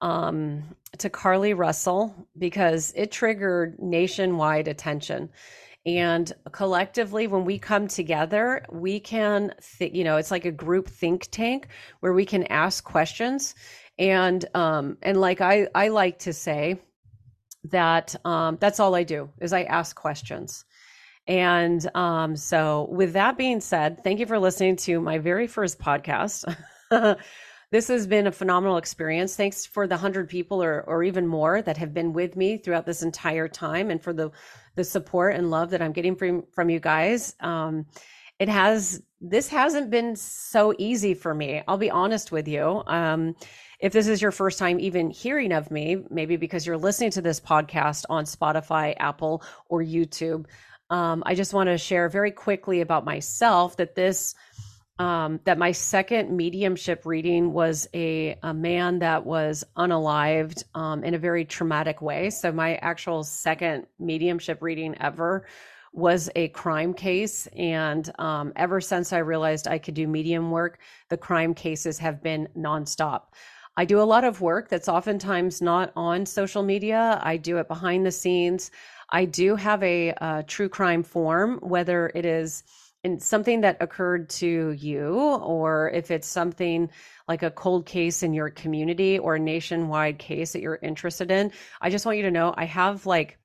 um, 0.00 0.64
to 0.98 1.08
Carlee 1.08 1.56
Russell, 1.56 2.26
because 2.36 2.92
it 2.96 3.12
triggered 3.12 3.78
nationwide 3.78 4.66
attention. 4.66 5.30
And 5.86 6.32
collectively, 6.50 7.26
when 7.26 7.44
we 7.44 7.58
come 7.58 7.86
together, 7.86 8.64
we 8.70 8.98
can, 8.98 9.54
th- 9.78 9.94
you 9.94 10.04
know, 10.04 10.16
it's 10.16 10.30
like 10.30 10.44
a 10.46 10.52
group 10.52 10.88
think 10.88 11.28
tank 11.30 11.68
where 12.00 12.12
we 12.12 12.24
can 12.26 12.44
ask 12.44 12.82
questions. 12.82 13.54
And 13.98 14.44
um, 14.54 14.96
and 15.02 15.20
like 15.20 15.40
I 15.40 15.68
I 15.74 15.88
like 15.88 16.18
to 16.20 16.32
say, 16.32 16.80
that 17.64 18.14
um, 18.24 18.58
that's 18.60 18.80
all 18.80 18.94
I 18.94 19.04
do 19.04 19.30
is 19.40 19.52
I 19.52 19.62
ask 19.64 19.96
questions. 19.96 20.64
And 21.26 21.88
um, 21.94 22.36
so, 22.36 22.88
with 22.90 23.12
that 23.12 23.36
being 23.36 23.60
said, 23.60 24.02
thank 24.02 24.18
you 24.18 24.26
for 24.26 24.38
listening 24.38 24.76
to 24.76 25.00
my 25.00 25.18
very 25.18 25.46
first 25.46 25.78
podcast. 25.78 26.44
this 27.70 27.88
has 27.88 28.06
been 28.06 28.26
a 28.26 28.32
phenomenal 28.32 28.78
experience. 28.78 29.36
Thanks 29.36 29.66
for 29.66 29.86
the 29.86 29.96
hundred 29.96 30.28
people 30.28 30.62
or, 30.62 30.82
or 30.82 31.04
even 31.04 31.26
more 31.26 31.62
that 31.62 31.76
have 31.76 31.94
been 31.94 32.12
with 32.12 32.36
me 32.36 32.58
throughout 32.58 32.86
this 32.86 33.02
entire 33.02 33.48
time, 33.48 33.90
and 33.90 34.02
for 34.02 34.12
the 34.12 34.30
the 34.76 34.84
support 34.84 35.36
and 35.36 35.50
love 35.50 35.70
that 35.70 35.82
I'm 35.82 35.92
getting 35.92 36.16
from 36.16 36.44
from 36.52 36.70
you 36.70 36.80
guys. 36.80 37.34
Um, 37.40 37.86
it 38.38 38.48
has 38.48 39.02
this 39.20 39.48
hasn't 39.48 39.90
been 39.90 40.16
so 40.16 40.74
easy 40.78 41.14
for 41.14 41.34
me. 41.34 41.62
I'll 41.68 41.76
be 41.76 41.90
honest 41.90 42.32
with 42.32 42.48
you. 42.48 42.82
Um, 42.86 43.36
if 43.80 43.92
this 43.92 44.08
is 44.08 44.20
your 44.20 44.30
first 44.30 44.58
time 44.58 44.78
even 44.78 45.10
hearing 45.10 45.52
of 45.52 45.70
me, 45.70 46.04
maybe 46.10 46.36
because 46.36 46.66
you're 46.66 46.76
listening 46.76 47.10
to 47.12 47.22
this 47.22 47.40
podcast 47.40 48.04
on 48.10 48.24
Spotify, 48.24 48.94
Apple, 48.98 49.42
or 49.68 49.82
YouTube, 49.82 50.46
um, 50.90 51.22
I 51.24 51.34
just 51.34 51.54
want 51.54 51.68
to 51.68 51.78
share 51.78 52.08
very 52.08 52.30
quickly 52.30 52.80
about 52.80 53.04
myself 53.04 53.76
that 53.76 53.94
this. 53.94 54.34
Um, 54.98 55.40
that 55.44 55.56
my 55.56 55.72
second 55.72 56.36
mediumship 56.36 57.06
reading 57.06 57.54
was 57.54 57.88
a, 57.94 58.38
a 58.42 58.52
man 58.52 58.98
that 58.98 59.24
was 59.24 59.64
unalived 59.74 60.64
um, 60.74 61.04
in 61.04 61.14
a 61.14 61.18
very 61.18 61.46
traumatic 61.46 62.02
way. 62.02 62.28
So, 62.28 62.52
my 62.52 62.74
actual 62.74 63.24
second 63.24 63.86
mediumship 63.98 64.60
reading 64.60 64.94
ever 65.00 65.46
was 65.94 66.28
a 66.36 66.48
crime 66.48 66.92
case. 66.92 67.46
And 67.56 68.10
um, 68.18 68.52
ever 68.56 68.82
since 68.82 69.14
I 69.14 69.18
realized 69.18 69.66
I 69.66 69.78
could 69.78 69.94
do 69.94 70.06
medium 70.06 70.50
work, 70.50 70.80
the 71.08 71.16
crime 71.16 71.54
cases 71.54 71.98
have 71.98 72.22
been 72.22 72.48
nonstop. 72.54 73.22
I 73.76 73.84
do 73.84 74.00
a 74.00 74.04
lot 74.04 74.24
of 74.24 74.40
work 74.40 74.68
that's 74.68 74.88
oftentimes 74.88 75.62
not 75.62 75.92
on 75.96 76.26
social 76.26 76.62
media. 76.62 77.20
I 77.22 77.36
do 77.36 77.58
it 77.58 77.68
behind 77.68 78.04
the 78.04 78.12
scenes. 78.12 78.70
I 79.10 79.24
do 79.24 79.56
have 79.56 79.82
a, 79.82 80.10
a 80.20 80.44
true 80.46 80.68
crime 80.68 81.02
form, 81.02 81.58
whether 81.62 82.10
it 82.14 82.24
is 82.24 82.62
in 83.02 83.18
something 83.18 83.62
that 83.62 83.78
occurred 83.80 84.28
to 84.28 84.72
you 84.72 85.14
or 85.14 85.90
if 85.90 86.10
it's 86.10 86.28
something 86.28 86.90
like 87.28 87.42
a 87.42 87.50
cold 87.50 87.86
case 87.86 88.22
in 88.22 88.34
your 88.34 88.50
community 88.50 89.18
or 89.18 89.36
a 89.36 89.40
nationwide 89.40 90.18
case 90.18 90.52
that 90.52 90.60
you're 90.60 90.78
interested 90.82 91.30
in. 91.30 91.50
I 91.80 91.88
just 91.90 92.04
want 92.04 92.18
you 92.18 92.24
to 92.24 92.30
know 92.30 92.52
I 92.56 92.66
have 92.66 93.06
like 93.06 93.38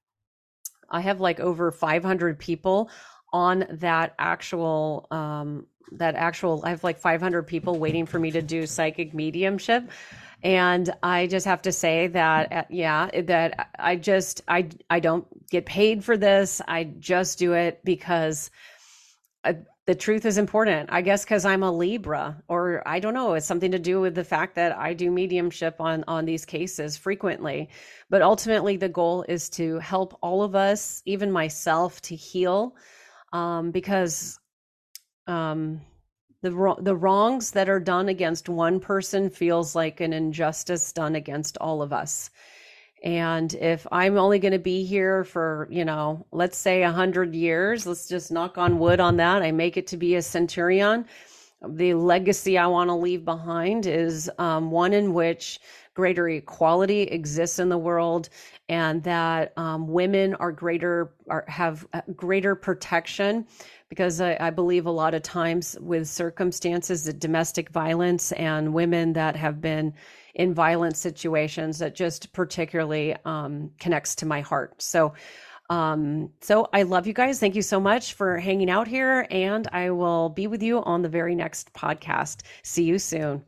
I 0.90 1.02
have 1.02 1.22
like 1.22 1.40
over 1.40 1.72
500 1.72 2.38
people 2.38 2.90
on 3.32 3.66
that 3.70 4.14
actual 4.20 5.08
um 5.12 5.68
that 5.94 6.16
actual 6.16 6.62
I 6.64 6.70
have 6.70 6.84
like 6.84 7.00
500 7.00 7.44
people 7.44 7.80
waiting 7.80 8.06
for 8.06 8.20
me 8.20 8.32
to 8.32 8.42
do 8.42 8.66
psychic 8.66 9.14
mediumship. 9.14 9.90
And 10.44 10.94
I 11.02 11.28
just 11.28 11.46
have 11.46 11.62
to 11.64 11.72
say 11.72 12.08
that 12.08 12.52
uh, 12.52 12.64
yeah 12.70 13.10
that 13.24 13.72
I 13.80 13.96
just 13.96 14.42
I 14.48 14.70
I 14.90 15.00
don't 15.00 15.26
get 15.50 15.66
paid 15.66 16.04
for 16.04 16.18
this. 16.18 16.62
I 16.68 16.84
just 16.84 17.40
do 17.40 17.54
it 17.54 17.82
because 17.84 18.52
uh, 19.44 19.54
the 19.88 19.96
truth 19.96 20.26
is 20.26 20.38
important. 20.38 20.90
I 20.92 21.02
guess 21.02 21.26
cuz 21.26 21.46
I'm 21.46 21.64
a 21.64 21.72
Libra 21.72 22.42
or 22.48 22.84
I 22.88 23.00
don't 23.00 23.14
know 23.14 23.34
it's 23.34 23.46
something 23.46 23.72
to 23.72 23.80
do 23.80 24.02
with 24.02 24.16
the 24.16 24.24
fact 24.24 24.56
that 24.56 24.78
I 24.78 24.94
do 24.94 25.10
mediumship 25.10 25.80
on 25.80 26.04
on 26.08 26.26
these 26.26 26.46
cases 26.46 26.98
frequently. 26.98 27.70
But 28.10 28.22
ultimately 28.22 28.78
the 28.78 28.90
goal 28.90 29.26
is 29.28 29.50
to 29.52 29.80
help 29.80 30.18
all 30.22 30.44
of 30.44 30.56
us 30.56 31.02
even 31.06 31.32
myself 31.32 32.02
to 32.04 32.16
heal 32.16 32.76
um, 33.34 33.72
because 33.72 34.40
um, 35.28 35.82
the 36.42 36.76
the 36.82 36.96
wrongs 36.96 37.52
that 37.52 37.70
are 37.70 37.80
done 37.80 38.10
against 38.10 38.50
one 38.50 38.80
person 38.80 39.30
feels 39.30 39.76
like 39.76 40.02
an 40.02 40.14
injustice 40.14 40.92
done 40.94 41.16
against 41.16 41.58
all 41.60 41.82
of 41.82 41.94
us 41.94 42.30
And 43.04 43.54
if 43.56 43.88
I'm 43.92 44.18
only 44.18 44.40
going 44.40 44.54
to 44.54 44.60
be 44.60 44.84
here 44.86 45.24
for, 45.24 45.68
you 45.72 45.86
know, 45.86 46.26
let's 46.32 46.58
say 46.58 46.84
a 46.84 46.92
hundred 46.92 47.36
years, 47.36 47.86
let's 47.86 48.08
just 48.08 48.32
knock 48.32 48.58
on 48.58 48.80
wood 48.80 49.00
on 49.00 49.18
that. 49.18 49.44
I 49.44 49.52
make 49.52 49.78
it 49.78 49.88
to 49.88 49.98
be 49.98 50.16
a 50.16 50.22
centurion. 50.22 51.06
The 51.68 51.94
legacy 51.96 52.58
I 52.58 52.68
want 52.68 52.90
to 52.90 52.96
leave 52.96 53.26
behind 53.26 53.88
is 53.88 54.30
um, 54.40 54.72
one 54.72 54.94
in 54.94 55.14
which 55.14 55.60
greater 55.96 56.30
equality 56.30 57.04
exists 57.04 57.60
in 57.60 57.70
the 57.70 57.78
world 57.78 58.30
and 58.70 59.04
that 59.04 59.54
um, 59.58 59.88
women 59.88 60.36
are 60.36 60.52
greater 60.52 61.14
are, 61.30 61.46
have 61.48 61.88
greater 62.16 62.56
protection 62.56 63.48
because 63.90 64.22
I, 64.22 64.38
I, 64.40 64.50
believe 64.50 64.86
a 64.86 64.92
lot 64.92 65.14
of 65.14 65.22
times 65.22 65.78
with 65.80 66.08
circumstances 66.08 67.04
the 67.04 67.14
domestic 67.14 67.70
violence 67.70 68.32
and 68.34 68.74
women 68.74 69.14
that 69.14 69.36
have 69.36 69.62
been 69.62 69.94
in 70.34 70.54
violent 70.54 70.98
situations 70.98 71.80
that 71.80 71.96
just 71.96 72.34
particularly 72.34 73.16
um, 73.26 73.72
connects 73.80 74.16
to 74.16 74.26
my 74.26 74.42
heart 74.42 74.82
so 74.82 75.14
um, 75.70 76.30
so 76.42 76.68
I 76.74 76.84
love 76.84 77.08
you 77.08 77.14
guys. 77.14 77.40
Thank 77.40 77.56
you 77.56 77.62
so 77.62 77.80
much 77.80 78.14
for 78.14 78.38
hanging 78.38 78.70
out 78.70 78.88
here, 78.88 79.26
and 79.32 79.68
I 79.72 79.90
will 79.90 80.30
be 80.30 80.46
with 80.48 80.62
you 80.62 80.84
on 80.84 81.02
the 81.02 81.10
very 81.10 81.34
next 81.34 81.74
podcast. 81.74 82.44
See 82.64 82.84
you 82.84 83.00
soon. 83.00 83.44